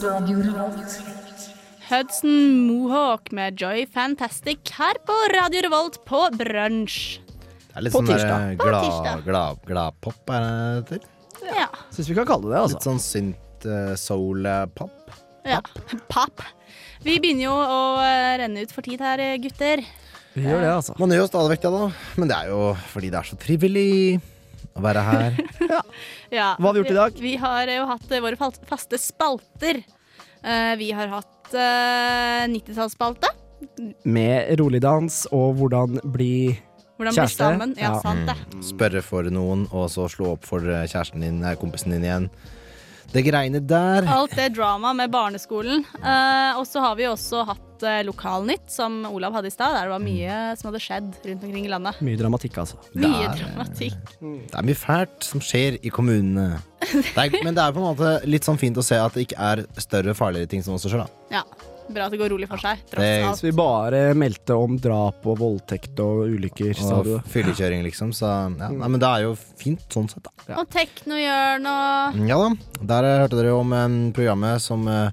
Radio 0.01 0.39
Revolt. 0.39 1.20
Hudson 1.91 2.67
Mohawk 2.69 3.33
med 3.35 3.59
Joy 3.61 3.87
Fantastic 3.91 4.71
her 4.79 4.95
på 5.07 5.15
Radio 5.35 5.63
Revolt 5.67 5.97
på 6.07 6.21
brunsj. 6.39 7.19
Det 7.71 7.79
er 7.79 7.85
litt 7.87 7.95
På 7.95 8.01
sånn 8.01 8.11
der, 8.11 8.21
tirsdag. 8.21 8.45
eh, 8.53 8.57
På 8.61 8.69
glad, 8.69 8.85
tirsdag. 8.85 9.25
glad, 9.67 9.97
pop 10.05 10.31
er 10.31 10.45
det 10.45 10.53
det 10.53 11.01
heter? 11.01 11.57
Ja. 11.57 11.67
Syns 11.95 12.11
vi 12.11 12.15
kan 12.19 12.27
kalle 12.29 12.47
det 12.47 12.53
det, 12.55 12.61
altså. 12.61 12.77
Litt 12.79 12.87
sånn 12.87 13.03
synt 13.03 13.67
uh, 13.67 13.95
soul-pop. 13.99 15.15
ja. 15.49 15.61
Papp. 16.13 16.43
Vi 17.07 17.15
begynner 17.19 17.47
jo 17.47 17.55
å 17.57 17.77
eh, 18.05 18.35
renne 18.43 18.61
ut 18.61 18.73
for 18.77 18.85
tid 18.85 19.01
her, 19.01 19.23
gutter. 19.41 19.81
Vi 20.35 20.43
gjør 20.45 20.61
det, 20.61 20.69
altså. 20.75 20.95
Man 21.01 21.11
gjør 21.15 21.23
jo 21.25 21.29
stadig 21.31 21.55
vekk 21.55 21.63
det, 21.65 21.71
da. 21.73 21.87
Men 22.21 22.29
det 22.31 22.37
er 22.37 22.51
jo 22.53 22.59
fordi 22.93 23.09
det 23.11 23.19
er 23.23 23.29
så 23.31 23.39
trivelig 23.41 24.21
å 24.77 24.83
være 24.85 25.05
her. 25.09 25.39
Ja, 26.31 26.51
Hva 26.61 26.69
har 26.69 26.77
vi 26.77 26.83
gjort 26.85 26.93
i 26.93 26.99
dag? 27.01 27.17
Vi, 27.17 27.23
vi 27.33 27.37
har 27.41 27.73
jo 27.73 27.87
hatt 27.91 28.13
eh, 28.13 28.21
våre 28.23 28.37
fal- 28.39 28.61
faste 28.69 29.01
spalter. 29.01 29.81
Eh, 30.45 30.75
vi 30.79 30.91
har 30.95 31.09
hatt 31.17 31.40
uh, 31.57 32.47
90-tallsspalte. 32.51 33.31
Med 34.05 34.55
rolig 34.61 34.81
dans 34.83 35.27
og 35.37 35.59
hvordan 35.61 36.01
bli 36.13 36.57
Hvordan 37.01 37.15
bli 37.15 37.21
kjæreste. 37.21 37.37
sammen. 37.37 37.75
Ja, 37.81 37.95
sant 38.05 38.27
det. 38.29 38.37
Mm. 38.55 38.63
Spørre 38.63 39.03
for 39.05 39.29
noen, 39.33 39.67
og 39.73 39.89
så 39.93 40.09
slå 40.13 40.35
opp 40.35 40.45
for 40.49 40.65
eh, 40.65 40.85
kjæresten 40.85 41.25
din, 41.25 41.39
kompisen 41.61 41.95
din 41.95 42.05
igjen. 42.05 42.27
Det 43.11 43.25
greiene 43.27 43.59
der. 43.67 44.07
Alt 44.07 44.37
det 44.39 44.53
drama 44.55 44.93
med 44.95 45.11
barneskolen. 45.11 45.83
Eh, 45.99 46.59
og 46.59 46.67
så 46.69 46.83
har 46.85 46.95
vi 46.99 47.09
også 47.11 47.43
hatt 47.49 47.83
uh, 47.83 48.01
Lokalnytt, 48.07 48.69
som 48.71 49.01
Olav 49.09 49.35
hadde 49.35 49.51
i 49.51 49.55
stad, 49.55 49.75
der 49.75 49.89
det 49.89 49.95
var 49.95 50.05
mye 50.05 50.37
som 50.61 50.71
hadde 50.71 50.83
skjedd 50.85 51.09
rundt 51.27 51.47
omkring 51.49 51.67
i 51.67 51.73
landet. 51.73 51.99
Mye 52.07 52.21
dramatikk, 52.21 52.61
altså. 52.63 52.79
Mye 52.95 53.11
Der. 53.11 53.41
dramatikk. 53.41 54.15
Det 54.21 54.61
er 54.61 54.69
mye 54.69 54.79
fælt 54.79 55.27
som 55.27 55.43
skjer 55.43 55.81
i 55.83 55.93
kommunene. 55.95 56.61
Det 56.81 57.17
er, 57.17 57.41
men 57.45 57.57
det 57.57 57.65
er 57.65 57.75
på 57.75 57.83
en 57.83 57.91
måte 57.91 58.15
litt 58.29 58.47
sånn 58.47 58.61
fint 58.61 58.79
å 58.79 58.85
se 58.85 58.99
at 59.01 59.17
det 59.17 59.27
ikke 59.29 59.51
er 59.51 59.65
større, 59.81 60.15
farligere 60.17 60.51
ting 60.55 60.65
som 60.67 60.77
også 60.79 60.93
skjer, 60.93 61.05
da. 61.05 61.41
Ja, 61.41 61.43
Bra 61.91 62.07
at 62.07 62.13
det 62.15 62.21
går 62.21 62.31
rolig 62.33 62.47
for 62.51 62.61
seg, 62.63 62.79
Det- 62.85 62.91
tross 62.93 63.29
alt. 63.29 63.39
Så 63.41 63.47
vi 63.49 63.53
bare 63.59 64.01
meldte 64.15 64.55
om 64.57 64.77
drap 64.79 65.27
og 65.27 65.39
voldtekt 65.41 65.99
og 66.05 66.29
ulykker, 66.31 66.75
sa 66.79 67.03
du. 67.03 67.17
Og 67.19 67.25
fyllekjøring, 67.33 67.83
liksom. 67.87 68.13
Så 68.15 68.29
ja, 68.31 68.69
nei, 68.71 68.89
men 68.89 68.99
det 69.03 69.09
er 69.09 69.25
jo 69.27 69.35
fint 69.35 69.83
sånn 69.91 70.09
sett, 70.11 70.23
da. 70.27 70.57
Og 70.61 70.69
Teknohjørn 70.71 71.67
og 71.67 72.21
Ja 72.29 72.39
da. 72.39 72.51
Der 72.95 73.05
eh, 73.11 73.19
hørte 73.25 73.41
dere 73.43 73.55
om 73.59 73.73
eh, 73.73 73.89
programmet 74.17 74.61
som 74.63 74.87
eh, 74.89 75.11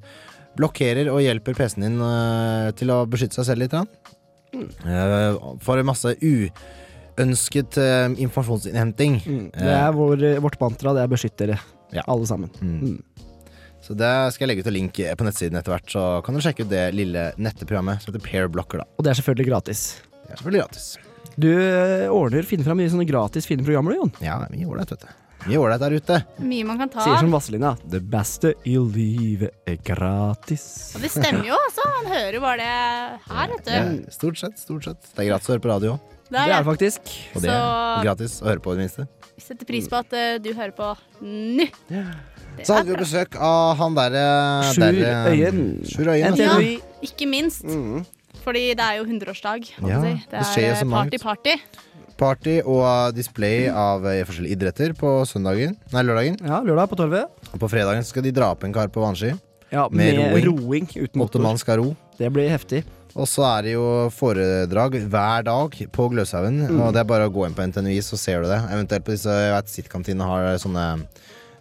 blokkerer 0.58 1.10
og 1.14 1.22
hjelper 1.22 1.54
PC-en 1.58 1.84
din 1.86 2.02
eh, 2.02 2.72
til 2.78 2.90
å 2.94 3.02
beskytte 3.10 3.38
seg 3.42 3.46
selv 3.52 3.60
litt. 3.66 3.72
grann. 3.72 3.88
Eh, 4.58 5.38
for 5.62 5.82
masse 5.86 6.16
uønsket 6.22 7.78
eh, 7.82 8.08
informasjonsinnhenting. 8.24 9.20
Det 9.54 9.74
er 9.74 9.92
vår, 9.94 10.28
vårt 10.44 10.60
mantra, 10.62 10.94
det 10.98 11.04
er 11.06 11.12
beskyttere. 11.12 11.60
Ja. 11.94 12.04
Alle 12.08 12.26
sammen. 12.28 12.50
Mm. 12.62 12.98
Så 13.88 13.96
det 13.96 14.12
skal 14.36 14.44
jeg 14.44 14.52
legge 14.52 14.66
ut 14.66 14.68
en 14.68 14.76
link 14.76 14.98
på 15.00 15.26
nettsiden 15.28 15.56
etter 15.56 15.72
hvert, 15.72 15.92
så 15.94 16.02
kan 16.26 16.36
dere 16.36 16.44
sjekke 16.50 16.66
ut 16.66 16.72
det 16.74 16.82
lille 16.92 17.30
netteprogrammet 17.40 18.04
som 18.04 18.12
heter 18.12 18.24
Pairblocker. 18.26 18.82
Da. 18.84 18.90
Og 19.00 19.06
det 19.08 19.14
er 19.14 19.20
selvfølgelig 19.22 19.48
gratis. 19.48 19.84
Det 20.12 20.34
er 20.34 20.42
selvfølgelig 20.42 20.64
gratis. 20.66 20.90
Du 21.38 21.48
øh, 21.54 22.10
ordner, 22.12 22.44
finner 22.50 22.68
fram 22.68 22.82
mye 22.82 22.92
sånne 22.92 23.08
gratis 23.08 23.48
fine 23.48 23.64
programmer, 23.64 23.96
du, 23.96 24.02
Jon. 24.02 24.12
Ja, 24.20 24.42
det 24.42 24.50
er 24.50 24.58
mye 24.58 24.68
ålreit, 24.74 24.92
vet 24.92 25.06
du. 25.06 25.16
Mye 25.48 25.62
ålreit 25.62 25.84
der 25.86 25.96
ute. 26.02 26.20
mye 26.44 26.68
man 26.68 26.82
kan 26.82 26.92
ta. 26.92 27.06
Sier 27.06 27.22
som 27.22 27.32
Vazelina. 27.32 27.72
Det 27.88 28.02
beste 28.12 28.52
i 28.68 28.76
livet 28.76 29.70
er 29.70 29.80
gratis. 29.88 30.68
Og 30.98 31.06
det 31.06 31.14
stemmer 31.14 31.48
jo, 31.48 31.56
altså. 31.70 31.88
Han 32.02 32.12
hører 32.12 32.40
jo 32.40 32.44
bare 32.44 32.60
det 32.60 33.32
her, 33.32 33.54
vet 33.56 33.66
du. 33.70 33.74
Ja, 33.78 33.88
stort 34.18 34.44
sett, 34.44 34.60
stort 34.60 34.90
sett. 34.90 35.12
Det 35.14 35.24
er 35.24 35.32
gratis 35.32 35.48
å 35.48 35.56
høre 35.56 35.64
på 35.64 35.72
radio 35.72 35.96
òg. 35.96 36.17
Det 36.28 36.40
er 36.44 36.52
det. 36.52 36.66
faktisk. 36.68 37.14
Og 37.36 37.42
det 37.42 37.50
er 37.50 37.58
Så- 37.58 38.04
gratis 38.04 38.42
å 38.42 38.46
høre 38.50 38.60
på, 38.60 38.74
i 38.74 38.76
det 38.76 38.84
minste. 38.86 39.08
Vi 39.38 39.42
setter 39.46 39.66
pris 39.70 39.88
på 39.88 39.98
at 40.00 40.14
uh, 40.14 40.38
du 40.42 40.54
hører 40.54 40.74
på 40.76 40.90
nå. 41.22 41.68
Så 42.66 42.74
hadde 42.74 42.88
vi 42.88 42.96
jo 42.96 43.00
besøk 43.04 43.36
av 43.38 43.78
han 43.78 43.94
derre 43.96 44.24
Sjur 44.74 44.98
Øyen. 45.30 45.60
Sjur 45.86 46.10
Øyen. 46.10 46.32
Altså. 46.34 46.48
Ja, 46.58 46.80
ikke 47.06 47.28
minst. 47.30 47.64
Fordi 48.44 48.64
det 48.80 48.86
er 48.86 48.98
jo 48.98 49.04
100-årsdag. 49.06 49.68
Ja, 49.86 50.02
si. 50.02 50.14
det 50.32 50.46
skjer 50.54 50.72
er 50.72 50.80
så 50.80 50.88
mangt. 50.88 51.12
party-party. 51.14 51.58
Party 52.18 52.56
og 52.66 53.14
display 53.14 53.68
av 53.70 54.06
eh, 54.10 54.24
forskjellige 54.26 54.58
idretter 54.58 54.94
på 54.98 55.20
søndagen. 55.30 55.76
Nei, 55.94 56.02
lørdagen. 56.02 56.40
Ja, 56.42 56.64
lørdag 56.66 56.90
på 56.90 56.98
Torvet. 56.98 57.30
Og 57.54 57.60
på 57.62 57.70
fredagen 57.70 58.02
skal 58.08 58.26
de 58.26 58.32
dra 58.34 58.50
opp 58.56 58.66
en 58.66 58.74
kar 58.74 58.90
på 58.90 59.04
vannski. 59.04 59.36
Ja, 59.72 59.88
Med 59.92 60.16
med, 60.16 60.34
roing. 60.34 60.46
roing. 60.68 60.88
uten 60.96 61.04
Åtte 61.04 61.18
motor. 61.18 61.40
mann 61.44 61.58
skal 61.58 61.78
ro. 61.82 61.96
Det 62.18 62.30
blir 62.32 62.50
heftig. 62.50 62.84
Og 63.18 63.26
så 63.28 63.44
er 63.58 63.62
det 63.64 63.72
jo 63.74 64.10
foredrag 64.14 64.94
hver 65.10 65.44
dag 65.44 65.74
på 65.92 66.10
Gløshaugen. 66.12 66.60
Mm. 66.70 66.82
Og 66.82 66.94
det 66.94 67.00
er 67.02 67.04
bare 67.10 67.28
å 67.28 67.34
gå 67.34 67.46
inn 67.48 67.54
på 67.58 67.66
NTNUI, 67.66 67.98
så 68.06 68.18
ser 68.18 68.42
du 68.44 68.48
det. 68.52 68.60
Eventuelt 68.72 69.04
på 69.08 69.12
disse 69.16 69.28
jeg 69.34 69.54
vet, 69.56 69.72
Sittkantinene 69.74 70.28
har 70.30 70.58
sånne, 70.62 70.86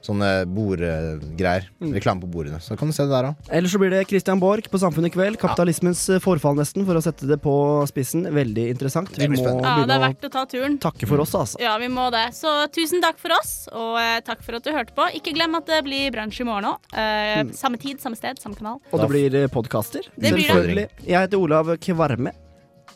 sånne 0.04 0.28
bordgreier. 0.52 1.66
Mm. 1.80 1.92
Reklame 1.96 2.22
på 2.22 2.28
bordene. 2.30 2.60
Så 2.62 2.76
kan 2.78 2.90
du 2.90 2.94
se 2.94 3.06
det 3.06 3.12
der 3.14 3.28
òg. 3.30 3.48
Ellers 3.58 3.72
så 3.74 3.80
blir 3.80 3.90
det 3.94 4.02
Christian 4.10 4.40
Borch 4.42 4.68
på 4.70 4.78
Samfunnet 4.82 5.10
i 5.10 5.14
kveld. 5.16 5.38
Kapitalismens 5.42 6.04
eh, 6.14 6.20
forfall, 6.22 6.56
nesten, 6.58 6.84
for 6.86 6.98
å 6.98 7.02
sette 7.04 7.28
det 7.30 7.38
på 7.42 7.54
spissen. 7.90 8.26
Veldig 8.34 8.68
interessant. 8.74 9.10
Vi 9.18 9.28
må. 9.32 9.40
Ja, 9.42 9.74
det 9.88 9.96
er 9.96 10.04
verdt 10.06 10.28
å 10.28 10.32
ta 10.36 10.44
turen. 10.50 10.78
takke 10.82 11.08
for 11.10 11.24
oss, 11.24 11.34
altså. 11.38 11.60
Ja, 11.62 11.74
vi 11.82 11.90
må 11.92 12.08
det. 12.14 12.26
Så 12.38 12.52
tusen 12.74 13.02
takk 13.04 13.18
for 13.22 13.34
oss, 13.38 13.54
og 13.72 13.98
eh, 14.02 14.20
takk 14.26 14.44
for 14.46 14.58
at 14.60 14.66
du 14.66 14.72
hørte 14.74 14.94
på. 14.96 15.08
Ikke 15.18 15.34
glem 15.36 15.58
at 15.58 15.66
det 15.70 15.82
blir 15.86 16.10
brunsj 16.14 16.42
i 16.44 16.48
morgen 16.48 16.70
òg. 16.74 16.90
Eh, 16.94 17.42
Samme 17.56 17.80
tid, 17.82 18.00
samme 18.02 18.18
sted, 18.18 18.38
samme 18.42 18.58
kanal. 18.58 18.80
Og 18.92 19.02
det 19.02 19.10
blir 19.12 19.38
podkaster. 19.52 20.06
Det 20.14 20.32
blir 20.34 20.44
det. 20.44 20.50
Selvfølgelig. 20.52 20.88
Jeg 21.06 21.18
heter 21.26 21.42
Olav 21.42 21.74
Kvarme. 21.82 22.32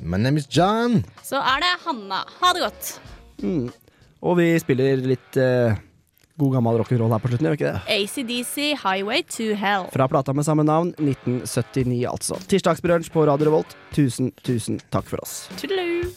My 0.00 0.16
name 0.16 0.38
is 0.40 0.46
John. 0.48 1.02
Så 1.26 1.36
er 1.36 1.60
det 1.60 1.74
Hanna. 1.84 2.22
Ha 2.40 2.52
det 2.56 2.62
godt. 2.64 2.90
Mm. 3.42 3.66
Og 4.24 4.36
vi 4.38 4.46
spiller 4.60 5.00
litt 5.04 5.36
eh, 5.40 5.76
god 6.40 6.56
gammel 6.56 6.80
rock'n'roll 6.80 7.12
her 7.14 7.22
på 7.22 7.30
slutten, 7.32 7.48
gjør 7.48 7.56
vi 7.56 7.60
ikke 7.60 7.74
det? 7.74 7.82
ACDC 7.96 8.56
Highway 8.80 9.24
to 9.36 9.52
Hell. 9.60 9.88
Fra 9.94 10.08
plata 10.10 10.34
med 10.36 10.48
samme 10.48 10.66
navn, 10.66 10.94
1979 10.98 12.02
altså. 12.10 12.40
Tirsdagsbrunsj 12.50 13.12
på 13.14 13.28
Radio 13.28 13.50
Revolt. 13.50 13.76
Tusen, 13.96 14.32
tusen 14.46 14.80
takk 14.94 15.08
for 15.10 15.22
oss. 15.24 15.44
Tudelu. 15.60 16.08